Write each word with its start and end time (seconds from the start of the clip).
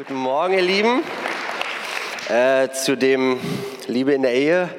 Guten 0.00 0.14
Morgen, 0.14 0.54
ihr 0.54 0.62
Lieben. 0.62 1.02
Äh, 2.30 2.70
zu 2.70 2.96
dem 2.96 3.38
Liebe 3.86 4.14
in 4.14 4.22
der 4.22 4.32
Ehe, 4.32 4.70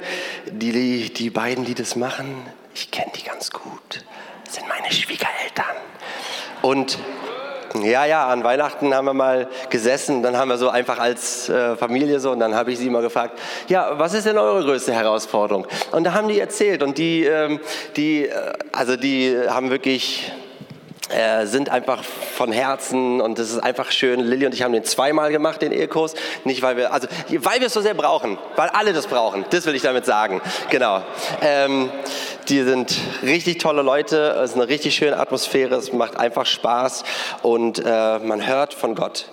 die, 0.47 0.71
die, 0.71 1.13
die 1.13 1.29
beiden, 1.29 1.63
die 1.63 1.75
das 1.75 1.95
machen, 1.95 2.43
ich 2.73 2.89
kenne 2.89 3.11
die 3.15 3.21
ganz 3.21 3.51
gut. 3.51 4.03
Das 4.43 4.55
sind 4.55 4.67
meine 4.67 4.91
Schwiegereltern. 4.91 5.75
Und 6.63 6.97
ja, 7.83 8.05
ja, 8.05 8.29
an 8.29 8.43
Weihnachten 8.43 8.95
haben 8.95 9.05
wir 9.05 9.13
mal 9.13 9.47
gesessen, 9.69 10.23
dann 10.23 10.37
haben 10.37 10.49
wir 10.49 10.57
so 10.57 10.69
einfach 10.69 10.97
als 10.97 11.49
äh, 11.49 11.75
Familie 11.75 12.19
so, 12.19 12.31
und 12.31 12.39
dann 12.39 12.55
habe 12.55 12.71
ich 12.71 12.79
sie 12.79 12.89
mal 12.89 13.03
gefragt, 13.03 13.37
ja, 13.67 13.99
was 13.99 14.15
ist 14.15 14.25
denn 14.25 14.39
eure 14.39 14.63
größte 14.63 14.91
Herausforderung? 14.91 15.67
Und 15.91 16.03
da 16.03 16.13
haben 16.13 16.29
die 16.29 16.39
erzählt 16.39 16.81
und 16.81 16.97
die, 16.97 17.25
ähm, 17.25 17.59
die, 17.95 18.25
äh, 18.25 18.53
also 18.71 18.95
die 18.95 19.37
haben 19.47 19.69
wirklich 19.69 20.31
äh, 21.13 21.45
sind 21.45 21.69
einfach 21.69 22.03
von 22.03 22.51
Herzen 22.51 23.21
und 23.21 23.39
es 23.39 23.51
ist 23.51 23.59
einfach 23.59 23.91
schön. 23.91 24.19
Lilly 24.19 24.45
und 24.45 24.53
ich 24.53 24.63
haben 24.63 24.73
den 24.73 24.83
zweimal 24.83 25.31
gemacht, 25.31 25.61
den 25.61 25.71
Ehekurs. 25.71 26.15
Nicht, 26.43 26.61
weil 26.61 26.77
wir, 26.77 26.93
also, 26.93 27.07
weil 27.29 27.59
wir 27.59 27.67
es 27.67 27.73
so 27.73 27.81
sehr 27.81 27.93
brauchen, 27.93 28.37
weil 28.55 28.69
alle 28.69 28.93
das 28.93 29.07
brauchen. 29.07 29.45
Das 29.49 29.65
will 29.65 29.75
ich 29.75 29.81
damit 29.81 30.05
sagen. 30.05 30.41
Genau. 30.69 31.01
Ähm, 31.41 31.89
die 32.49 32.63
sind 32.63 32.97
richtig 33.23 33.59
tolle 33.59 33.81
Leute, 33.81 34.35
es 34.43 34.51
ist 34.51 34.55
eine 34.55 34.67
richtig 34.67 34.95
schöne 34.95 35.17
Atmosphäre, 35.17 35.75
es 35.75 35.93
macht 35.93 36.17
einfach 36.17 36.45
Spaß 36.45 37.03
und 37.43 37.79
äh, 37.79 38.19
man 38.19 38.45
hört 38.45 38.73
von 38.73 38.95
Gott. 38.95 39.25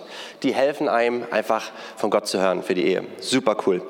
Die 0.43 0.53
helfen 0.53 0.87
einem 0.87 1.25
einfach 1.31 1.71
von 1.97 2.09
Gott 2.09 2.27
zu 2.27 2.39
hören 2.39 2.63
für 2.63 2.75
die 2.75 2.85
Ehe. 2.85 3.03
Super 3.19 3.57
cool. 3.65 3.81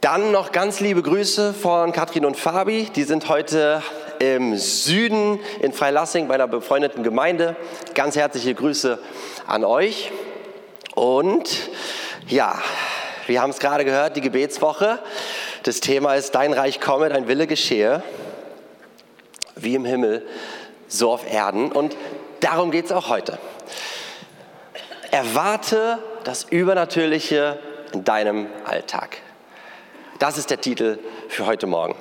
Dann 0.00 0.30
noch 0.30 0.52
ganz 0.52 0.80
liebe 0.80 1.02
Grüße 1.02 1.54
von 1.54 1.92
Katrin 1.92 2.24
und 2.24 2.36
Fabi. 2.36 2.88
Die 2.94 3.02
sind 3.02 3.28
heute 3.28 3.82
im 4.20 4.56
Süden 4.56 5.40
in 5.60 5.72
Freilassing 5.72 6.28
bei 6.28 6.34
einer 6.34 6.48
befreundeten 6.48 7.02
Gemeinde. 7.02 7.56
Ganz 7.94 8.16
herzliche 8.16 8.54
Grüße 8.54 8.98
an 9.46 9.64
euch. 9.64 10.10
Und 10.94 11.70
ja, 12.26 12.60
wir 13.26 13.42
haben 13.42 13.50
es 13.50 13.58
gerade 13.58 13.84
gehört, 13.84 14.16
die 14.16 14.20
Gebetswoche. 14.20 14.98
Das 15.62 15.80
Thema 15.80 16.14
ist, 16.14 16.34
dein 16.34 16.52
Reich 16.52 16.80
komme, 16.80 17.08
dein 17.08 17.28
Wille 17.28 17.46
geschehe, 17.46 18.02
wie 19.56 19.74
im 19.74 19.84
Himmel, 19.84 20.26
so 20.88 21.12
auf 21.12 21.30
Erden. 21.30 21.70
Und 21.70 21.96
darum 22.40 22.70
geht 22.70 22.86
es 22.86 22.92
auch 22.92 23.08
heute. 23.08 23.38
Erwarte 25.10 25.98
das 26.24 26.44
Übernatürliche 26.44 27.58
in 27.92 28.04
deinem 28.04 28.46
Alltag. 28.64 29.18
Das 30.18 30.36
ist 30.36 30.50
der 30.50 30.60
Titel 30.60 30.98
für 31.28 31.46
heute 31.46 31.66
Morgen. 31.66 31.94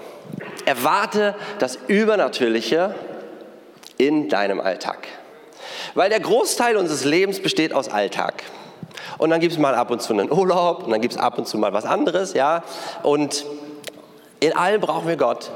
Erwarte 0.65 1.35
das 1.59 1.77
Übernatürliche 1.87 2.93
in 3.97 4.29
deinem 4.29 4.59
Alltag. 4.59 5.07
Weil 5.95 6.09
der 6.09 6.19
Großteil 6.19 6.77
unseres 6.77 7.03
Lebens 7.03 7.41
besteht 7.41 7.73
aus 7.73 7.89
Alltag. 7.89 8.43
Und 9.17 9.29
dann 9.29 9.39
gibt 9.39 9.53
es 9.53 9.59
mal 9.59 9.75
ab 9.75 9.91
und 9.91 10.01
zu 10.01 10.13
einen 10.13 10.31
Urlaub 10.31 10.83
und 10.83 10.91
dann 10.91 11.01
gibt 11.01 11.13
es 11.13 11.19
ab 11.19 11.37
und 11.37 11.47
zu 11.47 11.57
mal 11.57 11.73
was 11.73 11.85
anderes, 11.85 12.33
ja. 12.33 12.63
Und 13.03 13.45
in 14.39 14.55
allem 14.55 14.81
brauchen 14.81 15.07
wir 15.07 15.17
Gott. 15.17 15.51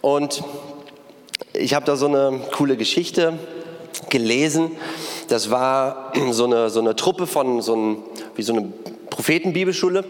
Und 0.00 0.42
ich 1.52 1.74
habe 1.74 1.84
da 1.84 1.96
so 1.96 2.06
eine 2.06 2.40
coole 2.52 2.76
Geschichte 2.76 3.38
gelesen. 4.08 4.76
Das 5.28 5.50
war 5.50 6.12
so 6.30 6.44
eine, 6.44 6.70
so 6.70 6.80
eine 6.80 6.96
Truppe 6.96 7.26
von 7.26 7.60
so 7.60 7.76
ein, 7.76 8.02
wie 8.34 8.42
so 8.42 8.54
eine 8.54 8.72
Prophetenbibelschule. 9.10 10.04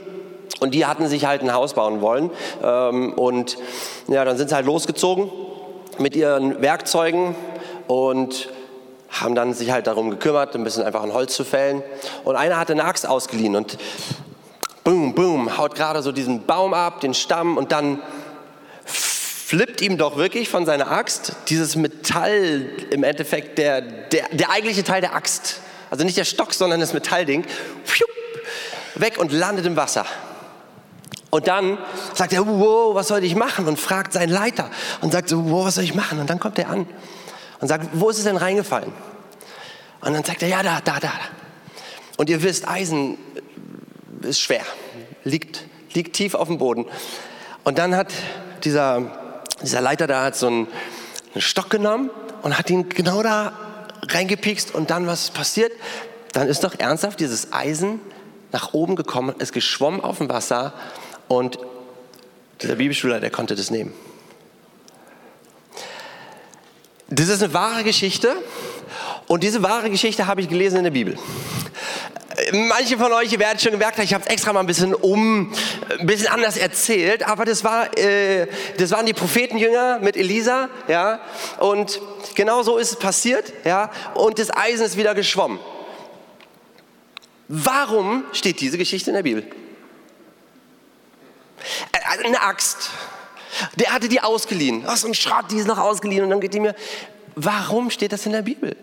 Und 0.61 0.73
die 0.73 0.87
hatten 0.87 1.09
sich 1.09 1.25
halt 1.25 1.43
ein 1.43 1.53
Haus 1.53 1.75
bauen 1.75 2.01
wollen. 2.01 2.31
Ähm, 2.63 3.15
und 3.15 3.57
ja, 4.09 4.25
dann 4.25 4.37
sind 4.37 4.51
sie 4.51 4.55
halt 4.55 4.67
losgezogen 4.67 5.31
mit 5.99 6.15
ihren 6.15 6.63
Werkzeugen 6.63 7.35
und 7.89 8.49
haben 9.11 9.35
dann 9.35 9.55
sich 9.55 9.73
halt 9.73 9.87
darum 9.87 10.11
gekümmert, 10.11 10.55
ein 10.55 10.63
bisschen 10.63 10.85
einfach 10.85 11.03
ein 11.03 11.13
Holz 11.13 11.35
zu 11.35 11.45
fällen. 11.45 11.83
Und 12.25 12.37
einer 12.37 12.59
hatte 12.59 12.73
eine 12.73 12.85
Axt 12.85 13.09
ausgeliehen 13.09 13.57
und 13.57 13.77
boom, 14.85 15.15
boom, 15.15 15.59
haut 15.59 15.75
gerade 15.75 16.03
so 16.03 16.13
diesen 16.13 16.47
Baum 16.47 16.75
ab, 16.75 17.01
den 17.01 17.15
Stamm 17.15 17.57
und 17.57 17.73
dann 17.73 18.03
flippt 18.85 19.81
ihm 19.83 19.99
doch 19.99 20.17
wirklich 20.17 20.49
von 20.49 20.65
seiner 20.65 20.91
Axt 20.93 21.35
dieses 21.49 21.75
Metall 21.75 22.67
im 22.91 23.03
Endeffekt, 23.03 23.59
der, 23.59 23.81
der, 23.81 24.29
der 24.31 24.51
eigentliche 24.51 24.85
Teil 24.85 25.01
der 25.01 25.15
Axt, 25.15 25.61
also 25.91 26.05
nicht 26.05 26.17
der 26.17 26.25
Stock, 26.25 26.55
sondern 26.55 26.79
das 26.79 26.93
Metallding, 26.93 27.45
weg 28.95 29.19
und 29.19 29.33
landet 29.33 29.67
im 29.67 29.77
Wasser. 29.77 30.07
Und 31.31 31.47
dann 31.47 31.79
sagt 32.15 32.33
er, 32.33 32.47
wow, 32.47 32.95
was 32.95 33.09
soll 33.09 33.23
ich 33.23 33.37
machen? 33.37 33.69
Und 33.69 33.79
fragt 33.79 34.13
seinen 34.13 34.31
Leiter 34.31 34.69
und 35.01 35.13
sagt 35.13 35.29
so, 35.29 35.51
wow, 35.51 35.65
was 35.67 35.77
soll 35.77 35.85
ich 35.85 35.95
machen? 35.95 36.19
Und 36.19 36.29
dann 36.29 36.41
kommt 36.41 36.59
er 36.59 36.69
an 36.69 36.87
und 37.61 37.69
sagt, 37.69 37.89
wo 37.93 38.11
ist 38.11 38.19
es 38.19 38.25
denn 38.25 38.37
reingefallen? 38.37 38.93
Und 40.01 40.13
dann 40.13 40.25
sagt 40.25 40.43
er, 40.43 40.49
ja, 40.49 40.63
da, 40.63 40.81
da, 40.83 40.99
da. 40.99 41.13
Und 42.17 42.29
ihr 42.31 42.43
wisst, 42.43 42.69
Eisen 42.69 43.17
ist 44.23 44.41
schwer, 44.41 44.65
liegt, 45.25 45.65
liegt 45.95 46.17
tief 46.17 46.35
auf 46.35 46.49
dem 46.49 46.59
Boden. 46.59 46.87
Und 47.65 47.79
dann 47.79 47.95
hat 47.95 48.13
dieser, 48.65 49.03
dieser 49.63 49.81
Leiter 49.81 50.07
da 50.07 50.25
hat 50.25 50.37
so 50.37 50.49
einen, 50.49 50.67
einen 51.33 51.43
Stock 51.43 51.71
genommen 51.71 52.11
und 52.43 52.59
hat 52.59 52.69
ihn 52.71 52.89
genau 52.89 53.23
da 53.23 53.53
reingepikst 54.09 54.75
und 54.75 54.91
dann 54.91 55.07
was 55.07 55.31
passiert? 55.31 55.73
Dann 56.33 56.49
ist 56.49 56.65
doch 56.65 56.79
ernsthaft 56.79 57.21
dieses 57.21 57.53
Eisen 57.53 58.01
nach 58.53 58.73
oben 58.73 58.97
gekommen, 58.97 59.35
ist 59.39 59.53
geschwommen 59.53 60.01
auf 60.01 60.19
dem 60.19 60.29
Wasser 60.29 60.73
und 61.31 61.61
dieser 62.61 62.75
Bibelschüler, 62.75 63.21
der 63.21 63.31
konnte 63.31 63.55
das 63.55 63.71
nehmen. 63.71 63.95
Das 67.09 67.29
ist 67.29 67.41
eine 67.43 67.55
wahre 67.55 67.85
Geschichte 67.85 68.35
und 69.29 69.45
diese 69.45 69.63
wahre 69.63 69.91
Geschichte 69.91 70.27
habe 70.27 70.41
ich 70.41 70.49
gelesen 70.49 70.79
in 70.79 70.85
der 70.85 70.91
Bibel. 70.91 71.17
Manche 72.53 72.99
von 72.99 73.13
euch 73.13 73.39
werden 73.39 73.61
schon 73.61 73.71
gemerkt, 73.73 73.99
ich 74.01 74.13
habe 74.13 74.25
es 74.25 74.31
extra 74.31 74.53
mal 74.53 74.61
ein 74.61 74.67
bisschen 74.67 74.93
um, 74.93 75.53
ein 76.01 76.07
bisschen 76.07 76.29
anders 76.29 76.57
erzählt, 76.57 77.23
aber 77.23 77.45
das 77.45 77.63
war, 77.63 77.97
äh, 77.97 78.49
das 78.79 78.91
waren 78.91 79.07
die 79.07 79.13
Prophetenjünger 79.13 80.01
mit 80.01 80.17
Elisa, 80.17 80.69
ja, 80.89 81.21
und 81.59 82.01
genau 82.35 82.65
so 82.65 82.77
ist 82.77 82.91
es 82.91 82.99
passiert, 82.99 83.53
ja, 83.65 83.91
und 84.15 84.41
das 84.41 84.51
Eisen 84.51 84.85
ist 84.85 84.97
wieder 84.97 85.15
geschwommen. 85.15 85.61
Warum 87.47 88.25
steht 88.33 88.61
diese 88.61 88.79
Geschichte 88.79 89.11
in 89.11 89.15
der 89.15 89.23
Bibel? 89.23 89.45
Äh, 91.93 92.25
eine 92.25 92.43
Axt. 92.43 92.91
Der 93.77 93.93
hatte 93.93 94.09
die 94.09 94.21
ausgeliehen. 94.21 94.85
Ach, 94.87 94.97
so 94.97 95.09
ein 95.09 95.15
Schrott, 95.15 95.47
die 95.51 95.57
ist 95.57 95.67
noch 95.67 95.79
ausgeliehen. 95.79 96.25
Und 96.25 96.31
dann 96.31 96.41
geht 96.41 96.55
die 96.55 96.61
mir, 96.61 96.75
warum 97.35 97.91
steht 97.91 98.13
das 98.13 98.27
in 98.27 98.33
der 98.33 98.43
Bibel? 98.43 98.77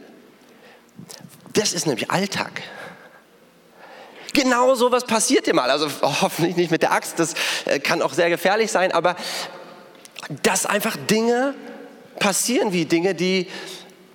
Das 1.53 1.73
ist 1.73 1.87
nämlich 1.87 2.11
Alltag. 2.11 2.61
Genau 4.33 4.75
so 4.75 4.91
was 4.91 5.05
passiert 5.05 5.47
dir 5.47 5.53
mal. 5.53 5.71
Also 5.71 5.89
hoffentlich 6.01 6.55
nicht 6.55 6.69
mit 6.69 6.81
der 6.81 6.91
Axt, 6.91 7.17
das 7.17 7.33
äh, 7.65 7.79
kann 7.79 8.01
auch 8.01 8.13
sehr 8.13 8.29
gefährlich 8.29 8.71
sein, 8.71 8.91
aber 8.91 9.15
dass 10.43 10.65
einfach 10.65 10.95
Dinge 11.09 11.55
passieren 12.19 12.73
wie 12.73 12.85
Dinge, 12.85 13.15
die, 13.15 13.47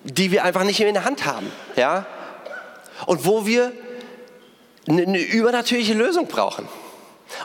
die 0.03 0.31
wir 0.31 0.43
einfach 0.43 0.63
nicht 0.63 0.79
in 0.79 0.93
der 0.93 1.05
Hand 1.05 1.25
haben. 1.25 1.51
Ja? 1.75 2.05
Und 3.05 3.25
wo 3.25 3.45
wir 3.45 3.71
eine 4.87 5.19
übernatürliche 5.19 5.93
Lösung 5.93 6.27
brauchen. 6.27 6.67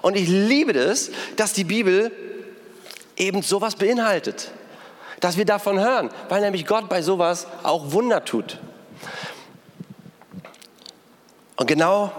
Und 0.03 0.17
ich 0.17 0.29
liebe 0.29 0.73
das, 0.73 1.11
dass 1.37 1.53
die 1.53 1.65
Bibel 1.65 2.13
eben 3.17 3.43
sowas 3.43 3.77
beinhaltet. 3.77 4.51
Dass 5.21 5.37
wir 5.37 5.45
davon 5.45 5.81
hören, 5.81 6.11
weil 6.29 6.41
nämlich 6.41 6.67
Gott 6.67 6.89
bei 6.89 7.03
sowas 7.03 7.47
auch 7.63 7.93
Wunder 7.93 8.25
tut. 8.25 8.59
Und 11.57 11.67
genau 11.67 12.13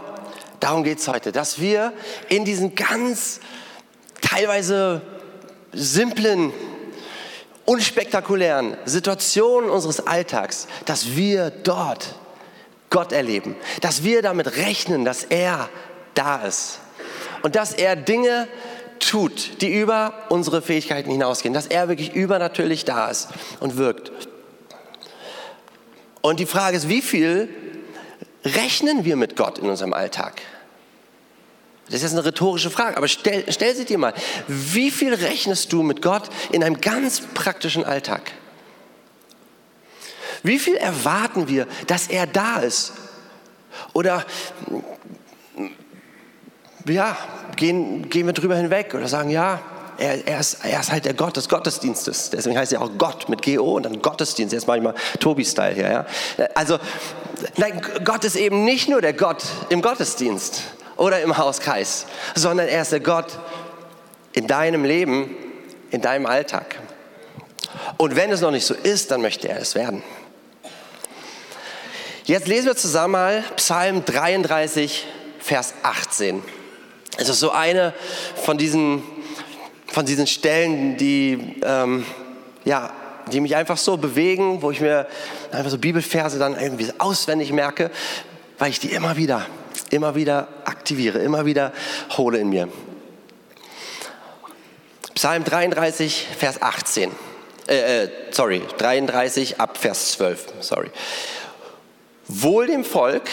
darum 0.60 0.84
geht 0.84 1.00
es 1.00 1.08
heute, 1.08 1.32
dass 1.32 1.60
wir 1.62 1.94
in 2.28 2.44
diesen 2.44 2.76
ganz 2.76 3.40
teilweise 4.22 5.02
simplen, 5.72 6.52
unspektakulären 7.64 8.76
Situationen 8.84 9.70
unseres 9.70 10.06
Alltags, 10.06 10.68
dass 10.86 11.16
wir 11.16 11.52
dort 11.52 12.16
Gott 12.90 13.14
erleben, 13.14 13.56
dass 13.82 14.04
wir 14.04 14.22
damit 14.22 14.58
rechnen, 14.58 15.06
dass 15.06 15.24
er 15.24 15.70
da 16.16 16.44
ist 16.46 16.80
und 17.42 17.56
dass 17.56 17.74
er 17.74 17.96
Dinge 17.96 18.48
tut, 19.00 19.62
die 19.62 19.74
über 19.74 20.14
unsere 20.30 20.62
Fähigkeiten 20.62 21.10
hinausgehen, 21.12 21.54
dass 21.54 21.68
er 21.68 21.88
wirklich 21.88 22.14
übernatürlich 22.14 22.86
da 22.86 23.10
ist 23.10 23.30
und 23.60 23.78
wirkt. 23.78 24.12
Und 26.22 26.40
die 26.40 26.46
Frage 26.46 26.78
ist, 26.78 26.90
wie 26.90 27.02
viel 27.02 27.50
rechnen 28.44 29.06
wir 29.06 29.16
mit 29.16 29.36
Gott 29.36 29.58
in 29.60 29.70
unserem 29.70 29.94
Alltag? 29.94 30.42
Das 31.86 31.96
ist 31.96 32.04
jetzt 32.04 32.12
eine 32.12 32.26
rhetorische 32.26 32.70
Frage, 32.70 32.98
aber 32.98 33.08
stell, 33.08 33.46
stell 33.50 33.76
sie 33.76 33.86
dir 33.86 33.98
mal. 33.98 34.14
Wie 34.48 34.92
viel 34.92 35.14
rechnest 35.14 35.74
du 35.74 35.82
mit 35.82 36.02
Gott 36.04 36.30
in 36.52 36.64
einem 36.64 36.80
ganz 36.82 37.22
praktischen 37.34 37.84
Alltag? 37.84 38.32
Wie 40.44 40.60
viel 40.60 40.76
erwarten 40.76 41.48
wir, 41.48 41.68
dass 41.88 42.08
er 42.08 42.28
da 42.28 42.60
ist? 42.60 42.94
Oder 43.94 44.24
ja, 46.92 47.18
gehen, 47.56 48.10
gehen 48.10 48.26
wir 48.26 48.34
drüber 48.34 48.56
hinweg 48.56 48.94
oder 48.94 49.08
sagen, 49.08 49.30
ja, 49.30 49.60
er, 50.00 50.26
er, 50.26 50.40
ist, 50.40 50.64
er 50.64 50.80
ist 50.80 50.92
halt 50.92 51.06
der 51.06 51.14
Gott 51.14 51.36
des 51.36 51.50
Gottesdienstes. 51.50 52.30
Deswegen 52.30 52.58
heißt 52.58 52.72
er 52.72 52.82
auch 52.82 52.92
Gott 52.98 53.28
mit 53.28 53.42
G-O 53.42 53.76
und 53.76 53.84
dann 53.84 54.02
Gottesdienst. 54.02 54.54
Jetzt 54.54 54.66
mache 54.66 54.78
ich 54.78 54.84
mal 54.84 54.96
Tobi-Style 55.20 55.76
hier. 55.76 55.92
Ja? 55.92 56.06
Also, 56.56 56.80
nein, 57.58 57.82
Gott 58.06 58.24
ist 58.24 58.38
eben 58.38 58.64
nicht 58.64 58.88
nur 58.88 59.02
der 59.02 59.14
Gott 59.14 59.44
im 59.68 59.82
Gottesdienst 59.82 60.64
oder 60.96 61.22
im 61.22 61.38
Hauskreis, 61.38 62.06
sondern 62.36 62.68
er 62.70 62.82
ist 62.82 62.94
der 62.94 63.02
Gott 63.02 63.40
in 64.34 64.48
deinem 64.48 64.86
Leben, 64.86 65.36
in 65.92 66.02
deinem 66.02 66.26
Alltag. 66.26 66.80
Und 67.98 68.16
wenn 68.16 68.32
es 68.32 68.40
noch 68.40 68.52
nicht 68.52 68.66
so 68.66 68.74
ist, 68.74 69.12
dann 69.12 69.22
möchte 69.22 69.50
er 69.50 69.60
es 69.60 69.76
werden. 69.76 70.02
Jetzt 72.24 72.48
lesen 72.48 72.68
wir 72.68 72.76
zusammen 72.78 73.14
mal 73.14 73.44
Psalm 73.58 74.06
33, 74.06 75.08
Vers 75.40 75.74
18. 75.84 76.42
Es 77.18 77.30
ist 77.30 77.40
so 77.40 77.52
eine 77.52 77.94
von 78.36 78.58
diesen, 78.58 79.04
von 79.88 80.06
diesen 80.06 80.28
Stellen, 80.28 80.98
die, 80.98 81.56
ähm, 81.64 82.06
ja, 82.66 82.92
die 83.32 83.42
mich 83.42 83.56
einfach 83.56 83.78
so 83.78 83.98
bewegen, 83.98 84.62
wo 84.62 84.72
ich 84.72 84.82
mir 84.82 85.08
einfach 85.52 85.72
so 85.72 85.78
Bibelverse 85.78 86.40
dann 86.40 86.60
irgendwie 86.60 86.90
auswendig 86.98 87.52
merke, 87.52 87.92
weil 88.58 88.72
ich 88.72 88.80
die 88.80 88.92
immer 88.92 89.18
wieder, 89.18 89.46
immer 89.90 90.16
wieder 90.16 90.48
aktiviere, 90.66 91.20
immer 91.20 91.46
wieder 91.46 91.74
hole 92.18 92.38
in 92.38 92.50
mir. 92.50 92.70
Psalm 95.16 95.44
33, 95.44 96.28
Vers 96.38 96.62
18. 96.62 97.12
Äh, 97.68 98.04
äh, 98.04 98.10
sorry, 98.32 98.62
33 98.78 99.60
ab 99.60 99.78
Vers 99.78 100.14
12. 100.14 100.46
Sorry. 100.62 100.90
Wohl 102.28 102.68
dem 102.68 102.84
Volk, 102.86 103.24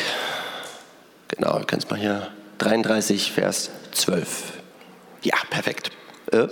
genau, 1.29 1.59
ihr 1.59 1.65
könnt 1.65 1.85
es 1.85 1.91
mal 1.91 1.99
hier, 1.99 2.33
33, 2.59 3.33
Vers 3.33 3.71
12. 3.93 4.29
Ja, 5.23 5.37
perfekt. 5.51 5.91
Äh? 6.33 6.47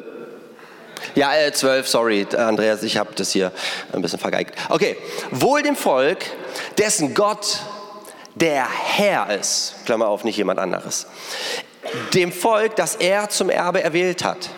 Ja, 1.15 1.35
äh, 1.35 1.53
12, 1.53 1.89
sorry, 1.89 2.27
Andreas, 2.37 2.83
ich 2.83 2.97
habe 2.97 3.15
das 3.15 3.31
hier 3.31 3.53
ein 3.93 4.03
bisschen 4.03 4.19
vergeigt. 4.19 4.55
Okay, 4.69 4.97
wohl 5.31 5.63
dem 5.63 5.77
Volk, 5.77 6.25
dessen 6.79 7.15
Gott 7.15 7.61
der 8.35 8.67
Herr 8.69 9.31
ist, 9.39 9.75
Klammer 9.87 10.09
auf, 10.09 10.25
nicht 10.25 10.37
jemand 10.37 10.59
anderes. 10.59 11.07
Dem 12.15 12.33
Volk, 12.33 12.75
das 12.77 12.97
er 12.97 13.29
zum 13.29 13.51
Erbe 13.51 13.83
erwählt 13.83 14.25
hat. 14.25 14.51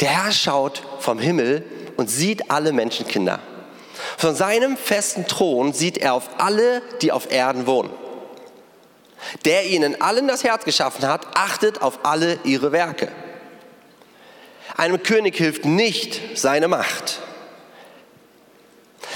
Der 0.00 0.08
Herr 0.08 0.32
schaut 0.32 0.82
vom 0.98 1.18
Himmel 1.18 1.64
und 1.96 2.10
sieht 2.10 2.50
alle 2.50 2.72
Menschenkinder. 2.72 3.38
Von 4.16 4.34
seinem 4.34 4.76
festen 4.76 5.26
Thron 5.26 5.72
sieht 5.72 5.98
er 5.98 6.14
auf 6.14 6.28
alle, 6.38 6.82
die 7.00 7.12
auf 7.12 7.30
Erden 7.30 7.66
wohnen. 7.66 7.90
Der 9.44 9.66
ihnen 9.66 10.00
allen 10.00 10.28
das 10.28 10.44
Herz 10.44 10.64
geschaffen 10.64 11.06
hat, 11.06 11.36
achtet 11.36 11.82
auf 11.82 12.00
alle 12.04 12.38
ihre 12.44 12.72
Werke. 12.72 13.10
Einem 14.76 15.02
König 15.02 15.36
hilft 15.36 15.64
nicht 15.64 16.20
seine 16.38 16.68
Macht. 16.68 17.20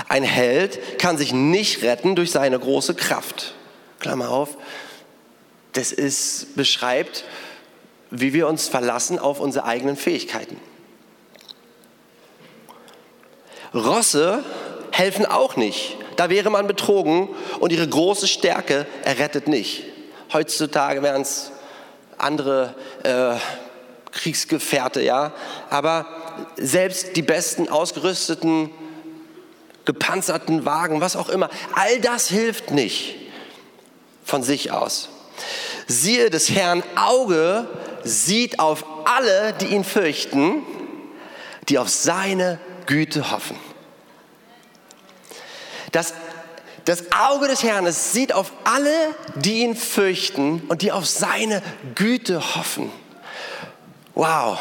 Ein 0.08 0.22
Held 0.22 0.98
kann 0.98 1.18
sich 1.18 1.32
nicht 1.32 1.82
retten 1.82 2.14
durch 2.14 2.30
seine 2.30 2.58
große 2.58 2.94
Kraft. 2.94 3.54
Klammer 3.98 4.30
auf, 4.30 4.56
das 5.72 5.92
ist, 5.92 6.54
beschreibt, 6.56 7.24
wie 8.10 8.32
wir 8.32 8.46
uns 8.48 8.68
verlassen 8.68 9.18
auf 9.18 9.40
unsere 9.40 9.64
eigenen 9.64 9.96
Fähigkeiten. 9.96 10.60
Rosse 13.74 14.44
helfen 14.92 15.26
auch 15.26 15.56
nicht. 15.56 15.96
Da 16.16 16.30
wäre 16.30 16.50
man 16.50 16.66
betrogen 16.66 17.28
und 17.60 17.70
ihre 17.72 17.86
große 17.86 18.26
Stärke 18.26 18.86
errettet 19.04 19.46
nicht. 19.46 19.84
Heutzutage 20.32 21.02
wären 21.02 21.22
es 21.22 21.52
andere 22.18 22.74
äh, 23.02 23.36
Kriegsgefährte, 24.12 25.02
ja. 25.02 25.32
Aber 25.70 26.06
selbst 26.56 27.16
die 27.16 27.22
besten 27.22 27.68
ausgerüsteten, 27.68 28.70
gepanzerten 29.84 30.64
Wagen, 30.66 31.00
was 31.00 31.16
auch 31.16 31.28
immer, 31.28 31.48
all 31.74 32.00
das 32.00 32.28
hilft 32.28 32.70
nicht 32.70 33.16
von 34.24 34.42
sich 34.42 34.70
aus. 34.70 35.08
Siehe, 35.86 36.28
des 36.28 36.50
Herrn 36.50 36.82
Auge 36.96 37.66
sieht 38.04 38.60
auf 38.60 38.84
alle, 39.06 39.54
die 39.54 39.66
ihn 39.66 39.84
fürchten, 39.84 40.62
die 41.68 41.78
auf 41.78 41.88
seine 41.88 42.58
Güte 42.86 43.30
hoffen. 43.30 43.58
Das, 45.92 46.12
das 46.88 47.04
Auge 47.12 47.48
des 47.48 47.62
Herrn 47.62 47.92
sieht 47.92 48.32
auf 48.32 48.50
alle, 48.64 49.14
die 49.34 49.58
ihn 49.58 49.76
fürchten 49.76 50.62
und 50.68 50.80
die 50.80 50.90
auf 50.90 51.04
seine 51.04 51.62
Güte 51.94 52.56
hoffen. 52.56 52.90
Wow, 54.14 54.58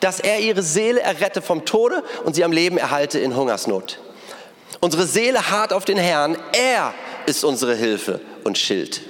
dass 0.00 0.18
er 0.18 0.40
ihre 0.40 0.62
Seele 0.62 1.00
errette 1.00 1.42
vom 1.42 1.66
Tode 1.66 2.02
und 2.24 2.34
sie 2.34 2.42
am 2.42 2.52
Leben 2.52 2.78
erhalte 2.78 3.18
in 3.18 3.36
Hungersnot. 3.36 4.00
Unsere 4.80 5.06
Seele 5.06 5.50
hart 5.50 5.74
auf 5.74 5.84
den 5.84 5.98
Herrn, 5.98 6.38
er 6.52 6.94
ist 7.26 7.44
unsere 7.44 7.74
Hilfe 7.74 8.22
und 8.44 8.56
Schild. 8.56 9.02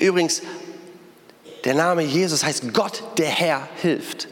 Übrigens, 0.00 0.42
der 1.62 1.74
Name 1.74 2.02
Jesus 2.02 2.42
heißt 2.42 2.74
Gott, 2.74 3.04
der 3.16 3.28
Herr 3.28 3.68
hilft. 3.80 4.26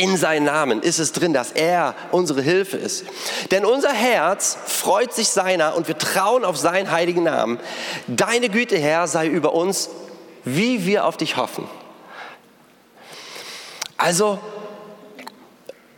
In 0.00 0.16
seinen 0.16 0.46
Namen 0.46 0.80
ist 0.80 0.98
es 0.98 1.12
drin, 1.12 1.34
dass 1.34 1.52
er 1.52 1.94
unsere 2.10 2.40
Hilfe 2.40 2.78
ist. 2.78 3.04
Denn 3.50 3.66
unser 3.66 3.92
Herz 3.92 4.56
freut 4.64 5.12
sich 5.12 5.28
seiner 5.28 5.76
und 5.76 5.88
wir 5.88 5.98
trauen 5.98 6.42
auf 6.42 6.56
seinen 6.56 6.90
heiligen 6.90 7.24
Namen. 7.24 7.60
Deine 8.06 8.48
Güte, 8.48 8.78
Herr, 8.78 9.06
sei 9.08 9.26
über 9.26 9.52
uns, 9.52 9.90
wie 10.42 10.86
wir 10.86 11.04
auf 11.04 11.18
dich 11.18 11.36
hoffen. 11.36 11.68
Also, 13.98 14.38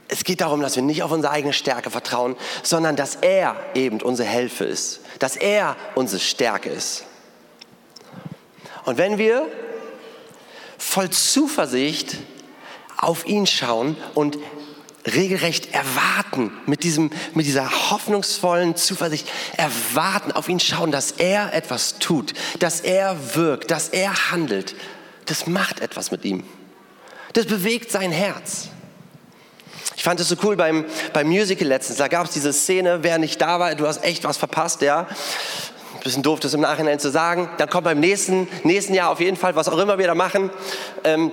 es 0.09 0.25
geht 0.25 0.41
darum, 0.41 0.63
dass 0.63 0.75
wir 0.75 0.83
nicht 0.83 1.05
auf 1.05 1.13
unsere 1.13 1.33
eigene 1.33 1.53
Stärke 1.53 1.89
vertrauen, 1.89 2.35
sondern 2.65 2.97
dass 2.97 3.15
er 3.15 3.55
eben 3.75 4.03
unsere 4.03 4.29
Hilfe 4.29 4.65
ist, 4.65 5.03
dass 5.21 5.37
er 5.37 5.77
unsere 5.95 6.19
Stärke 6.21 6.71
ist. 6.71 7.05
Und 8.85 8.99
wenn 8.99 9.17
wir 9.17 9.47
voll 10.77 11.09
Zuversicht 11.11 12.17
auf 13.03 13.27
ihn 13.27 13.47
schauen 13.47 13.97
und 14.15 14.39
regelrecht 15.07 15.75
erwarten, 15.75 16.53
mit, 16.67 16.85
diesem, 16.85 17.11
mit 17.35 17.47
dieser 17.47 17.91
hoffnungsvollen 17.91 18.77
Zuversicht 18.77 19.29
erwarten, 19.57 20.33
auf 20.33 20.49
ihn 20.49 20.61
schauen, 20.61 20.93
dass 20.93 21.11
er 21.11 21.53
etwas 21.53 21.99
tut, 21.99 22.33
dass 22.61 22.81
er 22.81 23.35
wirkt, 23.35 23.71
dass 23.71 23.89
er 23.89 24.31
handelt. 24.31 24.77
Das 25.27 25.47
macht 25.47 25.81
etwas 25.81 26.13
mit 26.13 26.25
ihm. 26.25 26.45
Das 27.33 27.47
bewegt 27.47 27.91
sein 27.91 28.13
Herz. 28.13 28.69
Ich 29.97 30.05
fand 30.05 30.21
es 30.21 30.29
so 30.29 30.37
cool 30.45 30.57
beim, 30.57 30.85
beim 31.13 31.27
Musical 31.27 31.67
letztens. 31.67 31.99
Da 31.99 32.09
gab 32.09 32.27
es 32.27 32.33
diese 32.33 32.53
Szene, 32.53 33.03
wer 33.03 33.19
nicht 33.19 33.41
da 33.41 33.59
war, 33.59 33.75
du 33.75 33.87
hast 33.87 34.05
echt 34.05 34.25
was 34.25 34.37
verpasst, 34.37 34.83
ja. 34.83 35.09
Bisschen 36.05 36.23
doof, 36.23 36.41
das 36.41 36.55
im 36.55 36.61
Nachhinein 36.61 36.99
zu 36.99 37.11
sagen. 37.11 37.49
Dann 37.59 37.69
kommt 37.69 37.85
beim 37.85 38.01
nächsten, 38.01 38.49
nächsten 38.65 38.95
Jahr 38.95 39.11
auf 39.11 39.21
jeden 39.21 39.37
Fall, 39.37 39.55
was 39.55 39.69
auch 39.69 39.79
immer 39.79 39.99
wir 39.99 40.09
da 40.09 40.17
machen, 40.17 40.51
ähm, 41.05 41.31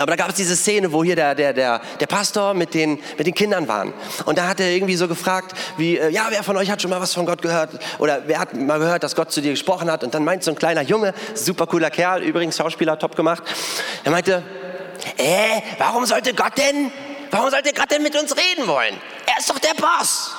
aber 0.00 0.12
da 0.12 0.16
gab 0.16 0.30
es 0.30 0.36
diese 0.36 0.56
Szene, 0.56 0.92
wo 0.92 1.04
hier 1.04 1.16
der, 1.16 1.34
der, 1.34 1.52
der, 1.52 1.80
der 2.00 2.06
Pastor 2.06 2.54
mit 2.54 2.74
den, 2.74 2.98
mit 3.18 3.26
den 3.26 3.34
Kindern 3.34 3.68
waren. 3.68 3.92
Und 4.24 4.38
da 4.38 4.48
hat 4.48 4.60
er 4.60 4.70
irgendwie 4.70 4.96
so 4.96 5.08
gefragt, 5.08 5.54
wie, 5.76 5.98
äh, 5.98 6.10
ja, 6.10 6.26
wer 6.30 6.42
von 6.42 6.56
euch 6.56 6.70
hat 6.70 6.80
schon 6.80 6.90
mal 6.90 7.00
was 7.00 7.14
von 7.14 7.26
Gott 7.26 7.42
gehört? 7.42 7.70
Oder 7.98 8.22
wer 8.26 8.38
hat 8.38 8.54
mal 8.54 8.78
gehört, 8.78 9.02
dass 9.02 9.14
Gott 9.14 9.30
zu 9.30 9.40
dir 9.40 9.50
gesprochen 9.50 9.90
hat? 9.90 10.02
Und 10.02 10.14
dann 10.14 10.24
meint 10.24 10.42
so 10.42 10.50
ein 10.50 10.56
kleiner 10.56 10.82
Junge, 10.82 11.14
super 11.34 11.66
cooler 11.66 11.90
Kerl, 11.90 12.22
übrigens 12.22 12.56
Schauspieler, 12.56 12.98
top 12.98 13.16
gemacht. 13.16 13.42
Er 14.04 14.10
meinte, 14.10 14.42
äh, 15.16 15.60
warum 15.78 16.06
sollte 16.06 16.34
Gott 16.34 16.56
denn, 16.56 16.90
warum 17.30 17.50
sollte 17.50 17.72
Gott 17.72 17.90
denn 17.90 18.02
mit 18.02 18.16
uns 18.16 18.34
reden 18.36 18.66
wollen? 18.66 18.94
Er 19.26 19.38
ist 19.38 19.50
doch 19.50 19.58
der 19.58 19.74
Boss. 19.74 20.32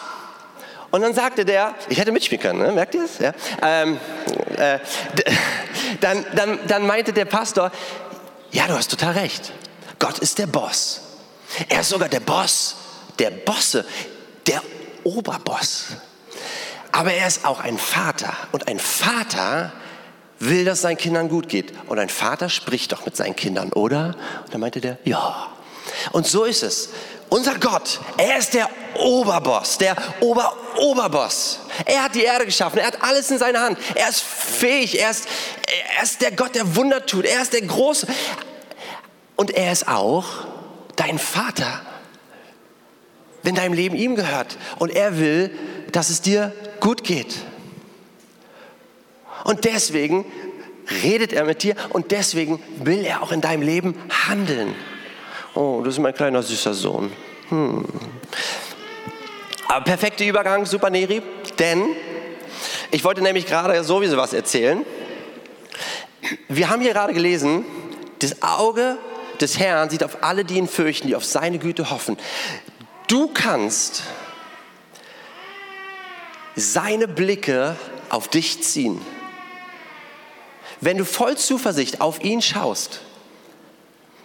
Und 0.91 1.01
dann 1.01 1.13
sagte 1.13 1.45
der, 1.45 1.73
ich 1.87 1.97
hätte 1.97 2.11
mitspielen 2.11 2.41
können, 2.41 2.59
ne? 2.59 2.71
merkt 2.73 2.93
ihr 2.95 3.05
es? 3.05 3.19
Ja? 3.19 3.31
Ähm, 3.61 3.97
äh, 4.57 4.79
dann, 6.01 6.25
dann, 6.35 6.59
dann 6.67 6.85
meinte 6.85 7.13
der 7.13 7.25
Pastor, 7.25 7.71
ja, 8.51 8.67
du 8.67 8.73
hast 8.73 8.89
total 8.89 9.13
recht. 9.13 9.53
Gott 9.99 10.19
ist 10.19 10.37
der 10.37 10.47
Boss. 10.47 11.01
Er 11.69 11.81
ist 11.81 11.89
sogar 11.89 12.09
der 12.09 12.19
Boss 12.21 12.75
der 13.21 13.29
Bosse, 13.29 13.85
der 14.47 14.61
Oberboss. 15.03 15.89
Aber 16.91 17.13
er 17.13 17.27
ist 17.27 17.45
auch 17.45 17.59
ein 17.59 17.77
Vater. 17.77 18.35
Und 18.51 18.67
ein 18.67 18.79
Vater 18.79 19.71
will, 20.39 20.65
dass 20.65 20.81
seinen 20.81 20.97
Kindern 20.97 21.29
gut 21.29 21.47
geht. 21.47 21.73
Und 21.87 21.99
ein 21.99 22.09
Vater 22.09 22.49
spricht 22.49 22.91
doch 22.91 23.05
mit 23.05 23.15
seinen 23.15 23.35
Kindern, 23.35 23.71
oder? 23.73 24.15
Und 24.43 24.53
dann 24.53 24.59
meinte 24.59 24.81
der, 24.81 24.97
ja. 25.05 25.47
Und 26.11 26.25
so 26.25 26.43
ist 26.43 26.63
es. 26.63 26.89
Unser 27.33 27.57
Gott, 27.59 28.01
er 28.17 28.39
ist 28.39 28.53
der 28.53 28.69
Oberboss, 28.93 29.77
der 29.77 29.95
Ober-Oberboss. 30.19 31.59
Er 31.85 32.03
hat 32.03 32.13
die 32.13 32.23
Erde 32.23 32.45
geschaffen, 32.45 32.79
er 32.79 32.87
hat 32.87 33.01
alles 33.01 33.31
in 33.31 33.37
seiner 33.37 33.61
Hand. 33.61 33.77
Er 33.95 34.09
ist 34.09 34.19
fähig, 34.19 34.99
er 34.99 35.11
ist, 35.11 35.29
er 35.95 36.03
ist 36.03 36.21
der 36.21 36.31
Gott, 36.31 36.55
der 36.55 36.75
Wunder 36.75 37.05
tut, 37.05 37.23
er 37.23 37.41
ist 37.41 37.53
der 37.53 37.61
Große. 37.61 38.05
Und 39.37 39.51
er 39.51 39.71
ist 39.71 39.87
auch 39.87 40.25
dein 40.97 41.17
Vater, 41.17 41.81
wenn 43.43 43.55
dein 43.55 43.71
Leben 43.71 43.95
ihm 43.95 44.15
gehört. 44.15 44.57
Und 44.77 44.89
er 44.93 45.17
will, 45.17 45.57
dass 45.93 46.09
es 46.09 46.21
dir 46.21 46.51
gut 46.81 47.05
geht. 47.05 47.33
Und 49.45 49.63
deswegen 49.63 50.25
redet 51.01 51.31
er 51.31 51.45
mit 51.45 51.63
dir 51.63 51.77
und 51.91 52.11
deswegen 52.11 52.61
will 52.83 53.05
er 53.05 53.23
auch 53.23 53.31
in 53.31 53.39
deinem 53.39 53.61
Leben 53.61 53.95
handeln. 54.27 54.75
Oh, 55.53 55.81
das 55.83 55.95
ist 55.95 55.99
mein 55.99 56.13
kleiner 56.13 56.41
süßer 56.41 56.73
Sohn. 56.73 57.11
Hm. 57.49 57.85
Aber 59.67 59.83
perfekter 59.83 60.25
Übergang, 60.25 60.65
super 60.65 60.89
Neri, 60.89 61.21
denn 61.59 61.95
Ich 62.93 63.05
wollte 63.05 63.21
nämlich 63.21 63.45
gerade 63.45 63.83
sowieso 63.85 64.17
was 64.17 64.33
erzählen. 64.33 64.85
Wir 66.49 66.69
haben 66.69 66.81
hier 66.81 66.91
gerade 66.91 67.13
gelesen, 67.13 67.65
das 68.19 68.41
Auge 68.41 68.97
des 69.39 69.57
Herrn 69.57 69.89
sieht 69.89 70.03
auf 70.03 70.23
alle, 70.23 70.43
die 70.43 70.57
ihn 70.57 70.67
fürchten, 70.67 71.07
die 71.07 71.15
auf 71.15 71.23
seine 71.23 71.57
Güte 71.57 71.89
hoffen. 71.89 72.17
Du 73.07 73.29
kannst 73.29 74.03
seine 76.55 77.07
Blicke 77.07 77.75
auf 78.09 78.27
dich 78.27 78.61
ziehen. 78.61 79.01
Wenn 80.81 80.97
du 80.97 81.05
voll 81.05 81.37
Zuversicht 81.37 82.01
auf 82.01 82.21
ihn 82.21 82.41
schaust, 82.41 83.01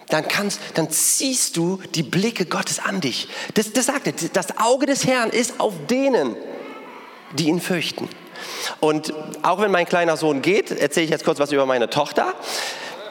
dann, 0.09 0.27
kannst, 0.27 0.59
dann 0.75 0.89
ziehst 0.89 1.57
du 1.57 1.81
die 1.95 2.03
Blicke 2.03 2.45
Gottes 2.45 2.79
an 2.79 3.01
dich. 3.01 3.27
Das, 3.53 3.73
das 3.73 3.87
sagt 3.87 4.07
er, 4.07 4.13
das 4.33 4.57
Auge 4.57 4.85
des 4.85 5.05
Herrn 5.05 5.29
ist 5.29 5.59
auf 5.59 5.73
denen, 5.89 6.35
die 7.33 7.47
ihn 7.47 7.59
fürchten. 7.59 8.09
Und 8.79 9.13
auch 9.41 9.59
wenn 9.59 9.71
mein 9.71 9.85
kleiner 9.85 10.15
Sohn 10.17 10.41
geht, 10.41 10.71
erzähle 10.71 11.05
ich 11.05 11.11
jetzt 11.11 11.25
kurz 11.25 11.39
was 11.39 11.51
über 11.51 11.65
meine 11.65 11.89
Tochter. 11.89 12.33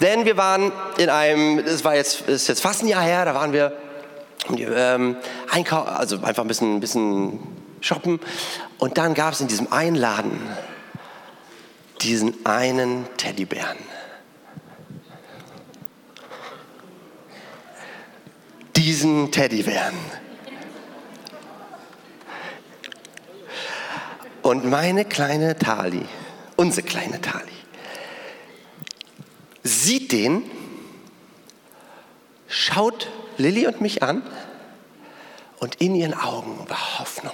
Denn 0.00 0.24
wir 0.24 0.36
waren 0.36 0.72
in 0.98 1.08
einem, 1.08 1.58
es 1.58 1.84
war 1.84 1.94
jetzt, 1.96 2.28
ist 2.28 2.48
jetzt 2.48 2.60
fast 2.60 2.82
ein 2.82 2.88
Jahr 2.88 3.02
her, 3.02 3.24
da 3.24 3.34
waren 3.34 3.52
wir 3.52 3.72
ähm, 4.56 5.16
einkaufen, 5.50 5.88
also 5.88 6.16
einfach 6.22 6.44
ein 6.44 6.48
bisschen, 6.48 6.76
ein 6.76 6.80
bisschen 6.80 7.40
shoppen. 7.80 8.20
Und 8.78 8.98
dann 8.98 9.14
gab 9.14 9.32
es 9.32 9.40
in 9.40 9.48
diesem 9.48 9.72
einen 9.72 9.96
Laden 9.96 10.40
diesen 12.02 12.44
einen 12.44 13.06
Teddybären. 13.16 13.78
Diesen 18.76 19.32
Teddybären. 19.32 19.94
Und 24.42 24.64
meine 24.64 25.04
kleine 25.04 25.58
Tali, 25.58 26.04
unsere 26.56 26.86
kleine 26.86 27.20
Tali, 27.20 27.42
sieht 29.62 30.12
den, 30.12 30.44
schaut 32.46 33.10
Lilly 33.38 33.66
und 33.66 33.80
mich 33.80 34.02
an 34.02 34.22
und 35.58 35.76
in 35.76 35.94
ihren 35.94 36.14
Augen 36.14 36.68
war 36.68 36.98
Hoffnung. 36.98 37.32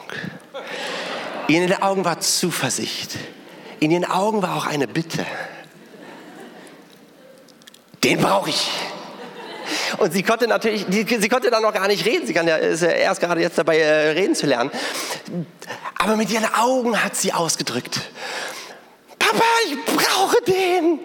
In 1.49 1.69
ihren 1.69 1.83
Augen 1.83 2.05
war 2.05 2.21
Zuversicht. 2.21 3.19
In 3.81 3.91
ihren 3.91 4.05
Augen 4.05 4.43
war 4.43 4.57
auch 4.57 4.67
eine 4.67 4.87
Bitte. 4.87 5.27
Den 8.05 8.21
brauche 8.21 8.51
ich. 8.51 8.71
Und 9.99 10.13
sie 10.13 10.23
konnte 10.23 10.47
natürlich, 10.47 10.87
sie 10.89 11.29
konnte 11.29 11.51
dann 11.51 11.63
noch 11.63 11.73
gar 11.73 11.89
nicht 11.89 12.05
reden. 12.05 12.27
Sie 12.27 12.33
kann 12.33 12.47
ja, 12.47 12.57
ist 12.57 12.83
ja 12.83 12.89
erst 12.89 13.21
gerade 13.21 13.41
jetzt 13.41 13.59
dabei, 13.59 13.79
äh, 13.79 14.11
reden 14.11 14.35
zu 14.35 14.47
lernen. 14.47 14.71
Aber 15.99 16.17
mit 16.17 16.31
ihren 16.31 16.53
Augen 16.55 17.03
hat 17.03 17.17
sie 17.17 17.33
ausgedrückt, 17.33 18.01
Papa, 19.19 19.45
ich 19.67 19.77
brauche 19.85 20.37
den. 20.47 20.99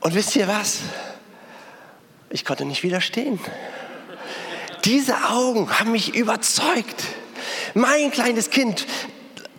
Und 0.00 0.14
wisst 0.14 0.36
ihr 0.36 0.46
was? 0.46 0.78
Ich 2.30 2.44
konnte 2.44 2.64
nicht 2.64 2.82
widerstehen. 2.82 3.40
Diese 4.84 5.14
Augen 5.30 5.68
haben 5.78 5.92
mich 5.92 6.14
überzeugt. 6.14 7.02
Mein 7.74 8.10
kleines 8.10 8.50
Kind, 8.50 8.86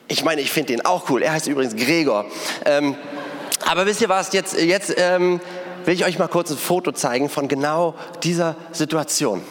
ich 0.07 0.23
meine, 0.23 0.41
ich 0.41 0.51
finde 0.51 0.73
den 0.73 0.85
auch 0.85 1.09
cool. 1.09 1.21
Er 1.21 1.33
heißt 1.33 1.47
übrigens 1.47 1.75
Gregor. 1.75 2.25
Ähm, 2.65 2.95
aber 3.65 3.85
wisst 3.85 3.99
ihr 4.01 4.09
was? 4.09 4.31
Jetzt, 4.31 4.57
jetzt 4.57 4.93
ähm, 4.97 5.41
will 5.87 5.93
ich 5.93 6.03
euch 6.03 6.19
mal 6.19 6.27
kurz 6.27 6.51
ein 6.51 6.57
Foto 6.57 6.91
zeigen 6.91 7.29
von 7.29 7.47
genau 7.47 7.95
dieser 8.21 8.57
Situation. 8.73 9.41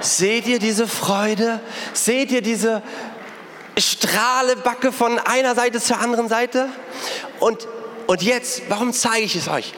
Seht 0.00 0.48
ihr 0.48 0.58
diese 0.58 0.88
Freude? 0.88 1.60
Seht 1.92 2.32
ihr 2.32 2.42
diese 2.42 2.82
Strahlebacke 3.78 4.90
von 4.90 5.20
einer 5.20 5.54
Seite 5.54 5.80
zur 5.80 6.00
anderen 6.00 6.28
Seite? 6.28 6.68
Und, 7.38 7.68
und 8.08 8.20
jetzt, 8.20 8.62
warum 8.68 8.92
zeige 8.92 9.26
ich 9.26 9.36
es 9.36 9.46
euch? 9.46 9.72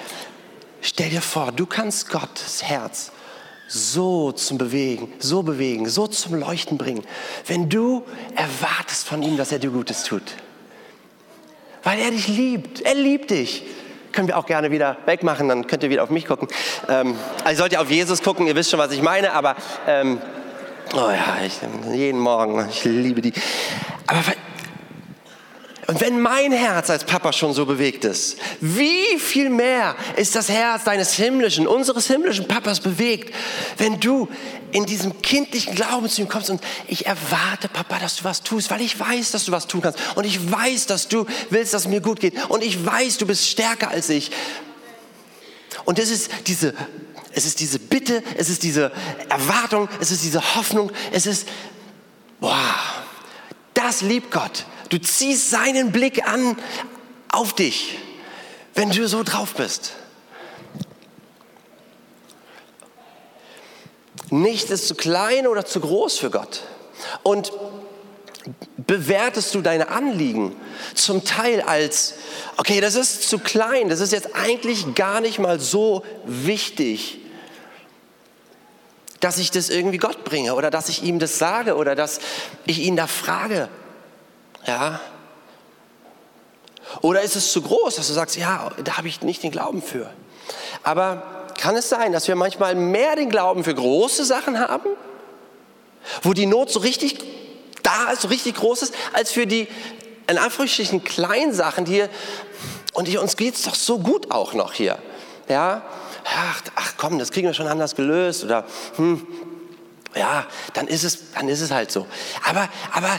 Stell 0.81 1.11
dir 1.11 1.21
vor, 1.21 1.53
du 1.53 1.67
kannst 1.67 2.09
Gottes 2.09 2.63
Herz 2.63 3.13
so 3.69 4.33
zum 4.33 4.57
Bewegen, 4.57 5.13
so 5.19 5.43
bewegen, 5.43 5.91
so 5.91 6.07
zum 6.07 6.37
Leuchten 6.37 6.79
bringen, 6.79 7.05
wenn 7.47 7.69
du 7.69 8.03
erwartest 8.35 9.07
von 9.07 9.23
ihm, 9.23 9.37
dass 9.37 9.53
er 9.53 9.59
dir 9.59 9.71
Gutes 9.71 10.05
tut. 10.05 10.23
Weil 11.83 11.99
er 11.99 12.11
dich 12.11 12.29
liebt. 12.29 12.81
Er 12.83 12.95
liebt 12.95 13.31
dich. 13.31 13.65
Können 14.13 14.29
wir 14.29 14.37
auch 14.37 14.47
gerne 14.47 14.71
wieder 14.71 14.99
wegmachen, 15.07 15.49
dann 15.49 15.67
könnt 15.67 15.83
ihr 15.83 15.91
wieder 15.91 16.03
auf 16.03 16.11
mich 16.11 16.27
gucken. 16.27 16.47
Ähm, 16.89 17.17
also 17.45 17.61
sollt 17.61 17.73
ihr 17.73 17.81
auf 17.81 17.91
Jesus 17.91 18.23
gucken, 18.23 18.47
ihr 18.47 18.55
wisst 18.55 18.71
schon, 18.71 18.79
was 18.79 18.93
ich 18.93 19.01
meine, 19.01 19.33
aber 19.33 19.57
ähm, 19.87 20.21
oh 20.95 21.11
ja, 21.11 21.39
ich, 21.47 21.59
jeden 21.91 22.21
Morgen, 22.21 22.69
ich 22.69 22.85
liebe 22.85 23.23
die. 23.23 23.33
Aber 24.07 24.21
und 25.89 26.01
wenn 26.01 26.21
mein 26.21 26.53
Herz 26.53 26.91
als 26.91 27.05
Papa 27.05 27.33
schon 27.33 27.55
so 27.55 27.67
bewegt 27.67 28.05
ist, 28.05 28.37
wie 28.61 29.19
viel 29.19 29.51
mehr 29.51 29.97
ist 30.17 30.37
das 30.37 30.49
Herz 30.49 30.85
deines 30.85 31.15
himmlischen, 31.15 31.67
unseres 31.67 32.07
himmlischen 32.07 32.47
Papas 32.47 32.79
bewegt, 32.79 33.35
wenn 33.79 33.99
du 33.99 34.29
in 34.71 34.87
diesem 34.87 35.21
kindlichen 35.23 35.75
Glauben 35.75 36.09
zu 36.09 36.23
ihm 36.23 36.29
kommst 36.29 36.51
und 36.51 36.63
ich 36.87 37.07
erwarte, 37.07 37.69
Papa, 37.69 37.99
dass 37.99 38.17
du 38.17 38.25
was 38.25 38.43
tust, 38.43 38.71
weil 38.71 38.81
ich 38.81 38.99
weiß, 38.99 39.33
dass 39.33 39.47
du 39.47 39.53
was 39.53 39.67
tun 39.67 39.83
kannst 39.83 39.99
und 40.15 40.25
ich 40.25 40.53
weiß, 40.53 40.87
dass 40.87 41.09
du 41.09 41.27
willst, 41.51 41.75
dass 41.75 41.83
es 41.83 41.89
mir 41.89 42.01
gut 42.01 42.21
geht 42.21 42.35
und 42.49 42.63
ich 42.63 42.87
weiß, 42.87 43.19
du 43.19 43.27
bist 43.27 43.49
stärker 43.49 43.89
als 43.89 44.09
ich. 44.09 44.31
Und 45.85 45.99
es 45.99 46.11
ist 46.11 46.31
diese, 46.47 46.75
es 47.33 47.45
ist 47.45 47.59
diese 47.59 47.81
Bitte, 47.81 48.23
es 48.37 48.49
ist 48.49 48.63
diese 48.63 48.93
Erwartung, 49.29 49.89
es 50.01 50.13
ist 50.13 50.23
diese 50.23 50.55
Hoffnung, 50.55 50.93
es 51.11 51.27
ist, 51.27 51.49
boah, 52.39 52.77
das 53.75 54.03
liebt 54.03 54.31
Gott. 54.31 54.65
Du 54.93 55.01
ziehst 55.01 55.49
seinen 55.49 55.91
Blick 55.91 56.29
an 56.29 56.55
auf 57.31 57.55
dich, 57.55 57.97
wenn 58.75 58.91
du 58.91 59.09
so 59.09 59.23
drauf 59.23 59.55
bist. 59.55 59.95
Nichts 64.29 64.71
ist 64.71 64.89
zu 64.89 64.95
klein 64.95 65.47
oder 65.47 65.65
zu 65.65 65.81
groß 65.81 66.19
für 66.19 66.29
Gott. 66.29 66.65
Und 67.23 67.55
bewertest 68.77 69.55
du 69.55 69.63
deine 69.63 69.89
Anliegen 69.89 70.55
zum 70.95 71.25
Teil 71.25 71.63
als, 71.63 72.13
okay, 72.59 72.83
das 72.83 72.95
ist 72.95 73.31
zu 73.31 73.39
klein, 73.39 73.89
das 73.89 74.01
ist 74.01 74.13
jetzt 74.13 74.35
eigentlich 74.35 74.95
gar 74.95 75.23
nicht 75.23 75.39
mal 75.39 75.59
so 75.59 76.05
wichtig, 76.27 77.19
dass 79.21 79.39
ich 79.39 79.51
das 79.51 79.71
irgendwie 79.71 79.97
Gott 79.97 80.23
bringe 80.25 80.55
oder 80.55 80.71
dass 80.71 80.91
ich 80.91 81.03
ihm 81.03 81.19
das 81.19 81.39
sage 81.39 81.77
oder 81.77 81.95
dass 81.95 82.21
ich 82.67 82.81
ihn 82.81 82.95
da 82.95 83.07
frage. 83.07 83.71
Ja? 84.67 85.01
Oder 87.01 87.23
ist 87.23 87.37
es 87.37 87.53
zu 87.53 87.63
groß, 87.63 87.97
dass 87.97 88.07
du 88.09 88.13
sagst, 88.13 88.37
ja, 88.37 88.71
da 88.85 88.97
habe 88.97 89.09
ich 89.09 89.23
nicht 89.23 89.43
den 89.43 89.51
Glauben 89.51 89.83
für. 89.83 90.11
Aber 90.83 91.23
kann 91.59 91.77
es 91.77 91.89
sein, 91.89 92.13
dass 92.13 92.29
wir 92.29 92.37
manchmal 92.37 92.75
mehr 92.75 93.17
den 93.17 93.31
Glauben 93.31 93.65
für 93.65 93.75
große 93.75 94.25
Sachen 94.25 94.59
haben, 94.59 94.91
wo 96.23 96.33
die 96.33 96.47
Not 96.47 96.71
so 96.71 96.81
richtig 96.81 97.19
da 97.83 98.11
ist, 98.11 98.23
so 98.23 98.29
richtig 98.29 98.57
groß 98.57 98.83
ist, 98.83 98.95
als 99.13 99.33
für 99.33 99.47
die 99.47 99.69
in 100.29 100.39
Anführungsstrichen 100.39 101.05
kleinen 101.05 101.53
Sachen 101.53 101.87
hier. 101.87 102.09
Und 102.93 103.07
hier, 103.07 103.23
uns 103.23 103.37
geht 103.37 103.55
es 103.55 103.63
doch 103.63 103.75
so 103.75 103.99
gut 103.99 104.31
auch 104.31 104.55
noch 104.55 104.73
hier. 104.73 104.99
Ja, 105.49 105.83
ach, 106.25 106.63
ach 106.75 106.95
komm, 106.97 107.19
das 107.19 107.31
kriegen 107.31 107.47
wir 107.47 107.55
schon 107.55 107.67
anders 107.67 107.95
gelöst 107.95 108.45
oder 108.45 108.65
hm, 108.97 109.27
ja, 110.15 110.47
dann 110.75 110.89
ist 110.89 111.05
es, 111.05 111.33
dann 111.33 111.49
ist 111.49 111.61
es 111.61 111.71
halt 111.71 111.91
so. 111.91 112.07
Aber, 112.45 112.69
aber 112.93 113.11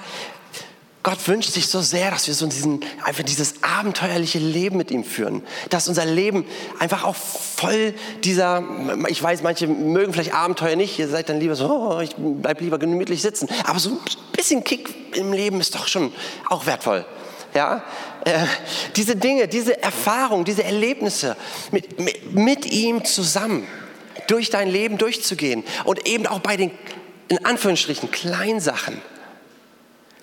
Gott 1.03 1.27
wünscht 1.27 1.51
sich 1.51 1.67
so 1.67 1.81
sehr, 1.81 2.11
dass 2.11 2.27
wir 2.27 2.33
so 2.33 2.47
diesen, 2.47 2.79
einfach 3.03 3.23
dieses 3.23 3.55
abenteuerliche 3.61 4.39
Leben 4.39 4.77
mit 4.77 4.89
ihm 4.89 5.03
führen. 5.03 5.43
Dass 5.69 5.89
unser 5.89 6.05
Leben 6.05 6.45
einfach 6.79 7.03
auch 7.03 7.15
voll 7.15 7.93
dieser, 8.23 8.63
ich 9.09 9.21
weiß, 9.21 9.43
manche 9.43 9.67
mögen 9.67 10.13
vielleicht 10.13 10.33
Abenteuer 10.33 10.77
nicht, 10.77 10.97
ihr 10.97 11.09
seid 11.09 11.27
dann 11.27 11.41
lieber 11.41 11.55
so, 11.55 11.69
oh, 11.69 11.99
ich 11.99 12.11
bleib 12.17 12.61
lieber 12.61 12.79
gemütlich 12.79 13.21
sitzen. 13.21 13.49
Aber 13.65 13.79
so 13.79 13.89
ein 13.89 13.97
bisschen 14.31 14.63
Kick 14.63 14.95
im 15.17 15.33
Leben 15.33 15.59
ist 15.59 15.75
doch 15.75 15.87
schon 15.87 16.13
auch 16.49 16.65
wertvoll. 16.65 17.05
Ja, 17.53 17.83
äh, 18.23 18.45
diese 18.95 19.17
Dinge, 19.17 19.49
diese 19.49 19.83
Erfahrungen, 19.83 20.45
diese 20.45 20.63
Erlebnisse 20.63 21.35
mit, 21.71 21.99
mit, 21.99 22.33
mit 22.33 22.65
ihm 22.65 23.03
zusammen 23.03 23.67
durch 24.27 24.49
dein 24.49 24.69
Leben 24.69 24.97
durchzugehen 24.97 25.65
und 25.83 26.07
eben 26.07 26.27
auch 26.27 26.39
bei 26.39 26.55
den, 26.55 26.71
in 27.27 27.45
Anführungsstrichen, 27.45 28.09
Kleinsachen 28.09 29.01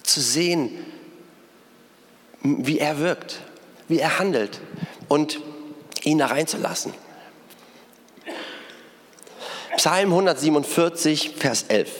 zu 0.02 0.20
sehen, 0.20 0.70
wie 2.42 2.78
er 2.78 2.98
wirkt, 2.98 3.40
wie 3.88 3.98
er 3.98 4.18
handelt 4.18 4.60
und 5.08 5.40
ihn 6.02 6.18
da 6.18 6.26
reinzulassen. 6.26 6.94
Psalm 9.76 10.10
147, 10.10 11.36
Vers 11.36 11.64
11. 11.68 11.90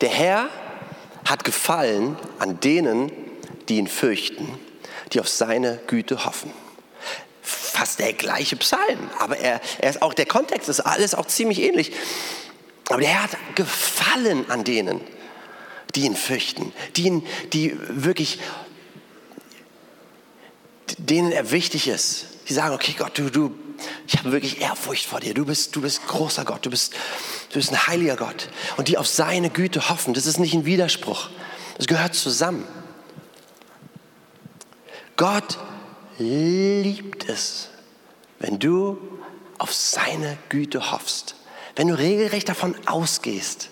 Der 0.00 0.08
Herr 0.10 0.50
hat 1.24 1.44
Gefallen 1.44 2.16
an 2.38 2.60
denen, 2.60 3.10
die 3.68 3.78
ihn 3.78 3.86
fürchten, 3.86 4.58
die 5.12 5.20
auf 5.20 5.28
seine 5.28 5.80
Güte 5.86 6.26
hoffen. 6.26 6.52
Fast 7.74 7.98
der 7.98 8.12
gleiche 8.12 8.56
Psalm, 8.56 9.10
aber 9.18 9.36
er, 9.36 9.60
er 9.80 9.90
ist 9.90 10.00
auch 10.00 10.14
der 10.14 10.26
Kontext 10.26 10.68
ist 10.68 10.80
alles 10.80 11.14
auch 11.14 11.26
ziemlich 11.26 11.60
ähnlich. 11.60 11.92
Aber 12.88 13.00
der 13.00 13.22
hat 13.22 13.30
Gefallen 13.56 14.48
an 14.50 14.62
denen, 14.62 15.00
die 15.94 16.02
ihn 16.02 16.14
fürchten, 16.14 16.72
die, 16.96 17.02
ihn, 17.04 17.26
die 17.52 17.76
wirklich, 17.88 18.38
denen 20.98 21.32
er 21.32 21.50
wichtig 21.50 21.88
ist. 21.88 22.26
Die 22.48 22.54
sagen, 22.54 22.74
okay 22.74 22.94
Gott, 22.96 23.18
du, 23.18 23.30
du, 23.30 23.54
ich 24.06 24.18
habe 24.18 24.30
wirklich 24.30 24.60
Ehrfurcht 24.60 25.06
vor 25.06 25.20
dir. 25.20 25.34
Du 25.34 25.44
bist, 25.44 25.74
du 25.74 25.80
bist 25.80 26.06
großer 26.06 26.44
Gott, 26.44 26.64
du 26.64 26.70
bist, 26.70 26.92
du 27.48 27.54
bist 27.54 27.72
ein 27.72 27.86
heiliger 27.86 28.16
Gott. 28.16 28.50
Und 28.76 28.88
die 28.88 28.98
auf 28.98 29.08
seine 29.08 29.50
Güte 29.50 29.88
hoffen, 29.88 30.14
das 30.14 30.26
ist 30.26 30.38
nicht 30.38 30.54
ein 30.54 30.64
Widerspruch. 30.64 31.30
Das 31.78 31.86
gehört 31.86 32.14
zusammen. 32.14 32.68
Gott 35.16 35.58
liebt 36.18 37.28
es, 37.28 37.68
wenn 38.38 38.58
du 38.58 38.98
auf 39.58 39.72
seine 39.72 40.36
Güte 40.48 40.90
hoffst, 40.92 41.36
wenn 41.76 41.88
du 41.88 41.98
regelrecht 41.98 42.48
davon 42.48 42.74
ausgehst, 42.86 43.70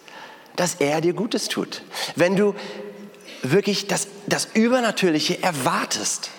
dass 0.56 0.76
er 0.76 1.00
dir 1.00 1.12
Gutes 1.12 1.48
tut, 1.48 1.82
wenn 2.16 2.36
du 2.36 2.54
wirklich 3.42 3.86
das, 3.86 4.08
das 4.26 4.48
Übernatürliche 4.54 5.42
erwartest, 5.42 6.30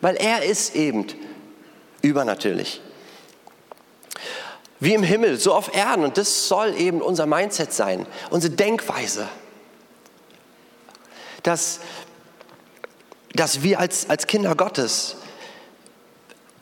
weil 0.00 0.16
er 0.16 0.44
ist 0.44 0.74
eben 0.74 1.06
übernatürlich. 2.02 2.80
Wie 4.80 4.94
im 4.94 5.02
Himmel, 5.02 5.38
so 5.38 5.54
auf 5.54 5.74
Erden. 5.74 6.04
Und 6.04 6.16
das 6.16 6.48
soll 6.48 6.74
eben 6.74 7.02
unser 7.02 7.26
Mindset 7.26 7.72
sein, 7.72 8.06
unsere 8.30 8.54
Denkweise. 8.54 9.28
Dass, 11.42 11.80
dass 13.34 13.62
wir 13.62 13.78
als, 13.78 14.08
als 14.08 14.26
Kinder 14.26 14.54
Gottes 14.54 15.16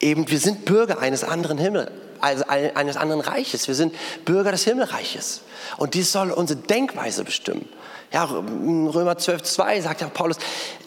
eben, 0.01 0.29
wir 0.31 0.39
sind 0.39 0.65
Bürger 0.65 0.99
eines 0.99 1.25
anderen 1.25 1.59
Himmels, 1.59 1.91
also 2.21 2.45
eines 2.47 2.97
anderen 2.97 3.21
Reiches. 3.21 3.69
Wir 3.69 3.75
sind 3.75 3.95
Bürger 4.25 4.53
des 4.53 4.65
Himmelreiches. 4.65 5.43
Und 5.77 5.95
dies 5.95 6.13
soll 6.13 6.31
unsere 6.31 6.61
Denkweise 6.61 7.25
bestimmen. 7.25 7.69
Ja, 8.13 8.25
Römer 8.25 9.19
12, 9.19 9.43
2 9.43 9.81
sagt 9.83 10.01
ja 10.01 10.09
Paulus, 10.09 10.39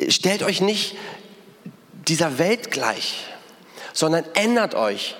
stellt 0.07 0.43
euch 0.43 0.59
nicht 0.59 0.97
dieser 2.07 2.39
Welt 2.39 2.71
gleich, 2.71 3.25
sondern 3.93 4.25
ändert 4.33 4.73
euch 4.73 5.15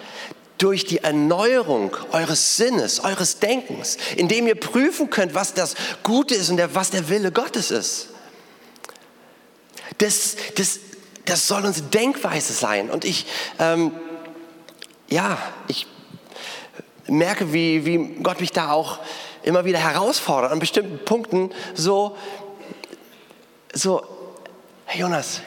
durch 0.57 0.85
die 0.85 0.99
Erneuerung 0.99 1.95
eures 2.11 2.57
Sinnes, 2.57 3.03
eures 3.03 3.39
Denkens, 3.39 3.97
indem 4.15 4.47
ihr 4.47 4.55
prüfen 4.55 5.09
könnt, 5.09 5.33
was 5.33 5.53
das 5.53 5.75
Gute 6.03 6.35
ist 6.35 6.49
und 6.49 6.57
der, 6.57 6.75
was 6.75 6.91
der 6.91 7.09
Wille 7.09 7.31
Gottes 7.31 7.71
ist. 7.71 8.09
Das, 9.97 10.35
das, 10.55 10.79
das 11.31 11.47
soll 11.47 11.65
unsere 11.65 11.87
Denkweise 11.87 12.51
sein. 12.51 12.89
Und 12.89 13.05
ich, 13.05 13.25
ähm, 13.57 13.93
ja, 15.09 15.37
ich 15.69 15.87
merke, 17.07 17.53
wie, 17.53 17.85
wie 17.85 17.97
Gott 18.21 18.41
mich 18.41 18.51
da 18.51 18.71
auch 18.71 18.99
immer 19.43 19.63
wieder 19.63 19.79
herausfordert, 19.79 20.51
an 20.51 20.59
bestimmten 20.59 21.03
Punkten 21.05 21.51
so, 21.73 22.17
so, 23.73 24.03
Herr 24.85 24.99
Jonas, 24.99 25.41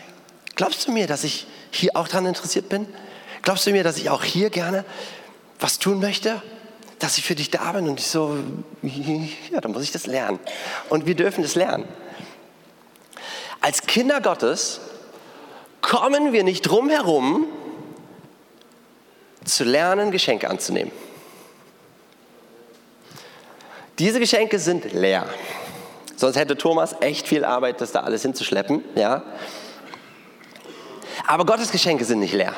glaubst 0.55 0.89
du 0.89 0.93
mir, 0.93 1.07
dass 1.07 1.23
ich 1.23 1.47
hier 1.71 1.91
auch 1.95 2.09
daran 2.09 2.25
interessiert 2.27 2.71
bin? 2.71 2.87
Glaubst 3.43 3.67
du 3.67 3.71
mir, 3.71 3.85
dass 3.85 3.99
ich 3.99 4.09
auch 4.09 4.25
hier 4.25 4.49
gerne 4.49 4.87
was 5.61 5.79
tun 5.79 6.01
möchte? 6.01 6.41
Dass 6.99 7.19
ich 7.19 7.25
für 7.25 7.35
dich 7.35 7.51
da 7.51 7.73
bin 7.73 7.89
und 7.89 8.01
ich 8.01 8.07
so, 8.07 8.39
ja, 8.83 9.61
dann 9.61 9.73
muss 9.73 9.83
ich 9.83 9.93
das 9.93 10.07
lernen. 10.07 10.39
Und 10.89 11.05
wir 11.05 11.15
dürfen 11.15 11.43
das 11.43 11.55
lernen. 11.55 11.87
Als 13.61 13.83
Kinder 13.83 14.23
Gottes 14.23 14.81
kommen 15.85 16.33
wir 16.33 16.45
nicht 16.45 16.63
drum 16.63 16.89
herum, 16.89 17.47
zu 19.45 19.65
lernen, 19.65 20.11
Geschenke 20.11 20.49
anzunehmen. 20.49 20.91
Diese 23.99 24.19
Geschenke 24.19 24.59
sind 24.59 24.93
leer. 24.93 25.29
Sonst 26.17 26.37
hätte 26.37 26.57
Thomas 26.57 26.97
echt 27.01 27.29
viel 27.29 27.45
Arbeit, 27.45 27.81
das 27.81 27.93
da 27.93 28.01
alles 28.01 28.23
hinzuschleppen. 28.23 28.83
Ja? 28.95 29.23
Aber 31.27 31.45
Gottes 31.45 31.71
Geschenke 31.71 32.05
sind 32.05 32.21
nicht 32.21 32.33
leer. 32.33 32.55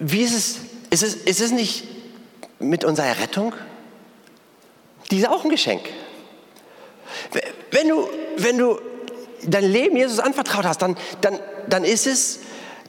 Wie 0.00 0.22
ist 0.22 0.34
es, 0.34 0.58
ist 0.90 1.02
es, 1.04 1.14
ist 1.14 1.40
es 1.40 1.52
nicht 1.52 1.84
mit 2.58 2.84
unserer 2.84 3.06
Errettung? 3.06 3.54
Die 5.10 5.18
ist 5.18 5.28
auch 5.28 5.44
ein 5.44 5.50
Geschenk. 5.50 5.88
Wenn 7.70 7.88
du, 7.88 8.08
wenn 8.36 8.58
du 8.58 8.80
dein 9.46 9.64
Leben 9.64 9.96
Jesus 9.96 10.18
anvertraut 10.18 10.64
hast, 10.64 10.82
dann, 10.82 10.96
dann, 11.20 11.38
dann 11.68 11.84
ist 11.84 12.06
es 12.06 12.40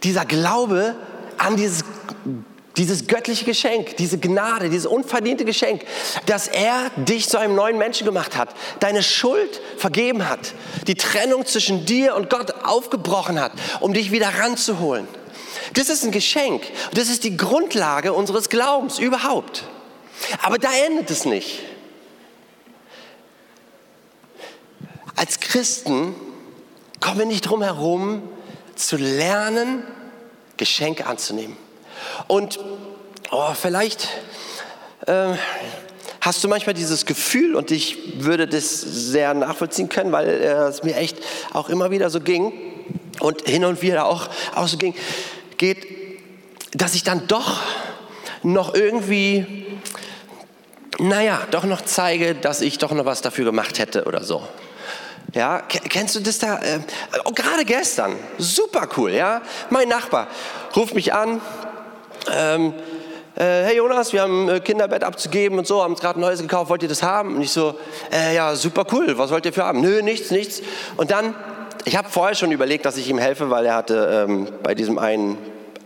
dieser 0.04 0.26
Glaube 0.26 0.96
an 1.38 1.56
dieses, 1.58 1.84
dieses 2.78 3.08
göttliche 3.08 3.46
Geschenk, 3.46 3.98
diese 3.98 4.18
Gnade, 4.18 4.70
dieses 4.70 4.86
unverdiente 4.86 5.46
Geschenk, 5.46 5.84
dass 6.26 6.48
er 6.48 6.92
dich 6.96 7.30
zu 7.30 7.38
einem 7.38 7.56
neuen 7.56 7.78
Menschen 7.78 8.06
gemacht 8.06 8.36
hat, 8.36 8.50
deine 8.80 9.04
Schuld 9.04 9.62
vergeben 9.78 10.28
hat, 10.28 10.54
die 10.88 10.96
Trennung 10.96 11.46
zwischen 11.46 11.86
dir 11.86 12.16
und 12.16 12.30
Gott 12.30 12.52
aufgebrochen 12.64 13.40
hat, 13.40 13.54
um 13.80 13.94
dich 13.94 14.12
wieder 14.12 14.30
ranzuholen. 14.40 15.08
Das 15.74 15.90
ist 15.90 16.04
ein 16.04 16.12
Geschenk. 16.12 16.64
Das 16.94 17.10
ist 17.10 17.24
die 17.24 17.38
Grundlage 17.38 18.14
unseres 18.14 18.50
Glaubens 18.50 19.00
überhaupt. 19.00 19.64
Aber 20.42 20.58
da 20.58 20.70
endet 20.88 21.10
es 21.12 21.26
nicht. 21.26 21.60
Als 25.16 25.40
Christen 25.40 26.14
kommen 27.06 27.20
wir 27.20 27.26
nicht 27.28 27.48
drum 27.48 27.62
herum, 27.62 28.24
zu 28.74 28.98
lernen, 28.98 29.84
Geschenke 30.58 31.06
anzunehmen. 31.06 31.56
Und 32.28 32.60
oh, 33.30 33.54
vielleicht 33.54 34.10
äh, 35.06 35.36
hast 36.20 36.44
du 36.44 36.48
manchmal 36.48 36.74
dieses 36.74 37.06
Gefühl, 37.06 37.54
und 37.54 37.70
ich 37.70 38.24
würde 38.24 38.48
das 38.48 38.82
sehr 38.82 39.36
nachvollziehen 39.36 39.88
können, 39.88 40.12
weil 40.12 40.28
äh, 40.28 40.48
es 40.68 40.82
mir 40.82 40.96
echt 40.96 41.18
auch 41.54 41.70
immer 41.70 41.92
wieder 41.92 42.10
so 42.10 42.20
ging 42.20 42.54
und 43.20 43.48
hin 43.48 43.66
und 43.66 43.84
wieder 43.84 44.08
auch, 44.08 44.28
auch 44.56 44.68
so 44.68 44.78
ging, 44.78 44.96
geht, 45.58 45.86
dass 46.74 46.96
ich 46.96 47.04
dann 47.04 47.28
doch 47.28 47.62
noch 48.42 48.74
irgendwie, 48.74 49.68
naja, 50.98 51.40
doch 51.52 51.66
noch 51.66 51.82
zeige, 51.82 52.34
dass 52.34 52.62
ich 52.62 52.80
doch 52.80 52.94
noch 52.94 53.06
was 53.06 53.22
dafür 53.22 53.46
gemacht 53.46 53.78
hätte 53.78 54.06
oder 54.06 54.24
so. 54.24 54.42
Ja, 55.34 55.62
kennst 55.90 56.16
du 56.16 56.20
das 56.20 56.40
da? 56.40 56.58
Äh, 56.58 56.80
oh, 57.26 57.32
gerade 57.32 57.66
gestern, 57.66 58.16
super 58.38 58.88
cool, 58.98 59.12
ja. 59.12 59.42
Mein 59.70 59.90
Nachbar 59.90 60.28
ruft 60.76 60.96
mich 60.96 61.14
an, 61.14 61.42
ähm, 62.34 62.74
äh, 63.36 63.64
hey 63.64 63.78
Jonas, 63.78 64.14
wir 64.14 64.22
haben 64.22 64.50
ein 64.50 64.56
äh, 64.58 64.60
Kinderbett 64.62 65.04
abzugeben 65.04 65.60
und 65.60 65.68
so, 65.68 65.84
haben 65.84 65.92
uns 65.92 66.02
gerade 66.02 66.20
ein 66.20 66.22
neues 66.22 66.42
gekauft, 66.42 66.70
wollt 66.70 66.84
ihr 66.84 66.90
das 66.90 67.04
haben? 67.04 67.36
Und 67.36 67.42
ich 67.42 67.52
so, 67.52 67.78
äh, 68.12 68.34
ja, 68.34 68.56
super 68.56 68.86
cool, 68.94 69.18
was 69.18 69.32
wollt 69.32 69.46
ihr 69.46 69.54
für 69.54 69.66
haben? 69.66 69.82
Nö, 69.82 70.02
nichts, 70.02 70.32
nichts. 70.32 70.62
Und 70.96 71.12
dann 71.12 71.36
ich 71.88 71.96
habe 71.96 72.10
vorher 72.10 72.34
schon 72.34 72.52
überlegt, 72.52 72.84
dass 72.86 72.98
ich 72.98 73.08
ihm 73.10 73.20
helfe, 73.20 73.52
weil 73.52 73.68
er 73.68 73.76
hatte 73.76 74.26
ähm, 74.28 74.48
bei 74.64 74.74
diesem 74.74 74.98
einen 74.98 75.38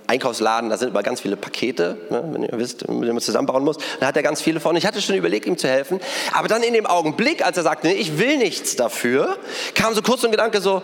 Einkaufsladen, 0.09 0.69
da 0.69 0.77
sind 0.77 0.89
immer 0.89 1.03
ganz 1.03 1.21
viele 1.21 1.37
Pakete, 1.37 1.97
ne, 2.09 2.23
wenn 2.31 2.43
ihr 2.43 2.49
wisst, 2.53 2.81
mit 2.87 3.03
denen 3.03 3.13
man 3.13 3.21
zusammenbauen 3.21 3.63
muss. 3.63 3.77
Da 3.99 4.07
hat 4.07 4.17
er 4.17 4.23
ganz 4.23 4.41
viele 4.41 4.59
von. 4.59 4.75
Ich 4.75 4.85
hatte 4.85 5.01
schon 5.01 5.15
überlegt, 5.15 5.45
ihm 5.45 5.57
zu 5.57 5.67
helfen. 5.67 5.99
Aber 6.33 6.47
dann 6.47 6.63
in 6.63 6.73
dem 6.73 6.85
Augenblick, 6.85 7.45
als 7.45 7.57
er 7.57 7.63
sagte, 7.63 7.87
nee, 7.87 7.93
ich 7.93 8.17
will 8.17 8.37
nichts 8.37 8.75
dafür, 8.75 9.37
kam 9.75 9.93
so 9.93 10.01
kurz 10.01 10.25
ein 10.25 10.31
Gedanke 10.31 10.61
so, 10.61 10.81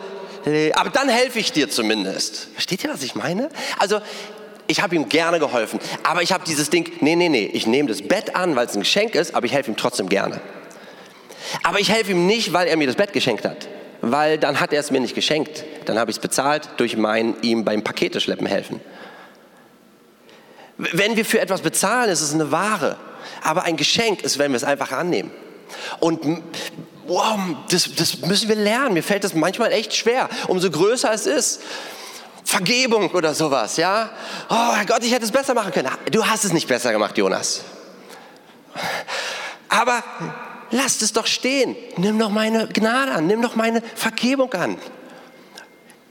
aber 0.75 0.91
dann 0.91 1.09
helfe 1.09 1.39
ich 1.39 1.51
dir 1.51 1.69
zumindest. 1.69 2.49
Versteht 2.53 2.83
ihr, 2.83 2.93
was 2.93 3.01
ich 3.01 3.15
meine? 3.15 3.49
Also, 3.79 3.99
ich 4.67 4.81
habe 4.81 4.95
ihm 4.95 5.09
gerne 5.09 5.39
geholfen. 5.39 5.79
Aber 6.03 6.21
ich 6.21 6.31
habe 6.31 6.43
dieses 6.45 6.69
Ding, 6.69 6.91
nee, 7.01 7.15
nee, 7.15 7.29
nee, 7.29 7.49
ich 7.51 7.65
nehme 7.65 7.89
das 7.89 8.03
Bett 8.03 8.35
an, 8.35 8.55
weil 8.55 8.67
es 8.67 8.75
ein 8.75 8.81
Geschenk 8.81 9.15
ist, 9.15 9.33
aber 9.33 9.47
ich 9.47 9.53
helfe 9.53 9.71
ihm 9.71 9.77
trotzdem 9.77 10.07
gerne. 10.07 10.39
Aber 11.63 11.79
ich 11.79 11.91
helfe 11.91 12.11
ihm 12.11 12.27
nicht, 12.27 12.53
weil 12.53 12.67
er 12.67 12.77
mir 12.77 12.88
das 12.88 12.95
Bett 12.95 13.11
geschenkt 13.11 13.43
hat 13.43 13.67
weil 14.11 14.38
dann 14.38 14.59
hat 14.59 14.71
er 14.71 14.79
es 14.79 14.91
mir 14.91 14.99
nicht 14.99 15.15
geschenkt. 15.15 15.63
Dann 15.85 15.97
habe 15.97 16.11
ich 16.11 16.17
es 16.17 16.21
bezahlt 16.21 16.69
durch 16.77 16.95
mein 16.95 17.35
ihm 17.41 17.65
beim 17.65 17.83
Paketeschleppen 17.83 18.45
helfen. 18.45 18.79
Wenn 20.77 21.15
wir 21.15 21.25
für 21.25 21.39
etwas 21.39 21.61
bezahlen, 21.61 22.09
ist 22.09 22.21
es 22.21 22.33
eine 22.33 22.51
Ware. 22.51 22.97
Aber 23.43 23.63
ein 23.63 23.77
Geschenk 23.77 24.21
ist, 24.23 24.38
wenn 24.38 24.51
wir 24.51 24.57
es 24.57 24.63
einfach 24.63 24.91
annehmen. 24.91 25.31
Und 25.99 26.43
wow, 27.07 27.39
das, 27.69 27.89
das 27.95 28.19
müssen 28.21 28.49
wir 28.49 28.55
lernen. 28.55 28.93
Mir 28.93 29.03
fällt 29.03 29.23
das 29.23 29.33
manchmal 29.33 29.71
echt 29.71 29.95
schwer, 29.95 30.29
umso 30.47 30.69
größer 30.69 31.13
es 31.13 31.25
ist. 31.25 31.61
Vergebung 32.43 33.09
oder 33.11 33.33
sowas, 33.33 33.77
ja? 33.77 34.09
Oh 34.49 34.73
Herr 34.73 34.85
Gott, 34.85 35.03
ich 35.03 35.11
hätte 35.11 35.25
es 35.25 35.31
besser 35.31 35.53
machen 35.53 35.71
können. 35.71 35.89
Du 36.11 36.25
hast 36.25 36.45
es 36.45 36.53
nicht 36.53 36.67
besser 36.67 36.91
gemacht, 36.91 37.17
Jonas. 37.17 37.61
Aber 39.69 40.03
lasst 40.69 41.01
es 41.01 41.11
doch 41.11 41.25
stehen. 41.25 41.75
Nimm 41.97 42.19
doch 42.19 42.29
meine 42.29 42.67
Gnade 42.67 43.13
an, 43.13 43.27
nimm 43.27 43.41
doch 43.41 43.55
meine 43.55 43.81
Vergebung 43.95 44.53
an. 44.53 44.77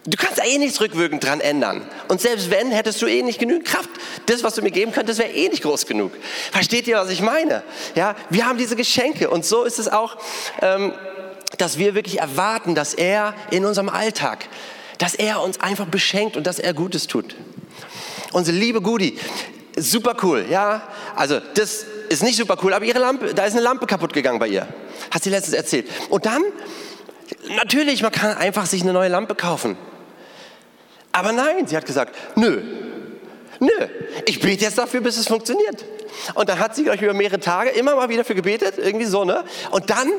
Du 0.07 0.19
kannst 0.19 0.39
eh 0.45 0.59
nichts 0.59 0.81
rückwirkend 0.83 1.25
dran 1.25 1.41
ändern. 1.41 1.83
Und 2.09 2.21
selbst 2.21 2.51
wenn, 2.51 2.71
hättest 2.71 3.01
du 3.01 3.07
eh 3.07 3.23
nicht 3.23 3.39
genügend 3.39 3.65
Kraft. 3.65 3.89
Das, 4.27 4.43
was 4.43 4.55
du 4.55 4.61
mir 4.61 4.71
geben 4.71 4.93
könntest, 4.93 5.19
wäre 5.19 5.31
eh 5.31 5.49
nicht 5.49 5.63
groß 5.63 5.87
genug. 5.87 6.13
Versteht 6.53 6.87
ihr, 6.87 6.97
was 6.99 7.09
ich 7.09 7.23
meine? 7.23 7.63
Ja, 7.95 8.15
wir 8.29 8.47
haben 8.47 8.59
diese 8.59 8.77
Geschenke. 8.77 9.31
Und 9.31 9.47
so 9.47 9.65
ist 9.65 9.79
es 9.79 9.89
auch, 9.89 10.19
ähm, 10.61 10.93
dass 11.57 11.79
wir 11.79 11.95
wirklich 11.95 12.19
erwarten, 12.19 12.75
dass 12.75 12.93
er 12.93 13.35
in 13.51 13.65
unserem 13.65 13.89
Alltag, 13.89 14.47
dass 14.99 15.15
er 15.15 15.41
uns 15.43 15.61
einfach 15.61 15.87
beschenkt 15.87 16.37
und 16.37 16.47
dass 16.47 16.59
er 16.59 16.75
Gutes 16.75 17.07
tut. 17.07 17.35
unsere 18.33 18.57
liebe 18.57 18.83
Gudi, 18.83 19.19
super 19.77 20.17
cool, 20.23 20.45
ja. 20.51 20.83
Also 21.15 21.41
das 21.55 21.87
ist 22.11 22.23
nicht 22.23 22.37
super 22.37 22.59
cool, 22.63 22.75
aber 22.75 22.85
ihre 22.85 22.99
Lampe, 22.99 23.33
da 23.33 23.45
ist 23.45 23.53
eine 23.53 23.63
Lampe 23.63 23.87
kaputt 23.87 24.13
gegangen 24.13 24.39
bei 24.39 24.49
ihr. 24.49 24.67
Hat 25.11 25.23
sie 25.23 25.31
letztens 25.31 25.55
erzählt. 25.55 25.89
Und 26.11 26.27
dann, 26.27 26.43
natürlich, 27.57 28.03
man 28.03 28.13
kann 28.13 28.37
einfach 28.37 28.67
sich 28.67 28.83
eine 28.83 28.93
neue 28.93 29.09
Lampe 29.09 29.35
kaufen. 29.35 29.77
Aber 31.15 31.31
nein, 31.31 31.65
sie 31.69 31.77
hat 31.77 31.87
gesagt, 31.87 32.13
nö, 32.35 32.61
nö, 33.61 33.71
ich 34.27 34.41
bete 34.41 34.65
jetzt 34.65 34.77
dafür, 34.77 35.01
bis 35.01 35.17
es 35.17 35.29
funktioniert. 35.29 35.85
Und 36.35 36.49
dann 36.49 36.59
hat 36.59 36.75
sie, 36.75 36.89
ich, 36.89 37.03
über 37.03 37.15
mehrere 37.15 37.39
Tage 37.39 37.71
immer 37.71 37.95
mal 37.95 38.09
wieder 38.09 38.25
für 38.25 38.35
gebetet, 38.35 38.79
irgendwie 38.79 39.07
so, 39.07 39.25
ne? 39.25 39.45
Und 39.71 39.91
dann, 39.91 40.11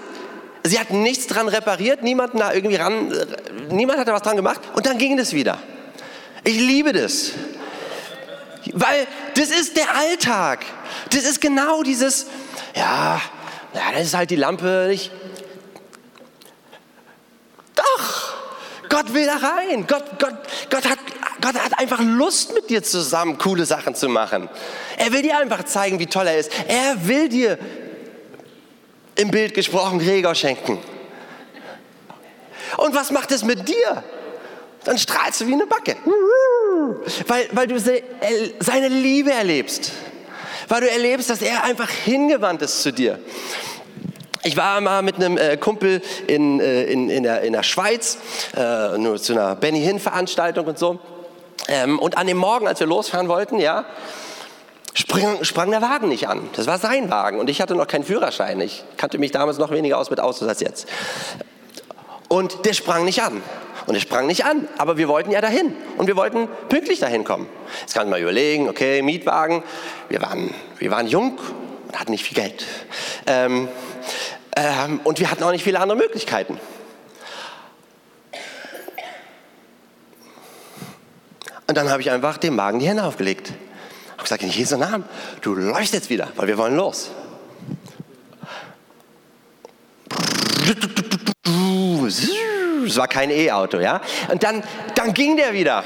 sie 0.63 0.79
hat 0.79 0.91
nichts 0.91 1.27
dran 1.27 1.49
repariert, 1.49 2.01
niemanden 2.01 2.39
da 2.39 2.53
irgendwie 2.53 2.77
ran, 2.77 3.13
niemand 3.69 3.99
hat 3.99 4.07
da 4.07 4.13
was 4.13 4.21
dran 4.21 4.37
gemacht 4.37 4.61
und 4.73 4.85
dann 4.85 4.97
ging 4.97 5.19
es 5.19 5.33
wieder. 5.33 5.57
Ich 6.45 6.57
liebe 6.57 6.93
das. 6.93 7.31
Weil 8.71 9.05
das 9.35 9.49
ist 9.49 9.75
der 9.75 9.93
Alltag. 9.97 10.65
Das 11.09 11.25
ist 11.25 11.41
genau 11.41 11.83
dieses, 11.83 12.27
ja, 12.73 13.21
ja, 13.73 13.81
das 13.91 14.03
ist 14.03 14.13
halt 14.13 14.29
die 14.29 14.37
Lampe 14.37 14.85
nicht. 14.87 15.11
Doch, 17.75 18.24
Gott 18.95 19.13
will 19.13 19.25
da 19.25 19.35
rein. 19.35 19.85
Gott, 19.85 20.05
Gott, 20.19 20.35
Gott, 20.69 20.89
hat, 20.89 20.99
Gott 21.41 21.55
hat 21.55 21.77
einfach 21.77 21.99
Lust 21.99 22.53
mit 22.53 22.69
dir 22.69 22.81
zusammen 22.81 23.37
coole 23.37 23.65
Sachen 23.65 23.93
zu 23.93 24.07
machen. 24.07 24.47
Er 24.95 25.11
will 25.11 25.21
dir 25.21 25.37
einfach 25.37 25.65
zeigen, 25.65 25.99
wie 25.99 26.05
toll 26.05 26.27
er 26.27 26.37
ist. 26.37 26.49
Er 26.69 27.05
will 27.05 27.27
dir 27.27 27.59
im 29.15 29.31
Bild 29.31 29.53
gesprochen 29.53 29.99
Gregor 29.99 30.33
schenken. 30.33 30.79
Und 32.77 32.95
was 32.95 33.11
macht 33.11 33.31
es 33.31 33.43
mit 33.43 33.67
dir? 33.67 34.01
Dann 34.85 34.97
strahlst 34.97 35.41
du 35.41 35.47
wie 35.47 35.53
eine 35.53 35.65
Backe. 35.65 35.97
Weil, 37.27 37.49
weil 37.51 37.67
du 37.67 37.77
seine 37.77 38.87
Liebe 38.87 39.33
erlebst. 39.33 39.91
Weil 40.69 40.81
du 40.81 40.89
erlebst, 40.89 41.29
dass 41.29 41.41
er 41.41 41.65
einfach 41.65 41.89
hingewandt 41.89 42.61
ist 42.61 42.81
zu 42.81 42.93
dir. 42.93 43.19
Ich 44.47 44.55
war 44.55 44.79
mal 44.79 45.01
mit 45.01 45.15
einem 45.15 45.39
äh, 45.39 45.57
Kumpel 45.57 46.03
in, 46.27 46.59
äh, 46.59 46.83
in, 46.83 47.09
in, 47.09 47.23
der, 47.23 47.41
in 47.41 47.51
der 47.53 47.63
Schweiz, 47.63 48.19
äh, 48.55 48.95
nur 48.95 49.19
zu 49.19 49.33
einer 49.33 49.55
Benny 49.55 49.81
Hinn 49.81 49.99
Veranstaltung 49.99 50.67
und 50.67 50.77
so. 50.77 50.99
Ähm, 51.67 51.97
und 51.97 52.19
an 52.19 52.27
dem 52.27 52.37
Morgen, 52.37 52.67
als 52.67 52.79
wir 52.79 52.85
losfahren 52.85 53.27
wollten, 53.27 53.57
ja, 53.57 53.85
sprang, 54.93 55.43
sprang 55.43 55.71
der 55.71 55.81
Wagen 55.81 56.09
nicht 56.09 56.27
an. 56.27 56.47
Das 56.55 56.67
war 56.67 56.77
sein 56.77 57.09
Wagen 57.09 57.39
und 57.39 57.49
ich 57.49 57.59
hatte 57.59 57.73
noch 57.73 57.87
keinen 57.87 58.03
Führerschein. 58.03 58.61
Ich 58.61 58.83
kannte 58.97 59.17
mich 59.17 59.31
damals 59.31 59.57
noch 59.57 59.71
weniger 59.71 59.97
aus 59.97 60.11
mit 60.11 60.19
Autos 60.19 60.47
als 60.47 60.59
jetzt. 60.59 60.87
Und 62.27 62.67
der 62.67 62.73
sprang 62.73 63.03
nicht 63.03 63.23
an. 63.23 63.41
Und 63.87 63.95
er 63.95 63.99
sprang 63.99 64.27
nicht 64.27 64.45
an, 64.45 64.67
aber 64.77 64.97
wir 64.97 65.07
wollten 65.07 65.31
ja 65.31 65.41
dahin 65.41 65.75
und 65.97 66.05
wir 66.05 66.17
wollten 66.17 66.47
pünktlich 66.69 66.99
dahin 66.99 67.23
kommen. 67.23 67.49
Jetzt 67.81 67.95
kann 67.95 68.03
man 68.03 68.11
mal 68.11 68.21
überlegen, 68.21 68.69
okay, 68.69 69.01
Mietwagen, 69.01 69.63
wir 70.07 70.21
waren, 70.21 70.53
wir 70.77 70.91
waren 70.91 71.07
jung 71.07 71.39
und 71.87 71.99
hatten 71.99 72.11
nicht 72.11 72.23
viel 72.23 72.35
Geld. 72.35 72.63
Ähm, 73.25 73.69
ähm, 74.55 74.99
und 75.03 75.19
wir 75.19 75.29
hatten 75.29 75.43
auch 75.43 75.51
nicht 75.51 75.63
viele 75.63 75.79
andere 75.79 75.97
Möglichkeiten. 75.97 76.59
Und 81.67 81.75
dann 81.77 81.89
habe 81.89 82.01
ich 82.01 82.11
einfach 82.11 82.37
dem 82.37 82.57
Wagen 82.57 82.79
die 82.79 82.87
Hände 82.87 83.03
aufgelegt. 83.03 83.49
Ich 83.49 84.11
habe 84.11 84.23
gesagt, 84.23 84.43
in 84.43 84.49
Jesu 84.49 84.77
Namen, 84.77 85.03
du 85.41 85.55
läufst 85.55 85.93
jetzt 85.93 86.09
wieder, 86.09 86.29
weil 86.35 86.47
wir 86.47 86.57
wollen 86.57 86.75
los. 86.75 87.09
Es 92.85 92.97
war 92.97 93.07
kein 93.07 93.31
E-Auto, 93.31 93.79
ja. 93.79 93.99
Und 94.29 94.43
dann, 94.43 94.63
dann 94.93 95.13
ging 95.13 95.37
der 95.37 95.53
wieder. 95.53 95.83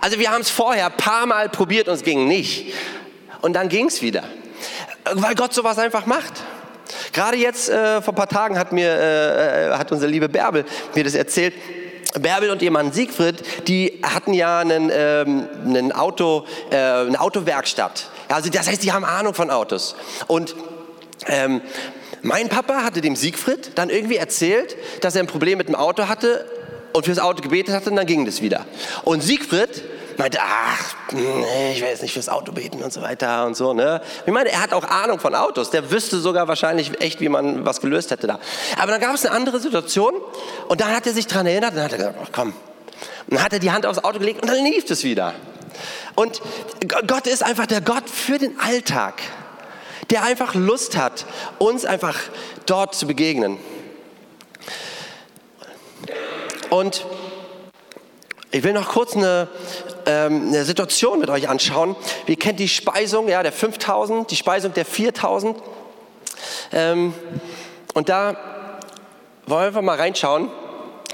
Also 0.00 0.18
wir 0.18 0.30
haben 0.30 0.40
es 0.40 0.50
vorher 0.50 0.86
ein 0.86 0.96
paar 0.96 1.26
Mal 1.26 1.48
probiert 1.48 1.88
und 1.88 1.94
es 1.94 2.02
ging 2.02 2.26
nicht. 2.26 2.74
Und 3.40 3.54
dann 3.54 3.68
ging 3.68 3.86
es 3.86 4.02
wieder. 4.02 4.24
Weil 5.12 5.34
Gott 5.34 5.54
sowas 5.54 5.78
einfach 5.78 6.06
macht. 6.06 6.42
Gerade 7.12 7.36
jetzt, 7.36 7.68
äh, 7.68 8.02
vor 8.02 8.14
ein 8.14 8.16
paar 8.16 8.28
Tagen 8.28 8.58
hat 8.58 8.72
mir, 8.72 8.90
äh, 8.90 9.70
hat 9.76 9.92
unsere 9.92 10.10
liebe 10.10 10.28
Bärbel 10.28 10.64
mir 10.94 11.04
das 11.04 11.14
erzählt. 11.14 11.54
Bärbel 12.18 12.50
und 12.50 12.62
ihr 12.62 12.70
Mann 12.70 12.92
Siegfried, 12.92 13.68
die 13.68 14.00
hatten 14.02 14.32
ja 14.32 14.60
einen, 14.60 14.90
ähm, 14.92 15.46
einen 15.64 15.92
Auto, 15.92 16.46
äh, 16.70 16.76
eine 16.76 17.20
Autowerkstatt. 17.20 18.10
Also 18.28 18.50
das 18.50 18.68
heißt, 18.68 18.82
die 18.82 18.92
haben 18.92 19.04
Ahnung 19.04 19.34
von 19.34 19.50
Autos. 19.50 19.94
Und 20.26 20.54
ähm, 21.26 21.60
mein 22.22 22.48
Papa 22.48 22.82
hatte 22.82 23.00
dem 23.00 23.16
Siegfried 23.16 23.72
dann 23.76 23.90
irgendwie 23.90 24.16
erzählt, 24.16 24.76
dass 25.02 25.14
er 25.14 25.22
ein 25.22 25.26
Problem 25.26 25.58
mit 25.58 25.68
dem 25.68 25.74
Auto 25.74 26.08
hatte 26.08 26.46
und 26.92 27.04
fürs 27.04 27.18
Auto 27.18 27.42
gebetet 27.42 27.74
hatte 27.74 27.90
und 27.90 27.96
dann 27.96 28.06
ging 28.06 28.24
das 28.24 28.42
wieder. 28.42 28.64
Und 29.04 29.22
Siegfried 29.22 29.82
meinte, 30.18 30.38
ach, 30.40 30.94
ich 31.12 31.80
will 31.80 31.88
jetzt 31.88 32.02
nicht 32.02 32.12
fürs 32.12 32.28
Auto 32.28 32.52
beten 32.52 32.82
und 32.82 32.92
so 32.92 33.02
weiter 33.02 33.46
und 33.46 33.56
so. 33.56 33.72
Ne? 33.72 34.00
Ich 34.26 34.32
meine, 34.32 34.50
er 34.50 34.62
hat 34.62 34.72
auch 34.72 34.84
Ahnung 34.84 35.20
von 35.20 35.34
Autos. 35.34 35.70
Der 35.70 35.90
wüsste 35.90 36.18
sogar 36.18 36.48
wahrscheinlich 36.48 37.00
echt, 37.00 37.20
wie 37.20 37.28
man 37.28 37.64
was 37.64 37.80
gelöst 37.80 38.10
hätte 38.10 38.26
da. 38.26 38.38
Aber 38.78 38.92
dann 38.92 39.00
gab 39.00 39.14
es 39.14 39.24
eine 39.24 39.34
andere 39.34 39.60
Situation 39.60 40.14
und 40.68 40.80
dann 40.80 40.94
hat 40.94 41.06
er 41.06 41.12
sich 41.12 41.26
daran 41.26 41.46
erinnert 41.46 41.70
und 41.70 41.76
dann 41.76 41.84
hat 41.84 41.92
er 41.92 41.98
gesagt, 41.98 42.18
ach, 42.22 42.28
komm. 42.32 42.48
Und 42.48 43.36
dann 43.36 43.42
hat 43.42 43.52
er 43.52 43.58
die 43.58 43.70
Hand 43.70 43.86
aufs 43.86 43.98
Auto 43.98 44.18
gelegt 44.18 44.42
und 44.42 44.48
dann 44.48 44.62
lief 44.64 44.90
es 44.90 45.04
wieder. 45.04 45.34
Und 46.14 46.42
Gott 47.06 47.26
ist 47.26 47.44
einfach 47.44 47.66
der 47.66 47.80
Gott 47.80 48.10
für 48.10 48.38
den 48.38 48.58
Alltag 48.58 49.14
der 50.10 50.22
einfach 50.22 50.54
Lust 50.54 50.96
hat, 50.96 51.26
uns 51.58 51.84
einfach 51.84 52.18
dort 52.66 52.94
zu 52.94 53.06
begegnen. 53.06 53.58
Und 56.70 57.04
ich 58.50 58.62
will 58.62 58.72
noch 58.72 58.88
kurz 58.88 59.14
eine, 59.14 59.48
ähm, 60.08 60.48
eine 60.48 60.64
Situation 60.64 61.20
mit 61.20 61.28
euch 61.28 61.48
anschauen. 61.48 61.94
Wir 62.24 62.36
kennen 62.36 62.56
die 62.56 62.68
Speisung 62.68 63.28
ja, 63.28 63.42
der 63.42 63.52
5000, 63.52 64.30
die 64.30 64.36
Speisung 64.36 64.72
der 64.72 64.86
4000. 64.86 65.56
Ähm, 66.72 67.12
und 67.92 68.08
da 68.08 68.36
wollen 69.46 69.74
wir 69.74 69.82
mal 69.82 69.96
reinschauen. 69.96 70.50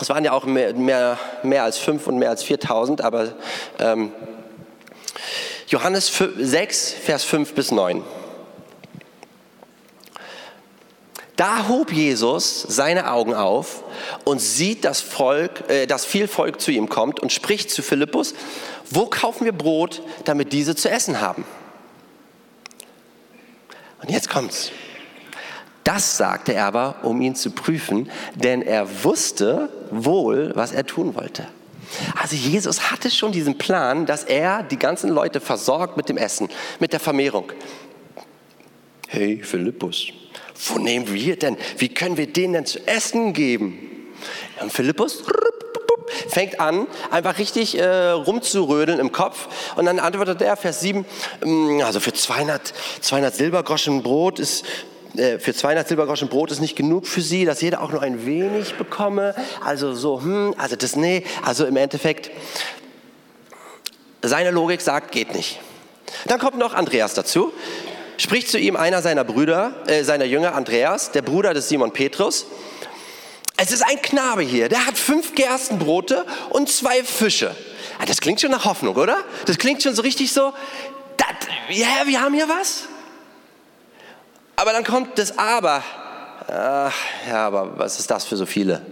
Es 0.00 0.08
waren 0.08 0.24
ja 0.24 0.32
auch 0.32 0.44
mehr, 0.44 0.74
mehr, 0.74 1.18
mehr 1.42 1.64
als 1.64 1.78
5 1.78 2.06
und 2.06 2.18
mehr 2.18 2.30
als 2.30 2.44
4000, 2.44 3.00
aber 3.00 3.32
ähm, 3.78 4.12
Johannes 5.66 6.12
6, 6.38 6.92
Vers 6.92 7.24
5 7.24 7.54
bis 7.54 7.72
9. 7.72 8.02
Da 11.36 11.68
hob 11.68 11.92
Jesus 11.92 12.62
seine 12.62 13.10
Augen 13.10 13.34
auf 13.34 13.82
und 14.24 14.40
sieht 14.40 14.84
das 14.84 15.00
Volk, 15.00 15.68
äh, 15.68 15.86
dass 15.86 16.04
viel 16.04 16.28
Volk 16.28 16.60
zu 16.60 16.70
ihm 16.70 16.88
kommt 16.88 17.18
und 17.20 17.32
spricht 17.32 17.70
zu 17.70 17.82
Philippus, 17.82 18.34
wo 18.90 19.06
kaufen 19.06 19.44
wir 19.44 19.52
Brot, 19.52 20.02
damit 20.24 20.52
diese 20.52 20.76
zu 20.76 20.88
essen 20.88 21.20
haben? 21.20 21.44
Und 24.00 24.10
jetzt 24.10 24.28
kommt's. 24.28 24.70
Das 25.82 26.16
sagte 26.16 26.54
er 26.54 26.66
aber, 26.66 26.96
um 27.02 27.20
ihn 27.20 27.34
zu 27.34 27.50
prüfen, 27.50 28.10
denn 28.34 28.62
er 28.62 29.04
wusste 29.04 29.70
wohl, 29.90 30.52
was 30.54 30.72
er 30.72 30.86
tun 30.86 31.14
wollte. 31.14 31.46
Also 32.20 32.36
Jesus 32.36 32.90
hatte 32.90 33.10
schon 33.10 33.32
diesen 33.32 33.58
Plan, 33.58 34.06
dass 34.06 34.24
er 34.24 34.62
die 34.62 34.78
ganzen 34.78 35.10
Leute 35.10 35.40
versorgt 35.40 35.96
mit 35.96 36.08
dem 36.08 36.16
Essen, 36.16 36.48
mit 36.80 36.92
der 36.92 37.00
Vermehrung. 37.00 37.52
Hey 39.08 39.42
Philippus, 39.42 40.08
wo 40.70 40.78
nehmen 40.78 41.12
wir 41.12 41.36
denn? 41.36 41.56
Wie 41.78 41.88
können 41.88 42.16
wir 42.16 42.26
denen 42.26 42.54
denn 42.54 42.66
zu 42.66 42.86
essen 42.86 43.32
geben? 43.32 44.12
Und 44.60 44.72
Philippus 44.72 45.22
fängt 46.28 46.60
an, 46.60 46.86
einfach 47.10 47.38
richtig 47.38 47.78
äh, 47.78 48.10
rumzurödeln 48.10 48.98
im 48.98 49.12
Kopf. 49.12 49.48
Und 49.76 49.86
dann 49.86 49.98
antwortet 49.98 50.42
er, 50.42 50.56
Vers 50.56 50.80
7, 50.80 51.04
mm, 51.44 51.80
also 51.82 52.00
für 52.00 52.12
200, 52.12 52.72
200 53.00 53.34
Silbergroschen 53.34 54.02
Brot 54.02 54.38
ist 54.38 54.64
äh, 55.16 55.38
für 55.38 55.54
200 55.54 55.86
Silbergroschen 55.86 56.28
Brot 56.28 56.50
ist 56.50 56.60
nicht 56.60 56.76
genug 56.76 57.06
für 57.06 57.20
sie, 57.20 57.44
dass 57.44 57.60
jeder 57.60 57.82
auch 57.82 57.92
nur 57.92 58.02
ein 58.02 58.26
wenig 58.26 58.74
bekomme. 58.74 59.34
Also 59.64 59.94
so, 59.94 60.20
hm, 60.20 60.54
also 60.58 60.76
das, 60.76 60.96
nee, 60.96 61.24
also 61.42 61.66
im 61.66 61.76
Endeffekt, 61.76 62.30
seine 64.22 64.50
Logik 64.50 64.80
sagt, 64.80 65.12
geht 65.12 65.34
nicht. 65.34 65.60
Dann 66.26 66.38
kommt 66.38 66.58
noch 66.58 66.74
Andreas 66.74 67.14
dazu 67.14 67.52
spricht 68.16 68.48
zu 68.48 68.58
ihm 68.58 68.76
einer 68.76 69.02
seiner 69.02 69.24
Brüder, 69.24 69.74
äh, 69.86 70.04
seiner 70.04 70.24
Jünger, 70.24 70.54
Andreas, 70.54 71.12
der 71.12 71.22
Bruder 71.22 71.54
des 71.54 71.68
Simon 71.68 71.92
Petrus. 71.92 72.46
Es 73.56 73.70
ist 73.70 73.82
ein 73.82 74.02
Knabe 74.02 74.42
hier, 74.42 74.68
der 74.68 74.86
hat 74.86 74.98
fünf 74.98 75.34
Gerstenbrote 75.34 76.24
und 76.50 76.68
zwei 76.68 77.04
Fische. 77.04 77.54
Ah, 77.98 78.06
das 78.06 78.20
klingt 78.20 78.40
schon 78.40 78.50
nach 78.50 78.64
Hoffnung, 78.64 78.96
oder? 78.96 79.18
Das 79.46 79.58
klingt 79.58 79.82
schon 79.82 79.94
so 79.94 80.02
richtig 80.02 80.32
so, 80.32 80.52
ja, 81.70 81.86
yeah, 81.86 82.06
wir 82.06 82.20
haben 82.20 82.34
hier 82.34 82.48
was. 82.48 82.84
Aber 84.56 84.72
dann 84.72 84.84
kommt 84.84 85.18
das 85.18 85.38
Aber. 85.38 85.82
Ach, 86.46 86.92
ja, 87.26 87.46
aber 87.46 87.78
was 87.78 87.98
ist 87.98 88.10
das 88.10 88.24
für 88.24 88.36
so 88.36 88.44
viele? 88.44 88.84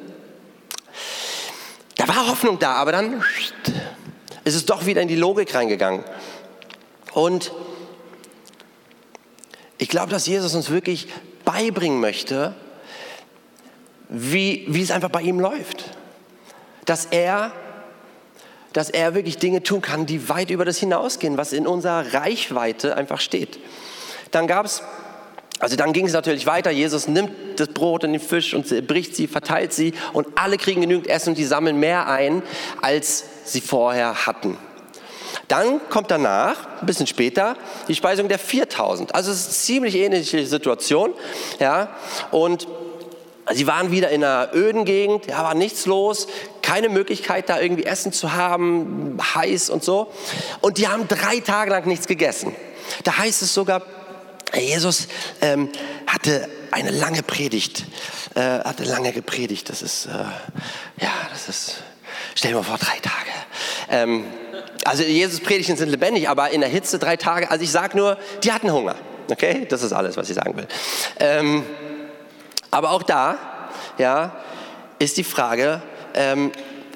Da 1.97 2.09
war 2.09 2.29
Hoffnung 2.29 2.59
da, 2.59 2.75
aber 2.75 2.93
dann 2.93 3.23
ist 4.45 4.55
es 4.55 4.65
doch 4.65 4.87
wieder 4.87 5.03
in 5.03 5.09
die 5.09 5.17
Logik 5.17 5.55
reingegangen. 5.55 6.03
Und 7.13 7.53
ich 9.83 9.89
glaube, 9.89 10.13
dass 10.13 10.29
Jesus 10.29 10.55
uns 10.55 10.71
wirklich 10.71 11.09
beibringen 11.45 11.99
möchte, 11.99 12.55
wie, 14.09 14.65
wie 14.69 14.81
es 14.81 14.93
einfach 14.93 15.09
bei 15.09 15.23
ihm 15.23 15.41
läuft. 15.41 15.91
Dass 16.85 17.07
er 17.07 17.53
dass 18.73 18.89
er 18.89 19.15
wirklich 19.15 19.37
Dinge 19.37 19.63
tun 19.63 19.83
kann, 19.83 20.07
die 20.07 20.31
weit 20.31 20.51
über 20.51 20.65
das 20.65 20.79
hinausgehen, 20.79 21.37
was 21.37 21.53
in 21.53 21.67
unserer 21.67 22.15
Reichweite 22.15 22.97
einfach 22.97 23.21
steht. 23.21 23.59
Dann 24.31 24.47
gab 24.47 24.65
es 24.65 24.83
also 25.59 25.77
dann 25.77 25.93
ging 25.93 26.07
es 26.07 26.13
natürlich 26.13 26.47
weiter. 26.47 26.71
Jesus 26.71 27.09
nimmt 27.09 27.61
das 27.61 27.69
Brot 27.69 28.05
und 28.05 28.13
den 28.13 28.21
Fisch 28.21 28.55
und 28.55 28.87
bricht 28.87 29.15
sie, 29.15 29.27
verteilt 29.27 29.73
sie 29.73 29.95
und 30.13 30.27
alle 30.37 30.59
kriegen 30.59 30.81
genügend 30.81 31.09
Essen 31.09 31.31
und 31.31 31.39
die 31.39 31.45
sammeln 31.45 31.79
mehr 31.79 32.09
ein, 32.09 32.43
als 32.81 33.25
sie 33.45 33.61
vorher 33.61 34.27
hatten. 34.27 34.57
Dann 35.49 35.81
kommt 35.89 36.11
danach, 36.11 36.81
ein 36.81 36.87
bisschen 36.87 37.07
später, 37.07 37.57
die 37.89 37.95
Speisung 37.95 38.29
der 38.29 38.39
4000. 38.39 39.15
Also 39.15 39.31
es 39.31 39.41
ist 39.41 39.47
eine 39.47 39.55
ziemlich 39.55 39.95
ähnliche 39.95 40.47
Situation. 40.47 41.15
Ja? 41.59 41.97
Und 42.31 42.67
sie 43.53 43.67
waren 43.67 43.91
wieder 43.91 44.11
in 44.11 44.25
einer 44.25 44.51
öden 44.55 44.85
Gegend, 44.85 45.27
ja, 45.27 45.43
war 45.43 45.55
nichts 45.55 45.87
los, 45.87 46.29
keine 46.63 46.89
Möglichkeit 46.89 47.49
da 47.49 47.61
irgendwie 47.61 47.85
Essen 47.85 48.13
zu 48.13 48.33
haben, 48.33 49.19
heiß 49.35 49.71
und 49.71 49.83
so. 49.83 50.13
Und 50.61 50.79
die 50.79 50.89
haben 50.89 51.09
drei 51.09 51.41
Tage 51.41 51.71
lang 51.71 51.87
nichts 51.87 52.07
gegessen. 52.07 52.55
Da 53.05 53.19
heißt 53.19 53.43
es 53.43 53.55
sogar, 53.55 53.83
Jesus 54.55 55.09
ähm, 55.41 55.71
hatte 56.07 56.49
eine 56.71 56.91
lange 56.91 57.23
Predigt, 57.23 57.87
äh, 58.35 58.41
hatte 58.41 58.85
lange 58.85 59.13
gepredigt. 59.13 59.69
Das 59.69 59.83
ist, 59.83 60.07
äh, 60.07 60.11
ja, 61.03 61.13
das 61.31 61.49
ist, 61.49 61.83
stell 62.35 62.53
dir 62.53 62.59
mal 62.59 62.63
vor, 62.63 62.79
drei 62.79 62.99
Tage. 62.99 63.31
Ähm, 63.91 64.25
also 64.85 65.03
Jesus 65.03 65.41
Predigten 65.41 65.77
sind 65.77 65.89
lebendig, 65.89 66.29
aber 66.29 66.51
in 66.51 66.61
der 66.61 66.71
Hitze 66.71 66.99
drei 66.99 67.17
Tage. 67.17 67.51
Also 67.51 67.65
ich 67.65 67.71
sage 67.71 67.97
nur, 67.97 68.19
die 68.43 68.53
hatten 68.53 68.73
Hunger. 68.73 68.97
Okay, 69.31 69.67
das 69.69 69.83
ist 69.83 69.93
alles, 69.93 70.17
was 70.17 70.29
ich 70.29 70.35
sagen 70.35 70.57
will. 70.57 70.67
Ähm, 71.19 71.65
aber 72.71 72.91
auch 72.91 73.03
da, 73.03 73.37
ja, 73.99 74.37
ist 74.99 75.17
die 75.17 75.25
Frage, 75.25 75.83
ähm, 76.15 76.53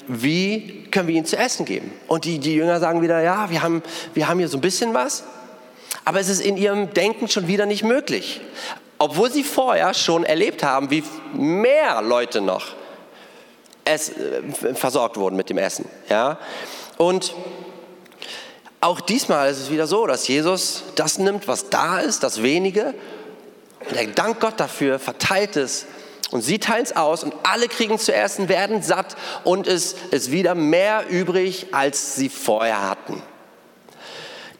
wie 0.09 0.85
können 0.91 1.09
wir 1.09 1.15
ihnen 1.15 1.27
zu 1.27 1.37
essen 1.37 1.65
geben? 1.65 1.93
Und 2.07 2.25
die, 2.25 2.39
die 2.39 2.55
Jünger 2.55 2.81
sagen 2.81 3.03
wieder, 3.03 3.21
ja, 3.21 3.51
wir 3.51 3.63
haben, 3.63 3.83
wir 4.15 4.29
haben 4.29 4.39
hier 4.39 4.49
so 4.49 4.59
ein 4.59 4.61
bisschen 4.61 4.95
was, 4.95 5.25
aber 6.05 6.21
es 6.21 6.29
ist 6.29 6.41
in 6.41 6.57
ihrem 6.57 6.93
Denken 6.95 7.29
schon 7.29 7.49
wieder 7.49 7.67
nicht 7.67 7.85
möglich. 7.85 8.41
Obwohl 8.99 9.31
sie 9.31 9.45
vorher 9.45 9.93
schon 9.95 10.25
erlebt 10.25 10.63
haben, 10.63 10.91
wie 10.91 11.05
mehr 11.35 12.01
Leute 12.03 12.41
noch 12.41 12.75
es, 13.85 14.11
äh, 14.11 14.75
versorgt 14.75 15.17
wurden 15.17 15.37
mit 15.37 15.51
dem 15.51 15.59
Essen. 15.59 15.87
Ja? 16.09 16.39
Und 16.97 17.35
auch 18.87 19.01
diesmal 19.01 19.51
ist 19.51 19.59
es 19.59 19.71
wieder 19.71 19.87
so, 19.87 20.07
dass 20.07 20.29
Jesus 20.29 20.85
das 20.95 21.19
nimmt, 21.19 21.49
was 21.49 21.71
da 21.71 21.99
ist, 21.99 22.23
das 22.23 22.43
wenige, 22.43 22.95
und 23.89 23.97
er 23.97 24.07
dankt 24.07 24.41
Gott 24.41 24.59
dafür, 24.59 24.99
verteilt 24.99 25.57
es 25.57 25.87
und 26.31 26.43
sie 26.43 26.59
teilen 26.59 26.85
es 26.85 26.95
aus 26.95 27.25
und 27.25 27.35
alle 27.43 27.69
kriegen 27.69 27.99
zu 27.99 28.15
essen, 28.15 28.49
werden 28.49 28.83
satt 28.83 29.17
und 29.45 29.67
es 29.67 29.97
ist 30.11 30.31
wieder 30.31 30.55
mehr 30.55 31.05
übrig, 31.09 31.69
als 31.73 32.15
sie 32.17 32.29
vorher 32.29 32.89
hatten. 32.89 33.23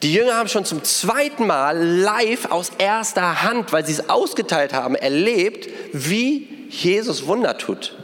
Die 0.03 0.13
Jünger 0.13 0.35
haben 0.35 0.49
schon 0.49 0.65
zum 0.65 0.83
zweiten 0.83 1.47
Mal 1.47 1.77
live 1.77 2.51
aus 2.51 2.71
erster 2.77 3.43
Hand, 3.43 3.73
weil 3.73 3.85
sie 3.85 3.93
es 3.93 4.09
ausgeteilt 4.09 4.73
haben, 4.73 4.95
erlebt, 4.95 5.69
wie 5.93 6.67
Jesus 6.69 7.25
Wunder 7.25 7.57
tut. 7.57 7.95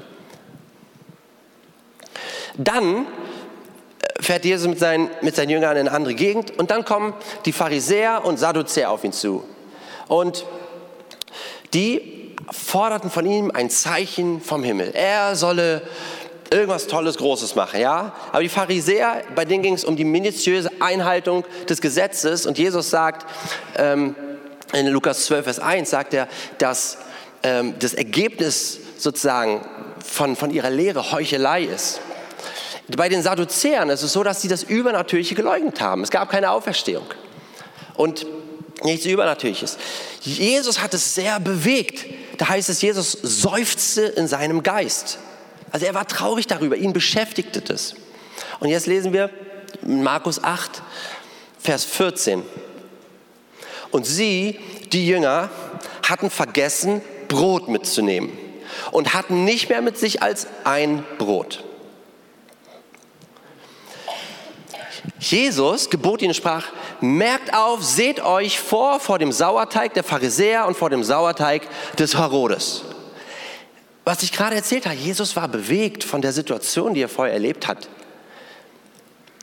Dann 2.58 3.06
fährt 4.20 4.46
Jesus 4.46 4.68
mit 4.68 4.80
seinen, 4.80 5.10
mit 5.22 5.36
seinen 5.36 5.50
Jüngern 5.50 5.78
in 5.78 5.88
eine 5.88 5.96
andere 5.96 6.14
Gegend 6.14 6.58
und 6.58 6.72
dann 6.72 6.86
kommen 6.86 7.14
die 7.46 7.52
Pharisäer 7.52 8.24
und 8.26 8.38
Sadduzäer 8.38 8.92
auf 8.92 9.04
ihn 9.04 9.14
zu. 9.14 9.44
Und 10.08 10.46
die 11.74 12.36
forderten 12.52 13.10
von 13.10 13.26
ihm 13.26 13.52
ein 13.52 13.70
Zeichen 13.70 14.42
vom 14.42 14.64
Himmel. 14.64 14.92
Er 14.94 15.36
solle 15.36 15.82
irgendwas 16.52 16.88
Tolles, 16.88 17.18
Großes 17.18 17.56
machen, 17.56 17.80
ja? 17.80 18.14
Aber 18.32 18.42
die 18.42 18.50
Pharisäer, 18.50 19.24
bei 19.36 19.44
denen 19.44 19.64
ging 19.64 19.74
es 19.74 19.84
um 19.84 19.96
die 19.96 20.04
minutiöse 20.04 20.70
Einhaltung 20.80 21.46
des 21.68 21.82
Gesetzes 21.82 22.46
und 22.46 22.58
Jesus 22.58 22.90
sagt, 22.90 23.26
ähm, 23.76 24.16
in 24.72 24.88
Lukas 24.88 25.26
12, 25.26 25.44
Vers 25.44 25.60
1 25.60 25.90
sagt 25.90 26.14
er, 26.14 26.28
dass 26.58 26.98
ähm, 27.44 27.76
das 27.80 27.94
Ergebnis 27.94 28.80
sozusagen 28.98 29.62
von, 30.04 30.36
von 30.36 30.52
ihrer 30.52 30.70
Lehre 30.70 31.12
Heuchelei 31.12 31.64
ist. 31.64 32.02
Bei 32.88 33.10
den 33.10 33.24
Sadduzäern 33.24 33.90
ist 33.90 34.04
es 34.04 34.14
so, 34.14 34.24
dass 34.24 34.42
sie 34.42 34.48
das 34.48 34.64
Übernatürliche 34.64 35.36
geleugnet 35.36 35.80
haben. 35.80 36.04
Es 36.04 36.12
gab 36.12 36.30
keine 36.30 36.52
Auferstehung 36.52 37.06
und 37.96 38.26
nichts 38.84 39.06
Übernatürliches. 39.06 39.78
Jesus 40.22 40.82
hat 40.82 40.94
es 40.94 41.16
sehr 41.16 41.40
bewegt. 41.40 42.06
Da 42.38 42.50
heißt 42.50 42.70
es, 42.70 42.82
Jesus 42.82 43.12
seufzte 43.22 44.02
in 44.02 44.28
seinem 44.28 44.64
Geist. 44.64 45.20
Also 45.72 45.86
er 45.86 45.94
war 45.94 46.08
traurig 46.08 46.48
darüber, 46.48 46.76
ihn 46.76 46.94
beschäftigte 46.94 47.62
das. 47.62 47.96
Und 48.60 48.70
jetzt 48.70 48.86
lesen 48.86 49.14
wir 49.14 49.30
Markus 49.82 50.44
8, 50.44 50.82
Vers 51.60 51.86
14. 51.86 52.44
Und 53.92 54.06
sie, 54.06 54.60
die 54.92 55.08
Jünger, 55.08 55.50
hatten 56.08 56.30
vergessen, 56.30 57.02
Brot 57.28 57.70
mitzunehmen 57.70 58.32
und 58.92 59.14
hatten 59.14 59.46
nicht 59.46 59.70
mehr 59.70 59.82
mit 59.82 59.98
sich 59.98 60.22
als 60.22 60.48
ein 60.64 61.06
Brot. 61.18 61.64
Jesus 65.20 65.90
gebot 65.90 66.22
ihnen 66.22 66.34
sprach, 66.34 66.68
merkt 67.02 67.54
auf, 67.54 67.84
seht 67.84 68.24
euch 68.24 68.60
vor 68.60 69.00
vor 69.00 69.20
dem 69.20 69.32
Sauerteig 69.32 69.94
der 69.94 70.04
Pharisäer 70.04 70.66
und 70.66 70.78
vor 70.78 70.90
dem 70.90 71.04
Sauerteig 71.04 71.68
des 71.98 72.18
Herodes 72.18 72.84
was 74.06 74.22
ich 74.24 74.32
gerade 74.32 74.56
erzählt 74.56 74.86
habe, 74.86 74.96
Jesus 74.96 75.36
war 75.36 75.48
bewegt 75.48 76.04
von 76.04 76.22
der 76.22 76.34
Situation, 76.34 76.94
die 76.94 77.02
er 77.02 77.10
vorher 77.10 77.34
erlebt 77.34 77.68
hat. 77.68 77.88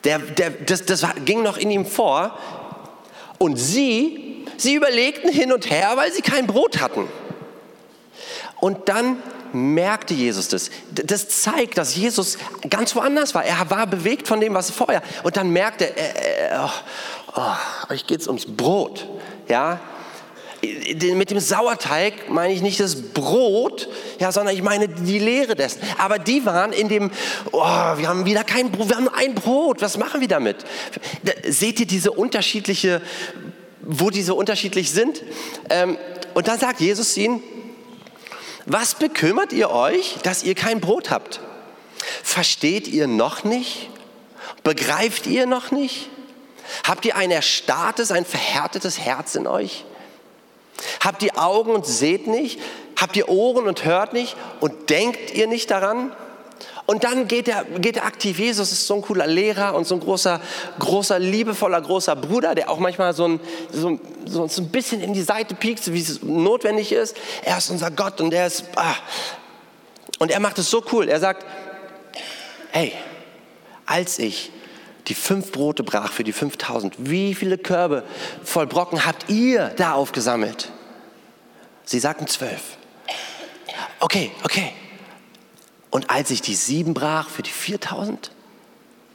Der, 0.04 0.18
der, 0.18 0.50
das, 0.50 0.84
das 0.84 1.06
ging 1.24 1.42
noch 1.42 1.56
in 1.56 1.70
ihm 1.70 1.86
vor. 1.86 2.38
Und 3.38 3.56
sie, 3.56 4.44
sie 4.56 4.74
überlegten 4.74 5.30
hin 5.30 5.52
und 5.52 5.70
her, 5.70 5.92
weil 5.94 6.12
sie 6.12 6.20
kein 6.20 6.46
Brot 6.46 6.80
hatten. 6.80 7.08
Und 8.60 8.90
dann 8.90 9.22
merkte 9.54 10.14
Jesus 10.14 10.48
das. 10.48 10.70
Das 10.90 11.28
zeigt, 11.28 11.78
dass 11.78 11.96
Jesus 11.96 12.38
ganz 12.68 12.94
woanders 12.94 13.34
war. 13.34 13.44
Er 13.44 13.70
war 13.70 13.86
bewegt 13.86 14.28
von 14.28 14.40
dem, 14.40 14.54
was 14.54 14.70
vorher. 14.70 15.02
Und 15.22 15.36
dann 15.36 15.50
merkte 15.50 15.96
er, 15.96 16.52
äh, 16.52 16.66
oh, 16.66 16.70
oh, 17.36 17.92
euch 17.92 18.06
geht 18.06 18.20
es 18.20 18.26
ums 18.26 18.46
Brot. 18.46 19.06
Ja, 19.48 19.80
mit 21.14 21.30
dem 21.30 21.40
Sauerteig 21.40 22.28
meine 22.28 22.52
ich 22.52 22.60
nicht 22.60 22.80
das 22.80 22.94
Brot, 22.94 23.88
ja, 24.18 24.30
sondern 24.30 24.54
ich 24.54 24.62
meine 24.62 24.88
die 24.88 25.18
Lehre 25.18 25.54
dessen. 25.54 25.80
Aber 25.98 26.18
die 26.18 26.44
waren 26.44 26.72
in 26.72 26.88
dem, 26.88 27.10
oh, 27.52 27.60
wir 27.60 28.08
haben 28.08 28.26
wieder 28.26 28.44
kein 28.44 28.70
Brot, 28.70 28.90
wir 28.90 28.96
haben 28.96 29.08
ein 29.08 29.34
Brot, 29.34 29.80
was 29.80 29.96
machen 29.96 30.20
wir 30.20 30.28
damit? 30.28 30.56
Seht 31.48 31.80
ihr 31.80 31.86
diese 31.86 32.12
unterschiedliche, 32.12 33.00
wo 33.80 34.10
diese 34.10 34.34
unterschiedlich 34.34 34.90
sind? 34.90 35.22
Ähm, 35.70 35.96
und 36.34 36.46
dann 36.46 36.58
sagt 36.58 36.80
Jesus 36.80 37.16
ihnen, 37.16 37.42
was 38.72 38.94
bekümmert 38.94 39.52
ihr 39.52 39.70
euch, 39.70 40.18
dass 40.22 40.42
ihr 40.42 40.54
kein 40.54 40.80
Brot 40.80 41.10
habt? 41.10 41.40
Versteht 42.22 42.86
ihr 42.86 43.06
noch 43.06 43.44
nicht? 43.44 43.90
Begreift 44.62 45.26
ihr 45.26 45.46
noch 45.46 45.70
nicht? 45.70 46.08
Habt 46.84 47.04
ihr 47.04 47.16
ein 47.16 47.30
erstarrtes, 47.30 48.12
ein 48.12 48.24
verhärtetes 48.24 48.98
Herz 48.98 49.34
in 49.34 49.46
euch? 49.46 49.84
Habt 51.00 51.22
ihr 51.22 51.36
Augen 51.36 51.72
und 51.72 51.84
seht 51.84 52.26
nicht? 52.26 52.60
Habt 52.96 53.16
ihr 53.16 53.28
Ohren 53.28 53.66
und 53.66 53.84
hört 53.84 54.12
nicht? 54.12 54.36
Und 54.60 54.88
denkt 54.90 55.34
ihr 55.34 55.46
nicht 55.46 55.70
daran? 55.70 56.12
Und 56.90 57.04
dann 57.04 57.28
geht 57.28 57.46
er, 57.46 57.62
geht 57.78 57.98
er 57.98 58.04
aktiv. 58.04 58.40
Jesus 58.40 58.72
ist 58.72 58.84
so 58.84 58.96
ein 58.96 59.02
cooler 59.02 59.28
Lehrer 59.28 59.76
und 59.76 59.86
so 59.86 59.94
ein 59.94 60.00
großer, 60.00 60.40
großer, 60.80 61.20
liebevoller, 61.20 61.80
großer 61.80 62.16
Bruder, 62.16 62.56
der 62.56 62.68
auch 62.68 62.80
manchmal 62.80 63.14
so 63.14 63.28
ein, 63.28 63.40
so, 63.70 64.00
so, 64.24 64.42
ein 64.60 64.68
bisschen 64.70 65.00
in 65.00 65.12
die 65.12 65.22
Seite 65.22 65.54
piekt, 65.54 65.92
wie 65.92 66.00
es 66.00 66.20
notwendig 66.20 66.90
ist. 66.90 67.16
Er 67.44 67.58
ist 67.58 67.70
unser 67.70 67.92
Gott 67.92 68.20
und 68.20 68.34
er 68.34 68.48
ist, 68.48 68.64
ah. 68.74 68.96
und 70.18 70.32
er 70.32 70.40
macht 70.40 70.58
es 70.58 70.68
so 70.68 70.82
cool. 70.90 71.08
Er 71.08 71.20
sagt, 71.20 71.46
hey, 72.72 72.92
als 73.86 74.18
ich 74.18 74.50
die 75.06 75.14
fünf 75.14 75.52
Brote 75.52 75.84
brach 75.84 76.10
für 76.10 76.24
die 76.24 76.32
5000. 76.32 76.96
Wie 76.98 77.36
viele 77.36 77.56
Körbe 77.56 78.02
voll 78.42 78.66
Brocken 78.66 79.06
habt 79.06 79.30
ihr 79.30 79.68
da 79.76 79.92
aufgesammelt? 79.92 80.72
Sie 81.84 82.00
sagten 82.00 82.26
zwölf. 82.26 82.62
Okay, 84.00 84.32
okay. 84.42 84.72
Und 85.90 86.10
als 86.10 86.30
ich 86.30 86.40
die 86.40 86.54
sieben 86.54 86.94
brach 86.94 87.28
für 87.28 87.42
die 87.42 87.50
4000, 87.50 88.30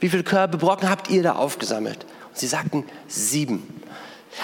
wie 0.00 0.08
viele 0.08 0.24
Körbe 0.24 0.58
Brocken 0.58 0.90
habt 0.90 1.10
ihr 1.10 1.22
da 1.22 1.32
aufgesammelt? 1.32 2.04
Und 2.28 2.38
sie 2.38 2.46
sagten 2.46 2.84
sieben. 3.08 3.82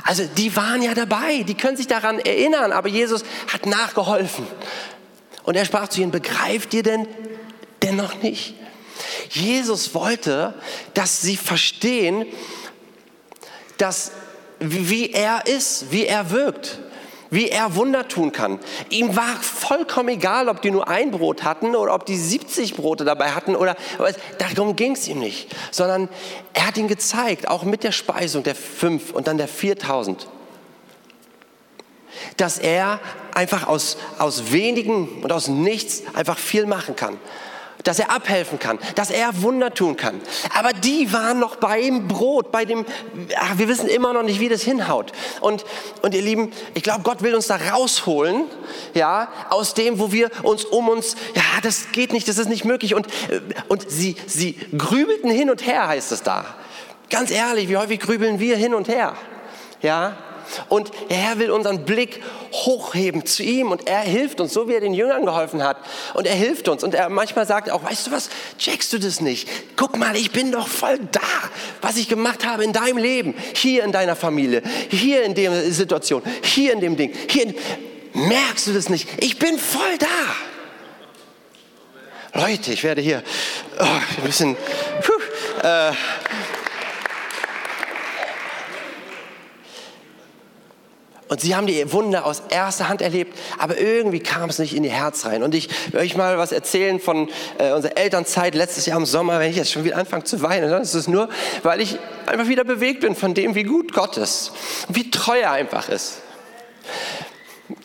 Also 0.05 0.25
die 0.25 0.57
waren 0.57 0.81
ja 0.81 0.95
dabei, 0.95 1.43
die 1.43 1.55
können 1.55 1.77
sich 1.77 1.87
daran 1.87 2.19
erinnern, 2.19 2.73
aber 2.73 2.89
Jesus 2.89 3.25
hat 3.53 3.67
nachgeholfen. 3.67 4.47
Und 5.43 5.57
er 5.57 5.67
sprach 5.67 5.89
zu 5.89 6.01
ihnen, 6.01 6.11
begreift 6.11 6.73
ihr 6.73 6.83
denn 6.83 7.07
dennoch 7.83 8.23
nicht? 8.23 8.55
Jesus 9.31 9.95
wollte, 9.95 10.55
dass 10.95 11.21
sie 11.21 11.37
verstehen, 11.37 12.27
dass, 13.77 14.13
wie 14.61 15.11
er 15.11 15.47
ist, 15.47 15.91
wie 15.91 16.07
er 16.07 16.31
wirkt. 16.31 16.79
Wie 17.33 17.49
er 17.49 17.75
Wunder 17.75 18.07
tun 18.07 18.31
kann. 18.31 18.61
Ihm 18.91 19.17
war 19.17 19.37
vollkommen 19.41 20.11
egal, 20.11 20.49
ob 20.49 20.61
die 20.61 20.71
nur 20.71 20.87
ein 20.87 21.11
Brot 21.11 21.43
hatten 21.43 21.75
oder 21.75 21.95
ob 21.95 22.05
die 22.05 22.17
70 22.17 22.75
Brote 22.75 23.05
dabei 23.05 23.33
hatten 23.33 23.57
oder 23.57 23.75
darum 24.39 24.77
ging 24.77 24.93
es 24.93 25.09
ihm 25.09 25.19
nicht, 25.19 25.49
sondern 25.71 26.11
er 26.53 26.67
hat 26.67 26.77
ihn 26.77 26.89
gezeigt, 26.89 27.49
auch 27.49 27.65
mit 27.65 27.85
der 27.85 27.93
Speisung 27.93 28.43
der 28.43 28.55
fünf 28.55 29.13
und 29.13 29.27
dann 29.27 29.39
der 29.39 29.49
4000, 29.49 30.29
dass 32.37 32.59
er 32.59 33.01
einfach 33.35 33.67
aus, 33.67 33.97
aus 34.19 34.53
wenigen 34.53 35.09
und 35.23 35.33
aus 35.33 35.49
nichts 35.49 36.03
einfach 36.15 36.37
viel 36.37 36.67
machen 36.67 36.97
kann 36.97 37.19
dass 37.85 37.99
er 37.99 38.11
abhelfen 38.11 38.59
kann, 38.59 38.79
dass 38.95 39.11
er 39.11 39.43
Wunder 39.43 39.75
tun 39.75 39.97
kann. 39.97 40.21
Aber 40.57 40.73
die 40.73 41.13
waren 41.13 41.39
noch 41.39 41.57
beim 41.57 42.09
Brot, 42.09 42.53
bei 42.53 42.65
dem, 42.65 42.85
ach, 43.37 43.59
wir 43.59 43.69
wissen 43.69 43.89
immer 43.89 44.13
noch 44.13 44.23
nicht, 44.23 44.41
wie 44.41 44.49
das 44.49 44.63
hinhaut. 44.63 45.13
Und, 45.41 45.65
und 46.03 46.15
ihr 46.15 46.23
Lieben, 46.23 46.53
ich 46.75 46.83
glaube, 46.83 47.03
Gott 47.03 47.23
will 47.23 47.35
uns 47.35 47.49
da 47.49 47.57
rausholen, 47.57 48.45
ja, 48.95 49.29
aus 49.51 49.75
dem, 49.75 49.99
wo 49.99 50.13
wir 50.13 50.31
uns 50.43 50.65
um 50.65 50.89
uns, 50.89 51.17
ja, 51.35 51.43
das 51.63 51.93
geht 51.93 52.13
nicht, 52.13 52.29
das 52.29 52.39
ist 52.39 52.49
nicht 52.49 52.65
möglich. 52.65 52.95
Und, 52.95 53.07
und 53.69 53.91
sie, 53.91 54.17
sie 54.27 54.55
grübelten 54.77 55.31
hin 55.31 55.51
und 55.51 55.67
her, 55.67 55.89
heißt 55.89 56.13
es 56.13 56.23
da. 56.23 56.45
Ganz 57.11 57.31
ehrlich, 57.31 57.69
wie 57.69 57.77
häufig 57.77 58.01
grübeln 58.01 58.39
wir 58.39 58.57
hin 58.57 58.75
und 58.75 58.89
her? 58.89 59.15
Ja, 59.83 60.17
und 60.69 60.91
der 61.11 61.17
Herr 61.17 61.39
will 61.39 61.51
unseren 61.51 61.85
Blick 61.85 62.23
hochheben 62.53 63.25
zu 63.27 63.43
ihm 63.43 63.71
und 63.71 63.89
er 63.89 64.01
hilft 64.01 64.41
uns, 64.41 64.53
so 64.53 64.69
wie 64.69 64.75
er 64.75 64.81
den 64.81 64.95
Jüngern 64.95 65.25
geholfen 65.25 65.63
hat. 65.63 65.79
Und 66.15 66.27
er 66.27 66.35
hilft 66.35 66.69
uns. 66.69 66.85
Und 66.85 66.95
er 66.95 67.09
manchmal 67.09 67.47
sagt 67.47 67.71
auch, 67.71 67.85
weißt 67.85 68.07
du 68.07 68.11
was, 68.11 68.29
checkst 68.59 68.93
du 68.93 68.99
das 68.99 69.21
nicht? 69.21 69.49
Guck 69.77 69.97
mal, 69.97 70.17
ich 70.17 70.33
bin 70.33 70.53
doch 70.53 70.69
voll 70.69 70.99
da, 71.11 71.21
was 71.81 71.97
ich 71.97 72.09
gemacht 72.09 72.47
habe 72.47 72.65
in 72.65 72.73
deinem 72.73 72.99
Leben, 72.99 73.35
hier 73.55 73.85
in 73.85 73.93
deiner 73.93 74.17
Familie, 74.17 74.63
hier 74.91 75.25
in 75.25 75.35
der 75.35 75.71
Situation, 75.73 76.23
hier 76.43 76.73
in 76.73 76.81
dem 76.81 76.97
Ding. 76.97 77.13
Hier 77.29 77.45
in, 77.45 77.55
merkst 78.13 78.67
du 78.67 78.73
das 78.73 78.89
nicht? 78.89 79.09
Ich 79.19 79.39
bin 79.39 79.59
voll 79.59 79.99
da. 79.99 80.07
Leute, 82.35 82.73
ich 82.73 82.83
werde 82.83 83.03
hier 83.03 83.23
oh, 83.79 83.83
ein 83.83 84.25
bisschen... 84.25 84.57
Puh, 85.03 85.67
äh, 85.67 85.93
Und 91.33 91.41
sie 91.41 91.57
haben 91.57 91.67
die 91.67 91.91
Wunder 91.93 92.27
aus 92.27 92.43
erster 92.51 92.91
Hand 92.91 93.01
erlebt, 93.01 93.39
aber 93.57 93.79
irgendwie 93.79 94.21
kam 94.21 94.51
es 94.51 94.59
nicht 94.59 94.77
in 94.77 94.85
ihr 94.85 94.91
Herz 94.91 95.25
rein. 95.25 95.43
Und 95.43 95.55
ich 95.55 95.71
will 95.91 96.01
euch 96.01 96.15
mal 96.15 96.37
was 96.37 96.53
erzählen 96.53 97.01
von 97.01 97.31
äh, 97.57 97.73
unserer 97.73 97.97
Elternzeit 97.97 98.55
letztes 98.55 98.85
Jahr 98.85 98.99
im 98.99 99.07
Sommer, 99.07 99.41
wenn 99.41 99.51
ich 99.51 99.57
jetzt 99.57 99.73
schon 99.73 99.83
wieder 99.85 99.97
anfange 99.97 100.25
zu 100.25 100.43
weinen, 100.43 100.71
dann 100.71 100.83
ist 100.83 100.93
es 100.93 101.09
nur, 101.09 101.31
weil 101.63 101.81
ich 101.81 101.99
einfach 102.27 102.49
wieder 102.49 102.65
bewegt 102.65 103.01
bin 103.01 103.17
von 103.17 103.33
dem, 103.33 103.55
wie 103.55 103.63
gut 103.63 103.95
Gott 103.95 104.19
ist 104.19 104.53
wie 104.89 105.11
treu 105.11 105.39
er 105.39 105.53
einfach 105.53 105.89
ist. 105.89 106.19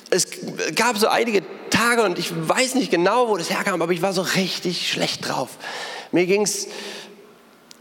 Es 0.10 0.28
gab 0.76 0.98
so 0.98 1.08
einige 1.08 1.42
Tage 1.70 2.04
und 2.04 2.20
ich 2.20 2.32
weiß 2.36 2.76
nicht 2.76 2.92
genau, 2.92 3.30
wo 3.30 3.38
das 3.38 3.50
herkam, 3.50 3.82
aber 3.82 3.94
ich 3.94 4.02
war 4.02 4.12
so 4.12 4.24
richtig 4.24 4.92
schlecht 4.92 5.26
drauf. 5.26 5.52
Mir 6.12 6.26
ging 6.26 6.42
es 6.42 6.68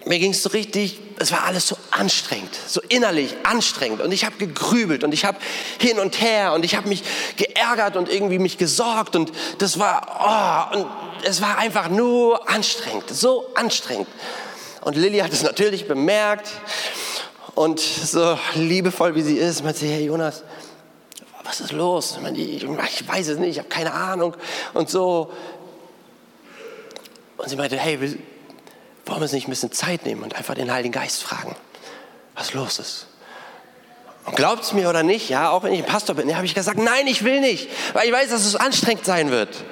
mir 0.06 0.20
ging 0.20 0.30
es 0.30 0.42
so 0.44 0.50
richtig, 0.50 1.00
es 1.18 1.32
war 1.32 1.44
alles 1.44 1.66
so 1.66 1.76
anstrengend, 1.90 2.54
so 2.68 2.80
innerlich 2.88 3.34
anstrengend. 3.42 4.00
Und 4.00 4.12
ich 4.12 4.24
habe 4.24 4.36
gegrübelt 4.36 5.02
und 5.02 5.12
ich 5.12 5.24
habe 5.24 5.38
hin 5.80 5.98
und 5.98 6.20
her 6.20 6.52
und 6.52 6.64
ich 6.64 6.76
habe 6.76 6.88
mich 6.88 7.02
geärgert 7.36 7.96
und 7.96 8.08
irgendwie 8.08 8.38
mich 8.38 8.56
gesorgt. 8.56 9.16
Und 9.16 9.32
das 9.58 9.80
war, 9.80 10.70
oh, 10.72 10.76
und 10.76 10.86
es 11.24 11.42
war 11.42 11.58
einfach 11.58 11.88
nur 11.88 12.48
anstrengend, 12.48 13.10
so 13.10 13.48
anstrengend. 13.56 14.06
Und 14.82 14.96
Lilly 14.96 15.18
hat 15.18 15.32
es 15.32 15.42
natürlich 15.42 15.88
bemerkt 15.88 16.50
und 17.56 17.80
so 17.80 18.38
liebevoll 18.54 19.16
wie 19.16 19.22
sie 19.22 19.38
ist, 19.38 19.64
meinte 19.64 19.80
sie, 19.80 19.88
hey 19.88 20.04
Jonas, 20.04 20.44
was 21.42 21.60
ist 21.60 21.72
los? 21.72 22.16
Ich, 22.34 22.62
ich 22.62 23.08
weiß 23.08 23.28
es 23.28 23.38
nicht, 23.38 23.50
ich 23.50 23.58
habe 23.58 23.68
keine 23.68 23.92
Ahnung 23.92 24.36
und 24.72 24.88
so. 24.88 25.32
Und 27.38 27.48
sie 27.48 27.56
meinte, 27.56 27.76
hey, 27.76 27.98
wollen 29.06 29.20
wir 29.20 29.22
uns 29.22 29.32
nicht 29.32 29.46
ein 29.46 29.50
bisschen 29.50 29.72
Zeit 29.72 30.04
nehmen 30.04 30.22
und 30.22 30.34
einfach 30.34 30.54
den 30.54 30.72
Heiligen 30.72 30.92
Geist 30.92 31.22
fragen, 31.22 31.54
was 32.34 32.52
los 32.54 32.78
ist? 32.78 33.06
Und 34.24 34.34
glaubt 34.34 34.64
es 34.64 34.72
mir 34.72 34.88
oder 34.88 35.04
nicht, 35.04 35.28
ja, 35.28 35.50
auch 35.50 35.62
wenn 35.62 35.72
ich 35.72 35.78
ein 35.78 35.86
Pastor 35.86 36.16
bin, 36.16 36.34
habe 36.34 36.44
ich 36.44 36.54
gesagt, 36.54 36.78
nein, 36.78 37.06
ich 37.06 37.22
will 37.22 37.40
nicht, 37.40 37.70
weil 37.92 38.08
ich 38.08 38.12
weiß, 38.12 38.30
dass 38.30 38.44
es 38.44 38.56
anstrengend 38.56 39.04
sein 39.04 39.30
wird. 39.30 39.64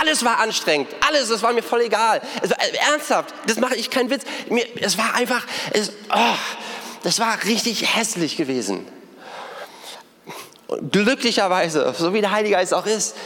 Alles 0.00 0.24
war 0.24 0.38
anstrengend, 0.38 0.88
alles, 1.06 1.28
es 1.28 1.42
war 1.42 1.52
mir 1.52 1.62
voll 1.62 1.82
egal. 1.82 2.20
War, 2.20 2.62
äh, 2.62 2.90
ernsthaft, 2.90 3.34
das 3.46 3.58
mache 3.58 3.74
ich 3.74 3.90
keinen 3.90 4.10
Witz. 4.10 4.22
Mir, 4.48 4.64
es 4.80 4.96
war 4.96 5.14
einfach, 5.14 5.44
es, 5.72 5.90
oh, 6.14 6.36
das 7.02 7.18
war 7.18 7.42
richtig 7.44 7.96
hässlich 7.96 8.36
gewesen. 8.36 8.86
Und 10.68 10.92
glücklicherweise, 10.92 11.94
so 11.98 12.14
wie 12.14 12.20
der 12.20 12.30
Heilige 12.30 12.54
Geist 12.54 12.72
auch 12.72 12.86
ist, 12.86 13.16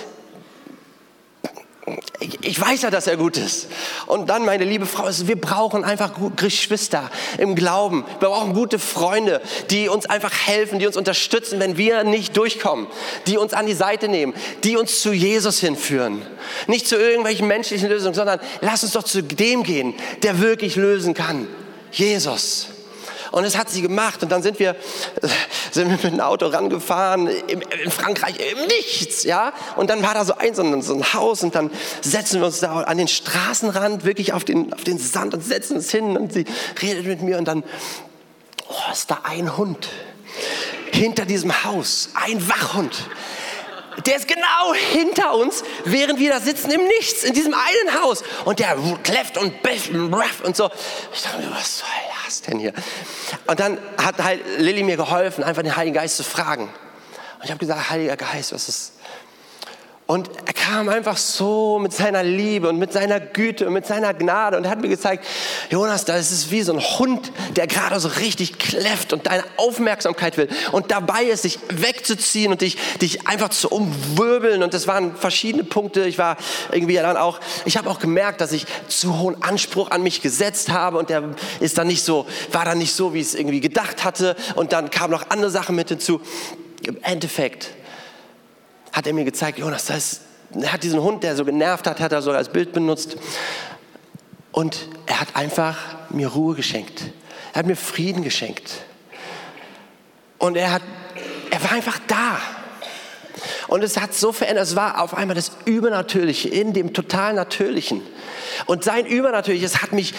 ich 2.41 2.61
weiß 2.61 2.83
ja, 2.83 2.91
dass 2.91 3.07
er 3.07 3.17
gut 3.17 3.37
ist. 3.37 3.69
Und 4.07 4.29
dann, 4.29 4.45
meine 4.45 4.65
liebe 4.65 4.87
Frau, 4.87 5.09
wir 5.09 5.41
brauchen 5.41 5.85
einfach 5.85 6.13
Geschwister 6.37 7.11
im 7.39 7.55
Glauben. 7.55 8.05
Wir 8.21 8.29
brauchen 8.29 8.55
gute 8.55 8.79
Freunde, 8.79 9.41
die 9.71 9.89
uns 9.89 10.07
einfach 10.07 10.33
helfen, 10.33 10.79
die 10.79 10.87
uns 10.87 10.97
unterstützen, 10.97 11.61
wenn 11.61 11.77
wir 11.77 12.05
nicht 12.05 12.37
durchkommen, 12.37 12.87
die 13.27 13.37
uns 13.37 13.53
an 13.53 13.67
die 13.67 13.75
Seite 13.75 14.09
nehmen, 14.09 14.35
die 14.65 14.77
uns 14.77 15.01
zu 15.01 15.13
Jesus 15.13 15.61
hinführen. 15.61 16.23
Nicht 16.67 16.87
zu 16.87 16.97
irgendwelchen 16.97 17.47
menschlichen 17.47 17.89
Lösungen, 17.89 18.15
sondern 18.15 18.41
lass 18.61 18.83
uns 18.83 18.93
doch 18.93 19.05
zu 19.05 19.23
dem 19.23 19.63
gehen, 19.63 19.95
der 20.23 20.41
wirklich 20.41 20.77
lösen 20.77 21.15
kann. 21.15 21.47
Jesus. 21.93 22.69
Und 23.31 23.45
das 23.45 23.57
hat 23.57 23.69
sie 23.71 23.83
gemacht. 23.83 24.23
Und 24.23 24.31
dann 24.31 24.43
sind 24.43 24.59
wir, 24.59 24.77
sind 25.71 25.89
wir 25.89 25.93
mit 25.93 26.05
dem 26.05 26.21
Auto 26.21 26.47
rangefahren, 26.47 27.29
in, 27.29 27.61
in 27.61 27.91
Frankreich, 27.91 28.37
im 28.53 28.67
Nichts, 28.67 29.25
ja. 29.25 29.53
Und 29.77 29.91
dann 29.91 30.03
war 30.03 30.15
da 30.15 30.25
so 30.25 30.35
ein, 30.35 30.55
so 30.55 30.63
ein, 30.63 30.83
so 30.83 30.95
ein 30.95 31.13
Haus 31.13 31.43
und 31.43 31.55
dann 31.55 31.71
setzen 32.01 32.41
wir 32.41 32.47
uns 32.47 32.61
da 32.61 32.83
an 32.83 32.99
den 32.99 33.09
Straßenrand, 33.09 34.05
wirklich 34.05 34.33
auf 34.33 34.45
den, 34.45 34.73
auf 34.73 34.85
den 34.85 34.99
Sand 34.99 35.35
und 35.35 35.45
setzen 35.45 35.77
uns 35.77 35.91
hin 35.91 36.17
und 36.17 36.33
sie 36.33 36.45
redet 36.81 37.07
mit 37.07 37.23
mir 37.23 37.39
und 37.39 37.47
dann, 37.47 37.65
oh, 38.69 38.93
ist 38.93 39.11
da 39.11 39.21
ein 39.25 39.57
Hund. 39.57 39.89
Hinter 40.93 41.25
diesem 41.25 41.65
Haus, 41.65 42.11
ein 42.15 42.49
Wachhund. 42.49 42.97
Der 44.07 44.17
ist 44.17 44.29
genau 44.29 44.75
hinter 44.93 45.35
uns, 45.35 45.65
während 45.85 46.21
wir 46.21 46.31
da 46.31 46.41
sitzen 46.41 46.71
im 46.71 46.85
Nichts, 46.87 47.25
in 47.25 47.35
diesem 47.35 47.55
einen 47.55 48.03
Haus. 48.03 48.23
Und 48.45 48.61
der 48.61 48.77
kläfft 49.03 49.37
und 49.39 49.63
bellt 49.63 49.91
und 49.91 50.57
so. 50.57 50.71
Ich 51.13 51.23
dachte 51.23 51.39
mir, 51.39 51.51
was 51.51 51.81
soll 51.81 52.08
das 52.29 52.43
denn 52.43 52.59
hier? 52.59 52.73
Und 53.47 53.59
dann 53.59 53.79
hat 53.97 54.23
halt 54.23 54.43
Lilly 54.59 54.83
mir 54.83 54.97
geholfen, 54.97 55.43
einfach 55.45 55.63
den 55.63 55.77
Heiligen 55.77 55.95
Geist 55.95 56.17
zu 56.17 56.25
fragen. 56.25 56.65
Und 56.65 57.45
ich 57.45 57.51
habe 57.51 57.59
gesagt, 57.59 57.91
Heiliger 57.91 58.17
Geist, 58.17 58.53
was 58.53 58.69
ist, 58.69 58.93
und 60.09 60.31
er 60.47 60.55
kam 60.69 60.89
einfach 60.91 61.17
so 61.17 61.79
mit 61.79 61.95
seiner 61.95 62.23
Liebe 62.23 62.69
und 62.69 62.79
mit 62.79 62.93
seiner 62.93 63.21
Güte 63.21 63.67
und 63.67 63.73
mit 63.73 63.87
seiner 63.87 64.13
Gnade 64.13 64.57
und 64.59 64.69
hat 64.69 64.81
mir 64.81 64.89
gezeigt, 64.89 65.25
Jonas, 65.71 66.05
da 66.05 66.17
ist 66.17 66.51
wie 66.51 66.63
so 66.63 66.75
ein 66.75 66.81
Hund, 66.81 67.33
der 67.57 67.67
gerade 67.67 67.99
so 68.01 68.09
richtig 68.09 68.59
kläfft 68.59 69.15
und 69.15 69.27
deine 69.27 69.45
Aufmerksamkeit 69.57 70.37
will 70.37 70.49
und 70.73 70.91
dabei 70.91 71.25
ist, 71.25 71.45
dich 71.45 71.59
wegzuziehen 71.71 72.53
und 72.53 72.61
dich, 72.61 72.77
dich 73.01 73.27
einfach 73.27 73.49
zu 73.49 73.71
umwirbeln. 73.71 74.63
Und 74.63 74.75
das 74.75 74.87
waren 74.87 75.17
verschiedene 75.17 75.65
Punkte. 75.65 76.05
Ich 76.05 76.19
war 76.19 76.37
irgendwie 76.71 76.97
dann 76.97 77.17
auch, 77.17 77.41
ich 77.65 77.79
habe 77.79 77.89
auch 77.89 77.99
gemerkt, 77.99 78.43
dass 78.43 78.53
ich 78.53 78.67
zu 78.89 79.19
hohen 79.19 79.43
Anspruch 79.43 79.91
an 79.91 80.03
mich 80.03 80.21
gesetzt 80.21 80.71
habe 80.71 80.99
und 80.99 81.09
der 81.09 81.25
ist 81.61 81.79
dann 81.79 81.87
nicht 81.87 82.05
so, 82.05 82.27
war 82.53 82.67
dann 82.67 82.79
nicht 82.79 82.95
so, 82.95 83.15
wie 83.15 83.21
ich 83.21 83.29
es 83.29 83.35
irgendwie 83.35 83.61
gedacht 83.61 84.05
hatte. 84.05 84.37
Und 84.55 84.73
dann 84.73 84.91
kamen 84.91 85.13
noch 85.13 85.31
andere 85.31 85.51
Sachen 85.51 85.77
mit 85.77 85.89
hinzu. 85.89 86.21
Im 86.87 86.99
Endeffekt 87.03 87.71
hat 88.93 89.07
er 89.07 89.15
mir 89.15 89.25
gezeigt, 89.25 89.59
Jonas, 89.59 89.87
das 89.87 90.21
er 90.21 90.28
hat 90.67 90.83
diesen 90.83 91.03
Hund, 91.03 91.23
der 91.23 91.37
so 91.37 91.45
genervt 91.45 91.87
hat, 91.87 92.01
hat 92.01 92.13
er 92.13 92.23
so 92.23 92.31
als 92.31 92.49
Bild 92.49 92.73
benutzt. 92.73 93.17
Und 94.53 94.89
er 95.07 95.21
hat 95.21 95.37
einfach 95.37 95.77
mir 96.11 96.29
Ruhe 96.29 96.55
geschenkt. 96.55 97.03
Er 97.53 97.61
hat 97.61 97.67
mir 97.67 97.77
Frieden 97.77 98.23
geschenkt. 98.23 98.73
Und 100.39 100.57
er, 100.57 100.73
hat, 100.73 100.83
er 101.51 101.63
war 101.63 101.73
einfach 101.73 101.99
da. 102.07 102.39
Und 103.69 103.85
es 103.85 103.99
hat 103.99 104.15
so 104.15 104.33
verändert, 104.33 104.65
es 104.65 104.77
war 104.77 105.03
auf 105.03 105.15
einmal 105.15 105.35
das 105.35 105.53
Übernatürliche 105.65 106.49
in 106.49 106.73
dem 106.73 106.95
total 106.95 107.35
Natürlichen. 107.35 108.03
Und 108.67 108.85
sein 108.85 109.07
Übernatürliches 109.07 109.83
hat 109.83 109.93
mich 109.93 110.15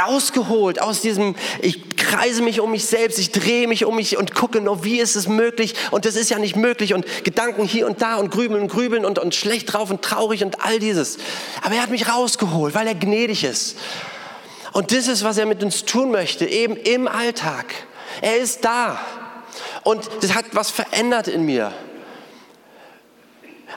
rausgeholt 0.00 0.80
aus 0.80 1.00
diesem, 1.00 1.36
ich 1.60 1.96
kreise 1.96 2.42
mich 2.42 2.60
um 2.60 2.70
mich 2.70 2.86
selbst, 2.86 3.18
ich 3.18 3.30
drehe 3.30 3.68
mich 3.68 3.84
um 3.84 3.96
mich 3.96 4.16
und 4.16 4.34
gucke 4.34 4.60
noch, 4.60 4.82
wie 4.82 4.98
ist 4.98 5.14
es 5.14 5.28
möglich 5.28 5.74
und 5.90 6.04
das 6.04 6.16
ist 6.16 6.30
ja 6.30 6.38
nicht 6.38 6.56
möglich 6.56 6.94
und 6.94 7.06
Gedanken 7.24 7.64
hier 7.64 7.86
und 7.86 8.02
da 8.02 8.16
und 8.16 8.30
grübeln 8.30 8.62
und 8.62 8.68
grübeln 8.68 9.04
und, 9.04 9.18
und 9.18 9.34
schlecht 9.34 9.72
drauf 9.72 9.90
und 9.90 10.02
traurig 10.02 10.42
und 10.42 10.64
all 10.64 10.78
dieses. 10.78 11.18
Aber 11.62 11.76
er 11.76 11.82
hat 11.82 11.90
mich 11.90 12.08
rausgeholt, 12.08 12.74
weil 12.74 12.86
er 12.86 12.94
gnädig 12.94 13.44
ist. 13.44 13.76
Und 14.72 14.92
das 14.92 15.08
ist, 15.08 15.24
was 15.24 15.38
er 15.38 15.46
mit 15.46 15.62
uns 15.62 15.84
tun 15.84 16.10
möchte, 16.10 16.44
eben 16.44 16.76
im 16.76 17.08
Alltag. 17.08 17.66
Er 18.20 18.36
ist 18.36 18.64
da. 18.64 19.00
Und 19.82 20.08
das 20.20 20.34
hat 20.34 20.46
was 20.52 20.70
verändert 20.70 21.28
in 21.28 21.44
mir. 21.44 21.72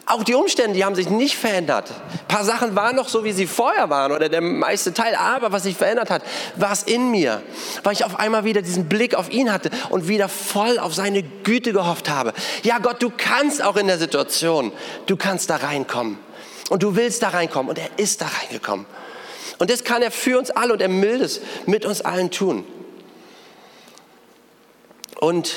Auch 0.06 0.24
die 0.24 0.34
Umstände, 0.34 0.76
die 0.76 0.86
haben 0.86 0.96
sich 0.96 1.10
nicht 1.10 1.38
verändert. 1.38 1.89
Ein 1.89 2.28
paar 2.28 2.44
Sachen 2.44 2.76
waren 2.76 2.96
noch 2.96 3.10
so, 3.10 3.24
wie 3.24 3.34
sie 3.34 3.46
vorher 3.46 3.89
waren 3.89 4.12
oder 4.12 4.30
der 4.30 4.42
meiste 4.42 4.94
Teil. 4.94 5.16
Aber 5.16 5.52
was 5.52 5.64
sich 5.64 5.76
verändert 5.76 6.10
hat, 6.10 6.24
war 6.56 6.72
es 6.72 6.84
in 6.84 7.12
mir, 7.12 7.42
weil 7.84 7.94
ich 7.94 8.06
auf 8.06 8.18
einmal 8.18 8.44
wieder 8.46 8.62
diesen 8.62 8.88
Blick 8.88 9.16
auf 9.16 9.30
ihn 9.30 9.52
hatte 9.52 9.70
und 9.89 10.08
wieder 10.08 10.30
voll 10.30 10.80
auf 10.80 10.94
seine 10.94 11.24
Güte 11.24 11.74
gehofft 11.74 12.10
habe. 12.10 12.34
Ja, 12.64 12.80
Gott, 12.80 13.02
du 13.02 13.12
kannst 13.16 13.62
auch 13.64 13.76
in 13.76 13.88
der 13.88 13.98
Situation, 13.98 14.72
du 15.08 15.18
kannst 15.18 15.50
da 15.50 15.58
reinkommen. 15.58 16.18
Und 16.70 16.84
du 16.84 16.96
willst 16.96 17.22
da 17.22 17.30
reinkommen. 17.30 17.70
Und 17.70 17.78
er 17.78 17.89
ist 17.98 18.22
da 18.22 18.28
reingekommen. 18.28 18.86
Und 19.60 19.70
das 19.70 19.84
kann 19.84 20.02
er 20.02 20.10
für 20.10 20.39
uns 20.39 20.52
alle 20.52 20.74
und 20.74 20.82
er 20.82 20.89
will 20.89 21.22
es 21.22 21.42
mit 21.66 21.86
uns 21.86 22.02
allen 22.02 22.32
tun. 22.32 22.66
Und 25.20 25.54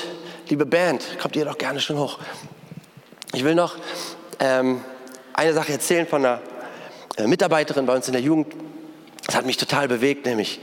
liebe 0.49 0.65
Band, 0.65 1.03
kommt 1.19 1.35
ihr 1.35 1.45
doch 1.45 1.57
gerne 1.57 1.79
schon 1.79 1.97
hoch. 1.97 2.19
Ich 3.33 3.43
will 3.43 3.55
noch 3.55 3.77
ähm, 4.39 4.83
eine 5.33 5.53
Sache 5.53 5.73
erzählen 5.73 6.07
von 6.07 6.25
einer 6.25 6.41
äh, 7.17 7.27
Mitarbeiterin 7.27 7.85
bei 7.85 7.95
uns 7.95 8.07
in 8.07 8.13
der 8.13 8.21
Jugend. 8.21 8.53
Das 9.25 9.35
hat 9.35 9.45
mich 9.45 9.57
total 9.57 9.87
bewegt, 9.87 10.25
nämlich 10.25 10.59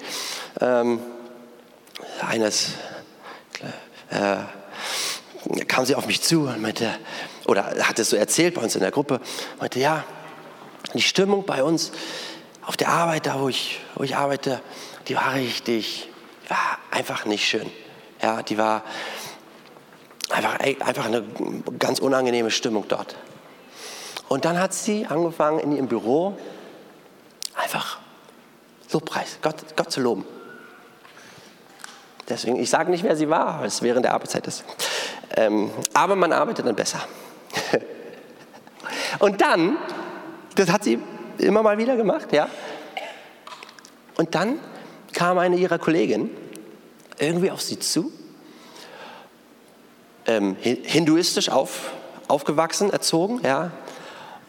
ähm, 0.60 1.00
eines 2.20 2.74
äh, 4.10 4.36
kam 5.66 5.84
sie 5.84 5.94
auf 5.94 6.06
mich 6.06 6.22
zu 6.22 6.42
und 6.42 6.60
meinte, 6.62 6.88
oder 7.46 7.64
hat 7.82 7.98
es 7.98 8.10
so 8.10 8.16
erzählt 8.16 8.54
bei 8.54 8.62
uns 8.62 8.74
in 8.74 8.80
der 8.80 8.90
Gruppe, 8.90 9.20
meinte, 9.58 9.80
ja, 9.80 10.04
die 10.94 11.02
Stimmung 11.02 11.44
bei 11.44 11.62
uns 11.62 11.92
auf 12.64 12.76
der 12.76 12.88
Arbeit, 12.88 13.26
da 13.26 13.40
wo 13.40 13.48
ich, 13.48 13.80
wo 13.94 14.04
ich 14.04 14.16
arbeite, 14.16 14.60
die 15.08 15.16
war 15.16 15.34
richtig, 15.34 16.08
war 16.48 16.78
einfach 16.90 17.24
nicht 17.24 17.46
schön. 17.46 17.70
Ja, 18.22 18.42
die 18.42 18.56
war 18.56 18.84
einfach, 20.30 20.60
einfach 20.60 21.06
eine 21.06 21.24
ganz 21.78 21.98
unangenehme 21.98 22.50
Stimmung 22.50 22.86
dort. 22.88 23.16
Und 24.32 24.46
dann 24.46 24.58
hat 24.58 24.72
sie 24.72 25.04
angefangen, 25.04 25.58
in 25.58 25.72
ihrem 25.72 25.88
Büro 25.88 26.34
einfach 27.54 27.98
Lobpreis, 28.90 29.36
Gott, 29.42 29.56
Gott 29.76 29.92
zu 29.92 30.00
loben. 30.00 30.24
Deswegen, 32.30 32.56
ich 32.56 32.70
sage 32.70 32.90
nicht, 32.90 33.04
wer 33.04 33.14
sie 33.14 33.28
war, 33.28 33.60
weil 33.60 33.66
es 33.66 33.82
während 33.82 34.06
der 34.06 34.14
Arbeitszeit 34.14 34.46
ist. 34.46 34.64
Ähm, 35.36 35.70
aber 35.92 36.16
man 36.16 36.32
arbeitet 36.32 36.66
dann 36.66 36.74
besser. 36.74 37.00
Und 39.18 39.42
dann, 39.42 39.76
das 40.54 40.70
hat 40.70 40.84
sie 40.84 40.98
immer 41.36 41.62
mal 41.62 41.76
wieder 41.76 41.96
gemacht, 41.96 42.32
ja. 42.32 42.48
Und 44.16 44.34
dann 44.34 44.60
kam 45.12 45.36
eine 45.36 45.56
ihrer 45.56 45.78
Kolleginnen 45.78 46.30
irgendwie 47.18 47.50
auf 47.50 47.60
sie 47.60 47.78
zu, 47.78 48.10
ähm, 50.24 50.56
hinduistisch 50.58 51.50
auf, 51.50 51.90
aufgewachsen, 52.28 52.88
erzogen, 52.88 53.42
ja, 53.44 53.72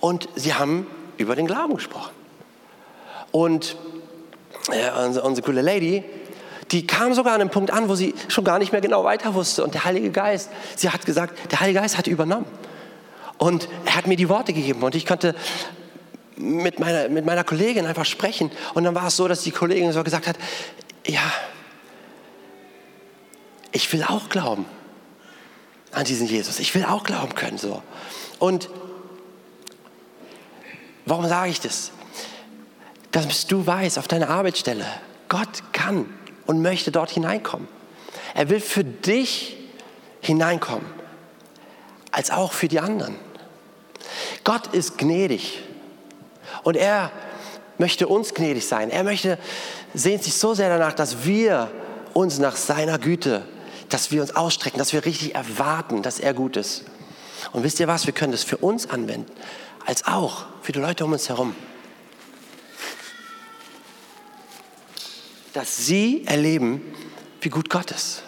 und 0.03 0.27
sie 0.35 0.53
haben 0.53 0.85
über 1.15 1.33
den 1.33 1.47
Glauben 1.47 1.75
gesprochen. 1.75 2.11
Und 3.31 3.77
äh, 4.69 4.91
unsere, 5.05 5.25
unsere 5.25 5.45
coole 5.45 5.61
Lady, 5.61 6.03
die 6.71 6.85
kam 6.85 7.13
sogar 7.13 7.35
an 7.35 7.39
einem 7.39 7.49
Punkt 7.49 7.71
an, 7.71 7.87
wo 7.87 7.95
sie 7.95 8.13
schon 8.27 8.43
gar 8.43 8.59
nicht 8.59 8.73
mehr 8.73 8.81
genau 8.81 9.05
weiter 9.05 9.33
wusste. 9.33 9.63
Und 9.63 9.75
der 9.75 9.85
Heilige 9.85 10.11
Geist, 10.11 10.49
sie 10.75 10.89
hat 10.89 11.05
gesagt, 11.05 11.53
der 11.53 11.61
Heilige 11.61 11.79
Geist 11.79 11.97
hat 11.97 12.07
übernommen. 12.07 12.45
Und 13.37 13.69
er 13.85 13.95
hat 13.95 14.05
mir 14.05 14.17
die 14.17 14.27
Worte 14.27 14.51
gegeben 14.51 14.83
und 14.83 14.93
ich 14.93 15.05
konnte 15.05 15.35
mit 16.35 16.81
meiner, 16.81 17.07
mit 17.07 17.25
meiner 17.25 17.45
Kollegin 17.45 17.85
einfach 17.85 18.03
sprechen. 18.03 18.51
Und 18.73 18.83
dann 18.83 18.95
war 18.95 19.07
es 19.07 19.15
so, 19.15 19.29
dass 19.29 19.43
die 19.43 19.51
Kollegin 19.51 19.93
so 19.93 20.03
gesagt 20.03 20.27
hat, 20.27 20.35
ja, 21.07 21.31
ich 23.71 23.93
will 23.93 24.03
auch 24.03 24.27
glauben 24.27 24.65
an 25.93 26.03
diesen 26.03 26.27
Jesus. 26.27 26.59
Ich 26.59 26.75
will 26.75 26.83
auch 26.83 27.05
glauben 27.05 27.35
können 27.35 27.57
so. 27.57 27.81
Und 28.39 28.67
Warum 31.05 31.27
sage 31.27 31.51
ich 31.51 31.59
das? 31.59 31.91
Dass 33.11 33.47
du 33.47 33.65
weißt, 33.65 33.99
auf 33.99 34.07
deiner 34.07 34.29
Arbeitsstelle, 34.29 34.85
Gott 35.29 35.63
kann 35.71 36.05
und 36.45 36.61
möchte 36.61 36.91
dort 36.91 37.11
hineinkommen. 37.11 37.67
Er 38.33 38.49
will 38.49 38.59
für 38.59 38.83
dich 38.83 39.57
hineinkommen, 40.21 40.85
als 42.11 42.31
auch 42.31 42.53
für 42.53 42.67
die 42.67 42.79
anderen. 42.79 43.15
Gott 44.43 44.67
ist 44.67 44.97
gnädig 44.97 45.61
und 46.63 46.75
er 46.75 47.11
möchte 47.77 48.07
uns 48.07 48.33
gnädig 48.33 48.67
sein. 48.67 48.89
Er 48.89 49.03
möchte, 49.03 49.37
sehnt 49.93 50.23
sich 50.23 50.35
so 50.35 50.53
sehr 50.53 50.69
danach, 50.69 50.93
dass 50.93 51.25
wir 51.25 51.71
uns 52.13 52.39
nach 52.39 52.55
seiner 52.55 52.97
Güte, 52.99 53.43
dass 53.89 54.11
wir 54.11 54.21
uns 54.21 54.35
ausstrecken, 54.35 54.79
dass 54.79 54.93
wir 54.93 55.05
richtig 55.05 55.35
erwarten, 55.35 56.01
dass 56.01 56.19
er 56.19 56.33
gut 56.33 56.57
ist. 56.57 56.83
Und 57.51 57.63
wisst 57.63 57.79
ihr 57.79 57.87
was, 57.87 58.05
wir 58.05 58.13
können 58.13 58.31
das 58.31 58.43
für 58.43 58.57
uns 58.57 58.89
anwenden 58.89 59.31
als 59.85 60.05
auch 60.05 60.45
für 60.61 60.71
die 60.71 60.79
Leute 60.79 61.05
um 61.05 61.13
uns 61.13 61.29
herum. 61.29 61.55
Dass 65.53 65.85
sie 65.85 66.23
erleben, 66.25 66.81
wie 67.41 67.49
gut 67.49 67.69
Gott 67.69 67.91
ist. 67.91 68.23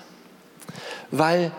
Weil 1.12 1.52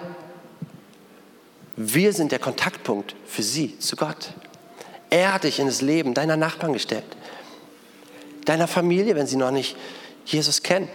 wir 1.76 2.12
sind 2.12 2.32
der 2.32 2.38
Kontaktpunkt 2.38 3.14
für 3.26 3.42
sie 3.42 3.78
zu 3.78 3.96
Gott. 3.96 4.32
Er 5.10 5.32
hat 5.32 5.44
dich 5.44 5.58
in 5.58 5.66
das 5.66 5.82
Leben 5.82 6.14
deiner 6.14 6.36
Nachbarn 6.36 6.72
gestellt, 6.72 7.04
deiner 8.44 8.66
Familie, 8.66 9.14
wenn 9.14 9.26
sie 9.26 9.36
noch 9.36 9.50
nicht 9.50 9.76
Jesus 10.24 10.62
kennen, 10.62 10.88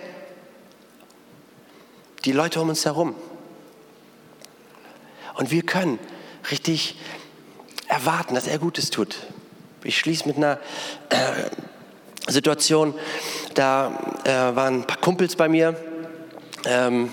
die 2.25 2.31
Leute 2.31 2.61
um 2.61 2.69
uns 2.69 2.85
herum. 2.85 3.15
Und 5.35 5.51
wir 5.51 5.63
können 5.63 5.97
richtig 6.51 6.97
erwarten, 7.91 8.35
dass 8.35 8.47
er 8.47 8.57
Gutes 8.57 8.89
tut. 8.89 9.17
Ich 9.83 9.99
schließe 9.99 10.27
mit 10.27 10.37
einer 10.37 10.59
äh, 11.09 12.31
Situation, 12.31 12.93
da 13.53 14.15
äh, 14.23 14.55
waren 14.55 14.81
ein 14.81 14.87
paar 14.87 14.97
Kumpels 14.97 15.35
bei 15.35 15.49
mir. 15.49 15.75
Ähm, 16.65 17.11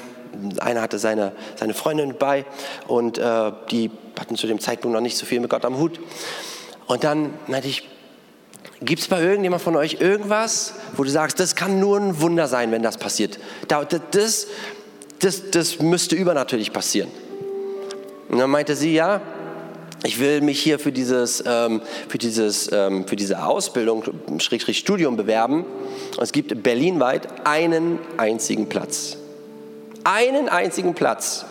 einer 0.61 0.81
hatte 0.81 0.99
seine, 0.99 1.33
seine 1.57 1.74
Freundin 1.74 2.14
bei 2.16 2.45
und 2.87 3.18
äh, 3.18 3.53
die 3.70 3.91
hatten 4.18 4.37
zu 4.37 4.47
dem 4.47 4.61
Zeitpunkt 4.61 4.95
noch 4.95 5.01
nicht 5.01 5.16
so 5.16 5.26
viel 5.26 5.41
mit 5.41 5.51
Gott 5.51 5.64
am 5.64 5.79
Hut. 5.79 5.99
Und 6.87 7.03
dann 7.03 7.35
meinte 7.49 7.66
ich, 7.66 7.89
gibt 8.81 9.03
es 9.03 9.09
bei 9.09 9.20
irgendjemand 9.20 9.62
von 9.62 9.74
euch 9.74 10.01
irgendwas, 10.01 10.74
wo 10.97 11.03
du 11.03 11.11
sagst, 11.11 11.41
das 11.41 11.57
kann 11.57 11.81
nur 11.81 11.99
ein 11.99 12.20
Wunder 12.20 12.47
sein, 12.47 12.70
wenn 12.70 12.83
das 12.83 12.99
passiert? 12.99 13.41
Das, 13.66 14.47
das, 15.18 15.51
das 15.51 15.81
müsste 15.81 16.14
übernatürlich 16.14 16.72
passieren. 16.72 17.11
Und 18.29 18.39
dann 18.39 18.51
meinte 18.51 18.76
sie, 18.76 18.95
ja, 18.95 19.22
ich 20.05 20.20
will 20.20 20.40
mich 20.42 20.61
hier 20.62 20.78
für, 20.78 20.92
dieses, 20.92 21.42
ähm, 21.44 21.80
für, 22.09 22.18
dieses, 22.18 22.70
ähm, 22.72 23.07
für 23.07 23.16
diese 23.16 23.44
Ausbildung, 23.44 24.05
Schrägstrich 24.38 24.78
Studium 24.78 25.16
bewerben. 25.16 25.64
Und 26.16 26.22
es 26.22 26.32
gibt 26.32 26.62
berlinweit 26.62 27.46
einen 27.46 27.99
einzigen 28.16 28.68
Platz. 28.68 29.16
Einen 30.05 30.49
einzigen 30.49 30.94
Platz. 30.94 31.44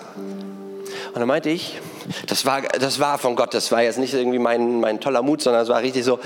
Und 1.14 1.20
dann 1.20 1.28
meinte 1.28 1.50
ich, 1.50 1.80
das 2.28 2.46
war, 2.46 2.62
das 2.62 3.00
war 3.00 3.18
von 3.18 3.36
Gott, 3.36 3.54
das 3.54 3.72
war 3.72 3.84
jetzt 3.84 4.00
nicht 4.00 4.14
irgendwie 4.14 4.40
mein, 4.40 4.80
mein 4.80 5.02
toller 5.02 5.22
Mut, 5.22 5.42
sondern 5.42 5.64
es 5.64 5.70
war 5.70 5.82
richtig 5.82 6.06
so, 6.06 6.20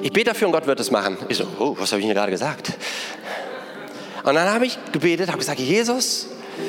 ich 0.00 0.12
bete 0.12 0.30
dafür 0.30 0.46
und 0.46 0.52
Gott 0.52 0.68
wird 0.68 0.78
es 0.78 0.92
machen. 0.92 1.16
Ich 1.28 1.38
so, 1.38 1.46
oh, 1.58 1.74
was 1.78 1.90
habe 1.90 2.00
ich 2.00 2.06
mir 2.06 2.14
gerade 2.14 2.30
gesagt? 2.30 2.72
Und 4.22 4.34
dann 4.34 4.48
habe 4.48 4.64
ich 4.64 4.78
gebetet, 4.92 5.28
habe 5.28 5.38
gesagt, 5.38 5.58
Jesus, 5.58 6.28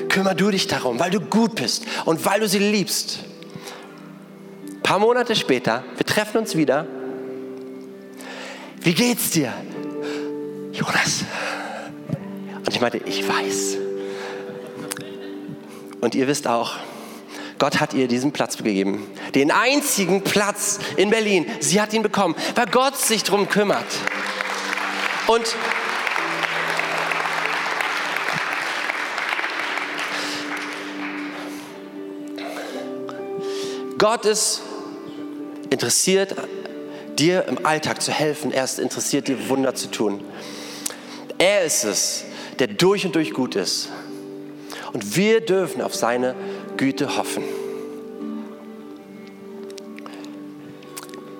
kümmere 0.10 0.36
du 0.36 0.50
dich 0.50 0.68
darum, 0.68 1.00
weil 1.00 1.12
du 1.12 1.20
gut 1.20 1.56
bist 1.56 1.84
und 2.06 2.26
weil 2.26 2.40
du 2.40 2.48
sie 2.48 2.60
liebst 2.60 3.20
paar 4.86 5.00
Monate 5.00 5.36
später, 5.36 5.84
wir 5.98 6.06
treffen 6.06 6.38
uns 6.38 6.56
wieder. 6.56 6.86
Wie 8.82 8.94
geht's 8.94 9.32
dir? 9.32 9.52
Jonas. 10.72 11.26
Und 12.60 12.70
ich 12.70 12.80
meinte, 12.80 13.00
ich 13.00 13.28
weiß. 13.28 13.78
Und 16.02 16.14
ihr 16.14 16.28
wisst 16.28 16.48
auch, 16.48 16.76
Gott 17.58 17.80
hat 17.80 17.96
ihr 17.96 18.08
diesen 18.08 18.32
Platz 18.32 18.58
gegeben. 18.58 19.08
Den 19.34 19.50
einzigen 19.50 20.24
Platz 20.24 20.78
in 20.98 21.10
Berlin. 21.10 21.48
Sie 21.62 21.82
hat 21.82 21.92
ihn 21.92 22.04
bekommen, 22.04 22.36
weil 22.54 22.68
Gott 22.68 22.96
sich 22.96 23.24
darum 23.24 23.50
kümmert. 23.50 23.88
Und 25.26 25.56
Gott 33.98 34.26
ist 34.26 34.62
interessiert, 35.76 36.34
dir 37.20 37.46
im 37.50 37.66
Alltag 37.66 38.02
zu 38.02 38.12
helfen. 38.12 38.54
Er 38.54 38.64
ist 38.64 38.80
interessiert, 38.80 39.28
dir 39.28 39.50
Wunder 39.50 39.76
zu 39.76 39.92
tun. 39.92 40.22
Er 41.38 41.66
ist 41.66 41.84
es, 41.84 42.24
der 42.60 42.68
durch 42.68 43.06
und 43.06 43.14
durch 43.14 43.34
gut 43.34 43.58
ist. 43.58 43.90
Und 44.94 45.18
wir 45.18 45.42
dürfen 45.42 45.82
auf 45.82 45.94
seine 45.94 46.34
Güte 46.78 47.18
hoffen. 47.18 47.44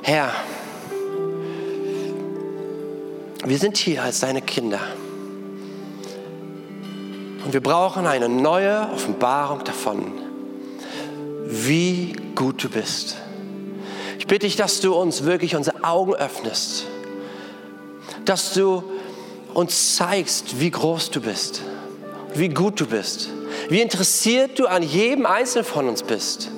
Herr, 0.02 0.34
wir 3.46 3.58
sind 3.58 3.78
hier 3.78 4.04
als 4.04 4.20
deine 4.20 4.42
Kinder. 4.42 4.82
Und 7.46 7.54
wir 7.54 7.62
brauchen 7.62 8.06
eine 8.06 8.28
neue 8.28 8.90
Offenbarung 8.94 9.64
davon, 9.64 10.12
wie 11.48 12.14
gut 12.36 12.62
du 12.62 12.70
bist 12.70 13.16
Ich 14.26 14.28
bitte 14.28 14.48
dich, 14.48 14.56
dass 14.56 14.80
du 14.80 14.96
uns 14.96 15.24
wirklich 15.24 15.56
unsere 15.56 15.84
Augen 15.84 16.16
öffnest, 16.16 16.88
dass 18.26 18.56
du 18.56 18.84
uns 19.54 19.98
zeigst, 19.98 20.60
wie 20.60 20.72
groß 20.72 21.12
du 21.12 21.22
bist, 21.22 21.62
wie 22.34 22.50
gut 22.50 22.82
du 22.82 22.88
bist, 22.88 23.30
wie 23.70 23.82
interessiert 23.82 24.58
du 24.58 24.66
an 24.66 24.82
jedem 24.82 25.28
Einzelnen 25.28 25.64
von 25.64 25.88
uns 25.88 26.02
bist. 26.02 26.50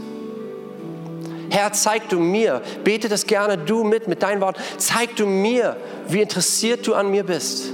Herr, 1.49 1.74
zeig 1.74 2.07
du 2.07 2.20
mir, 2.20 2.61
bete 2.86 3.09
das 3.09 3.28
gerne 3.28 3.57
du 3.57 3.84
mit, 3.84 4.07
mit 4.07 4.24
deinen 4.24 4.39
Worten, 4.39 4.61
zeig 4.78 5.18
du 5.18 5.26
mir, 5.26 5.76
wie 6.07 6.22
interessiert 6.22 6.88
du 6.88 6.93
an 6.93 7.11
mir 7.11 7.26
bist. 7.26 7.65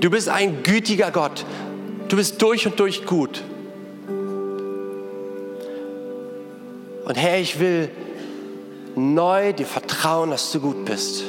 Du 0.00 0.10
bist 0.10 0.28
ein 0.28 0.62
gütiger 0.62 1.10
Gott. 1.10 1.46
Du 2.08 2.16
bist 2.16 2.42
durch 2.42 2.66
und 2.66 2.78
durch 2.78 3.06
gut. 3.06 3.42
Und 7.10 7.16
Herr, 7.16 7.40
ich 7.40 7.58
will 7.58 7.90
neu 8.94 9.52
dir 9.52 9.66
vertrauen, 9.66 10.30
dass 10.30 10.52
du 10.52 10.60
gut 10.60 10.84
bist. 10.84 11.24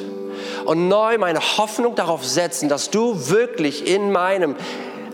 Und 0.64 0.86
neu 0.86 1.18
meine 1.18 1.40
Hoffnung 1.40 1.96
darauf 1.96 2.24
setzen, 2.24 2.68
dass 2.68 2.90
du 2.90 3.28
wirklich 3.30 3.88
in 3.88 4.12
meinem 4.12 4.54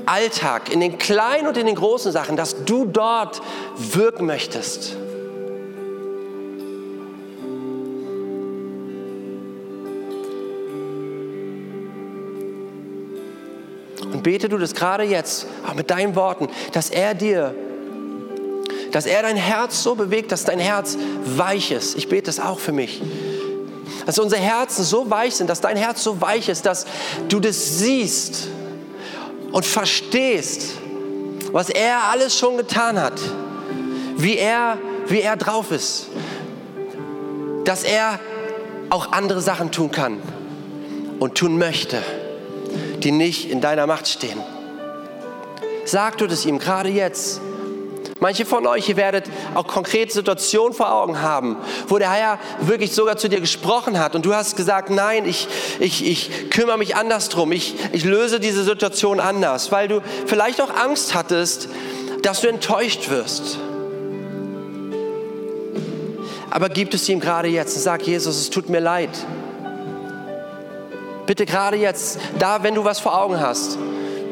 Alltag, 0.05 0.71
in 0.71 0.81
den 0.81 0.99
kleinen 0.99 1.47
und 1.47 1.57
in 1.57 1.65
den 1.65 1.75
großen 1.75 2.13
Sachen, 2.13 2.37
dass 2.37 2.67
du 2.67 2.85
dort 2.85 3.41
wirken 3.79 4.27
möchtest. 4.27 4.95
Und 14.03 14.23
bete 14.23 14.51
du 14.51 14.59
das 14.59 14.75
gerade 14.75 15.05
jetzt, 15.05 15.47
auch 15.67 15.73
mit 15.73 15.91
deinen 15.91 16.15
Worten, 16.15 16.49
dass 16.75 16.91
er 16.91 17.15
dir, 17.15 17.55
dass 18.93 19.07
er 19.07 19.23
dein 19.23 19.37
Herz 19.37 19.83
so 19.83 19.95
bewegt, 19.95 20.33
dass 20.33 20.45
dein 20.45 20.59
Herz 20.59 20.97
weich 21.25 21.71
ist. 21.71 21.97
Ich 21.97 22.09
bete 22.09 22.25
das 22.25 22.41
auch 22.41 22.59
für 22.59 22.73
mich. 22.73 23.03
Dass 24.07 24.19
unsere 24.19 24.41
Herzen 24.41 24.85
so 24.85 25.11
weich 25.11 25.37
sind, 25.37 25.51
dass 25.51 25.61
dein 25.61 25.77
Herz 25.77 26.03
so 26.03 26.21
weich 26.21 26.49
ist, 26.49 26.65
dass 26.67 26.87
du 27.29 27.41
das 27.41 27.79
siehst 27.79 28.49
und 29.53 29.67
verstehst, 29.67 30.77
was 31.53 31.69
er 31.69 32.05
alles 32.11 32.37
schon 32.37 32.57
getan 32.57 33.01
hat, 33.01 33.21
wie 34.17 34.37
er, 34.37 34.79
wie 35.07 35.21
er 35.21 35.37
drauf 35.37 35.71
ist, 35.71 36.07
dass 37.65 37.85
er 37.85 38.19
auch 38.91 39.13
andere 39.13 39.43
Sachen 39.43 39.71
tun 39.71 39.91
kann 39.91 40.23
und 41.19 41.35
tun 41.35 41.59
möchte 41.59 42.03
die 43.03 43.13
nicht 43.13 43.51
in 43.51 43.61
deiner 43.61 43.87
Macht 43.87 44.09
stehen. 44.09 44.41
Sag 45.85 46.19
du 46.19 46.27
das 46.27 46.45
ihm 46.45 46.59
gerade 46.59 46.89
jetzt. 46.89 47.41
Manche 48.21 48.45
von 48.45 48.67
euch, 48.67 48.89
ihr 48.89 48.97
werdet 48.97 49.27
auch 49.55 49.67
konkrete 49.67 50.13
Situationen 50.13 50.73
vor 50.73 50.93
Augen 50.93 51.23
haben, 51.23 51.57
wo 51.87 51.99
der 51.99 52.11
Herr 52.11 52.39
wirklich 52.61 52.93
sogar 52.93 53.17
zu 53.17 53.29
dir 53.29 53.41
gesprochen 53.41 53.99
hat 53.99 54.17
und 54.17 54.27
du 54.27 54.35
hast 54.35 54.57
gesagt, 54.57 54.91
nein, 54.91 55.25
ich, 55.25 55.47
ich, 55.79 56.05
ich 56.05 56.51
kümmere 56.51 56.79
mich 56.79 56.97
anders 56.97 57.29
drum, 57.29 57.53
ich, 57.53 57.77
ich 57.93 58.05
löse 58.05 58.41
diese 58.41 58.65
Situation 58.65 59.21
anders, 59.21 59.71
weil 59.71 59.87
du 59.87 60.01
vielleicht 60.27 60.61
auch 60.61 60.75
Angst 60.75 61.15
hattest, 61.15 61.69
dass 62.23 62.41
du 62.41 62.49
enttäuscht 62.49 63.09
wirst. 63.09 63.59
Aber 66.51 66.69
gib 66.69 66.93
es 66.95 67.09
ihm 67.09 67.21
gerade 67.21 67.49
jetzt 67.49 67.77
und 67.77 67.83
sag, 67.83 68.03
Jesus, 68.03 68.37
es 68.37 68.51
tut 68.51 68.69
mir 68.69 68.81
leid. 68.81 69.11
Bitte 71.27 71.47
gerade 71.47 71.77
jetzt, 71.77 72.19
da, 72.39 72.63
wenn 72.65 72.75
du 72.75 72.85
was 72.85 72.99
vor 72.99 73.21
Augen 73.21 73.39
hast, 73.39 73.79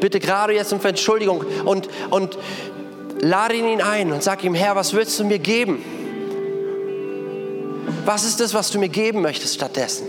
bitte 0.01 0.19
gerade 0.19 0.53
jetzt 0.53 0.73
um 0.73 0.83
Entschuldigung 0.83 1.45
und, 1.63 1.87
und 2.09 2.37
lade 3.21 3.55
ihn 3.55 3.81
ein 3.81 4.11
und 4.11 4.23
sag 4.23 4.43
ihm, 4.43 4.53
Herr, 4.53 4.75
was 4.75 4.93
willst 4.93 5.19
du 5.19 5.25
mir 5.25 5.39
geben? 5.39 5.83
Was 8.05 8.23
ist 8.23 8.39
das, 8.39 8.53
was 8.53 8.71
du 8.71 8.79
mir 8.79 8.89
geben 8.89 9.21
möchtest 9.21 9.55
stattdessen? 9.55 10.07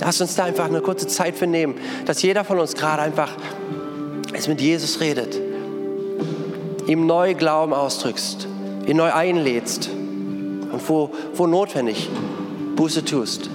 Lass 0.00 0.20
uns 0.20 0.34
da 0.34 0.44
einfach 0.44 0.64
eine 0.64 0.80
kurze 0.80 1.06
Zeit 1.06 1.36
für 1.36 1.46
nehmen, 1.46 1.74
dass 2.06 2.22
jeder 2.22 2.44
von 2.44 2.58
uns 2.58 2.74
gerade 2.74 3.02
einfach 3.02 3.30
es 4.32 4.48
mit 4.48 4.60
Jesus 4.60 5.00
redet, 5.00 5.38
ihm 6.86 7.06
neu 7.06 7.34
Glauben 7.34 7.74
ausdrückst, 7.74 8.48
ihn 8.86 8.96
neu 8.96 9.12
einlädst 9.12 9.90
und 9.90 10.88
wo, 10.88 11.10
wo 11.34 11.46
notwendig 11.46 12.08
Buße 12.76 13.04
tust. 13.04 13.50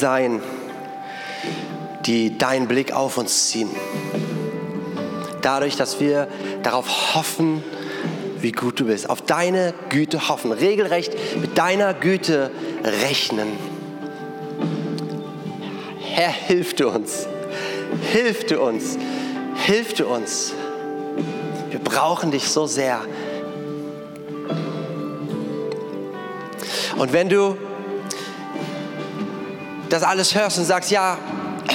Sein, 0.00 0.42
die 2.06 2.36
deinen 2.38 2.66
Blick 2.66 2.92
auf 2.92 3.18
uns 3.18 3.50
ziehen. 3.50 3.70
Dadurch, 5.42 5.76
dass 5.76 6.00
wir 6.00 6.28
darauf 6.62 7.14
hoffen, 7.14 7.62
wie 8.40 8.52
gut 8.52 8.80
du 8.80 8.86
bist, 8.86 9.08
auf 9.08 9.22
deine 9.22 9.74
Güte 9.90 10.28
hoffen, 10.28 10.52
regelrecht 10.52 11.12
mit 11.40 11.56
deiner 11.56 11.94
Güte 11.94 12.50
rechnen. 12.82 13.48
Herr, 16.00 16.30
hilf 16.30 16.74
du 16.74 16.88
uns, 16.88 17.26
hilf 18.12 18.44
du 18.46 18.60
uns, 18.60 18.98
hilf 19.66 19.94
du 19.94 20.06
uns. 20.06 20.54
Wir 21.70 21.78
brauchen 21.78 22.30
dich 22.30 22.48
so 22.48 22.66
sehr. 22.66 23.00
Und 26.96 27.12
wenn 27.12 27.28
du 27.28 27.56
das 29.90 30.02
alles 30.02 30.34
hörst 30.34 30.58
und 30.58 30.64
sagst, 30.64 30.90
ja, 30.90 31.18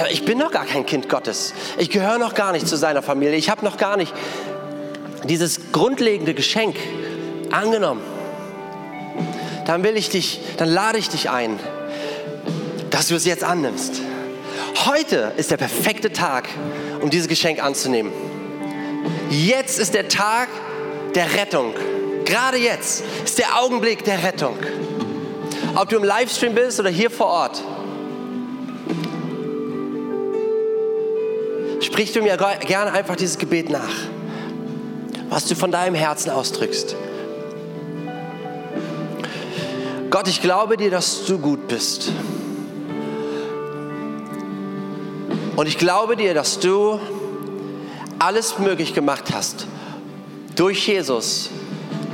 ich 0.10 0.26
bin 0.26 0.38
noch 0.38 0.52
gar 0.52 0.66
kein 0.66 0.86
Kind 0.86 1.10
Gottes, 1.10 1.54
ich 1.78 1.90
gehöre 1.90 2.18
noch 2.18 2.34
gar 2.34 2.52
nicht 2.52 2.68
zu 2.68 2.76
seiner 2.76 3.02
Familie, 3.02 3.36
ich 3.36 3.50
habe 3.50 3.64
noch 3.64 3.78
gar 3.78 3.98
nicht 3.98 4.14
dieses 5.26 5.72
grundlegende 5.72 6.34
Geschenk 6.34 6.76
angenommen, 7.52 8.02
dann 9.66 9.84
will 9.84 9.98
ich 9.98 10.10
dich, 10.10 10.42
dann 10.58 10.70
lade 10.70 10.98
ich 10.98 11.10
dich 11.10 11.30
ein, 11.30 11.60
dass 12.90 13.08
du 13.08 13.16
es 13.16 13.26
jetzt 13.26 13.44
annimmst. 13.44 14.02
Heute 14.86 15.34
ist 15.38 15.52
der 15.52 15.58
perfekte 15.58 16.12
Tag, 16.12 16.48
um 17.02 17.10
dieses 17.10 17.28
Geschenk 17.28 17.64
anzunehmen. 17.64 18.12
Jetzt 19.30 19.80
ist 19.80 19.94
der 19.94 20.08
Tag 20.08 20.48
der 21.16 21.34
Rettung. 21.34 21.74
Gerade 22.26 22.58
jetzt 22.58 23.04
ist 23.24 23.38
der 23.38 23.60
Augenblick 23.60 24.04
der 24.04 24.24
Rettung. 24.24 24.58
Ob 25.76 25.90
du 25.90 25.98
im 25.98 26.04
Livestream 26.04 26.54
bist 26.54 26.80
oder 26.80 26.90
hier 26.90 27.10
vor 27.10 27.28
Ort. 27.28 27.64
Sprich 31.86 32.12
du 32.14 32.22
mir 32.24 32.36
gerne 32.38 32.92
einfach 32.92 33.16
dieses 33.16 33.38
Gebet 33.38 33.70
nach, 33.70 33.94
was 35.30 35.46
du 35.46 35.56
von 35.56 35.72
deinem 35.72 35.94
Herzen 35.94 36.32
ausdrückst. 36.32 36.96
Gott, 40.10 40.28
ich 40.28 40.42
glaube 40.42 40.78
dir, 40.78 40.90
dass 40.90 41.26
du 41.26 41.38
gut 41.38 41.68
bist. 41.68 42.12
Und 45.56 45.68
ich 45.68 45.78
glaube 45.78 46.16
dir, 46.16 46.34
dass 46.34 46.60
du 46.60 47.00
alles 48.18 48.58
möglich 48.58 48.96
gemacht 48.96 49.26
hast 49.32 49.68
durch 50.56 50.88
Jesus, 50.88 51.52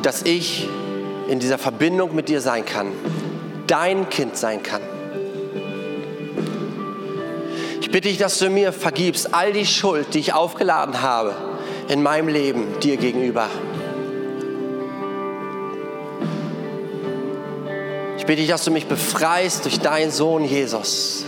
dass 0.02 0.24
ich 0.24 0.68
in 1.30 1.40
dieser 1.40 1.58
Verbindung 1.58 2.14
mit 2.14 2.28
dir 2.28 2.42
sein 2.42 2.66
kann 2.66 2.92
dein 3.72 4.10
Kind 4.10 4.36
sein 4.36 4.62
kann. 4.62 4.82
Ich 7.92 7.94
bitte 7.94 8.08
dich, 8.08 8.20
dass 8.20 8.40
du 8.40 8.50
mir 8.50 8.72
vergibst 8.72 9.34
all 9.34 9.52
die 9.52 9.66
Schuld, 9.66 10.14
die 10.14 10.20
ich 10.20 10.32
aufgeladen 10.32 11.02
habe 11.02 11.36
in 11.90 12.02
meinem 12.02 12.30
Leben 12.30 12.80
dir 12.80 12.96
gegenüber. 12.96 13.50
Ich 18.18 18.26
bitte 18.26 18.40
dich, 18.40 18.48
dass 18.48 18.64
du 18.64 18.72
mich 18.72 18.86
befreist 18.86 19.66
durch 19.66 19.82
deinen 19.82 20.10
Sohn 20.10 20.46
Jesus. 20.46 21.26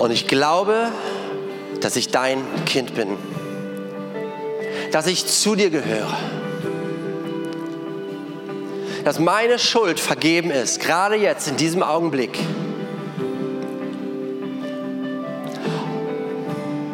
Und 0.00 0.10
ich 0.10 0.26
glaube, 0.26 0.88
dass 1.82 1.94
ich 1.94 2.08
dein 2.08 2.42
Kind 2.64 2.96
bin. 2.96 3.16
dass 4.90 5.06
ich 5.06 5.24
zu 5.24 5.54
dir 5.54 5.70
gehöre. 5.70 6.18
Dass 9.06 9.20
meine 9.20 9.60
Schuld 9.60 10.00
vergeben 10.00 10.50
ist, 10.50 10.80
gerade 10.80 11.14
jetzt 11.14 11.46
in 11.46 11.56
diesem 11.56 11.84
Augenblick. 11.84 12.36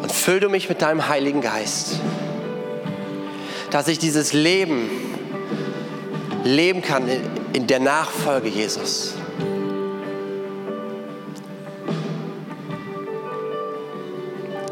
Und 0.03 0.13
füll 0.13 0.39
du 0.39 0.51
mich 0.51 0.69
mit 0.69 0.83
deinem 0.83 1.09
Heiligen 1.09 1.41
Geist, 1.41 2.01
dass 3.71 3.89
ich 3.89 3.99
dieses 3.99 4.35
Leben 4.35 4.91
leben 6.45 6.83
kann 6.83 7.09
in 7.55 7.67
der 7.67 7.81
Nachfolge 7.81 8.51
Jesus. 8.51 9.15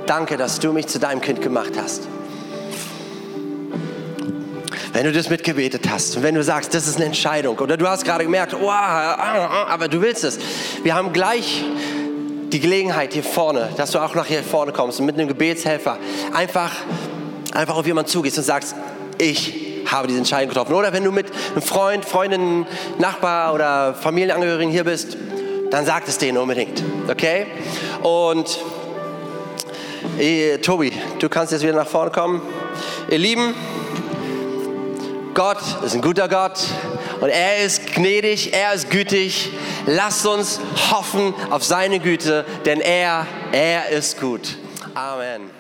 Danke, 0.05 0.36
dass 0.36 0.61
du 0.61 0.74
mich 0.74 0.88
zu 0.88 0.99
deinem 0.99 1.22
Kind 1.22 1.41
gemacht 1.41 1.72
hast. 1.80 2.10
Wenn 5.01 5.07
du 5.07 5.12
das 5.14 5.30
mitgebetet 5.30 5.88
hast 5.88 6.14
und 6.18 6.22
wenn 6.22 6.34
du 6.34 6.42
sagst, 6.42 6.74
das 6.74 6.86
ist 6.86 6.96
eine 6.96 7.07
Entscheidung 7.07 7.59
oder 7.59 7.78
du 7.78 7.88
hast 7.88 8.05
gerade 8.05 8.22
gemerkt, 8.22 8.53
oh, 8.53 8.68
aber 8.68 9.88
du 9.88 10.03
willst 10.03 10.24
es. 10.24 10.38
Wir 10.82 10.94
haben 10.94 11.14
gleich 11.14 11.64
die 12.53 12.61
Gelegenheit 12.61 13.14
hier 13.14 13.22
vorne, 13.22 13.70
dass 13.78 13.92
du 13.92 13.98
auch 13.98 14.14
nach 14.14 14.26
hier 14.26 14.42
vorne 14.42 14.72
kommst 14.72 15.01
und 15.01 15.07
mit 15.07 15.14
einem 15.14 15.26
Gebetshelfer 15.26 15.96
einfach, 16.34 16.70
einfach 17.55 17.76
auf 17.76 17.86
jemanden 17.86 18.11
zugehst 18.11 18.36
und 18.36 18.44
sagst, 18.44 18.74
ich 19.16 19.86
habe 19.86 20.07
diese 20.07 20.18
Entscheidung 20.18 20.51
getroffen. 20.51 20.74
Oder 20.74 20.92
wenn 20.92 21.05
du 21.05 21.12
mit 21.12 21.28
einem 21.53 21.62
Freund, 21.62 22.05
Freundin, 22.05 22.66
Nachbar 22.98 23.55
oder 23.55 23.94
Familienangehörigen 23.94 24.70
hier 24.70 24.84
bist, 24.84 25.16
dann 25.70 25.86
sag 25.86 26.07
es 26.09 26.18
denen 26.18 26.36
unbedingt. 26.36 26.82
Okay? 27.09 27.46
Und 28.03 28.59
Tobi, 30.61 30.92
du 31.18 31.30
kannst 31.30 31.55
jetzt 31.55 31.62
wieder 31.62 31.72
nach 31.72 31.88
vorne 31.88 32.11
kommen. 32.11 32.42
Ihr 33.09 33.16
Lieben, 33.16 33.55
Gott 35.41 35.82
ist 35.82 35.95
ein 35.95 36.03
guter 36.03 36.28
Gott 36.28 36.59
und 37.22 37.30
er 37.30 37.64
ist 37.64 37.95
gnädig, 37.95 38.53
er 38.53 38.74
ist 38.74 38.91
gütig. 38.91 39.49
Lasst 39.86 40.26
uns 40.26 40.61
hoffen 40.91 41.32
auf 41.49 41.64
seine 41.64 41.99
Güte, 41.99 42.45
denn 42.66 42.82
er, 42.82 43.26
er 43.51 43.88
ist 43.88 44.20
gut. 44.20 44.59
Amen. 44.93 45.60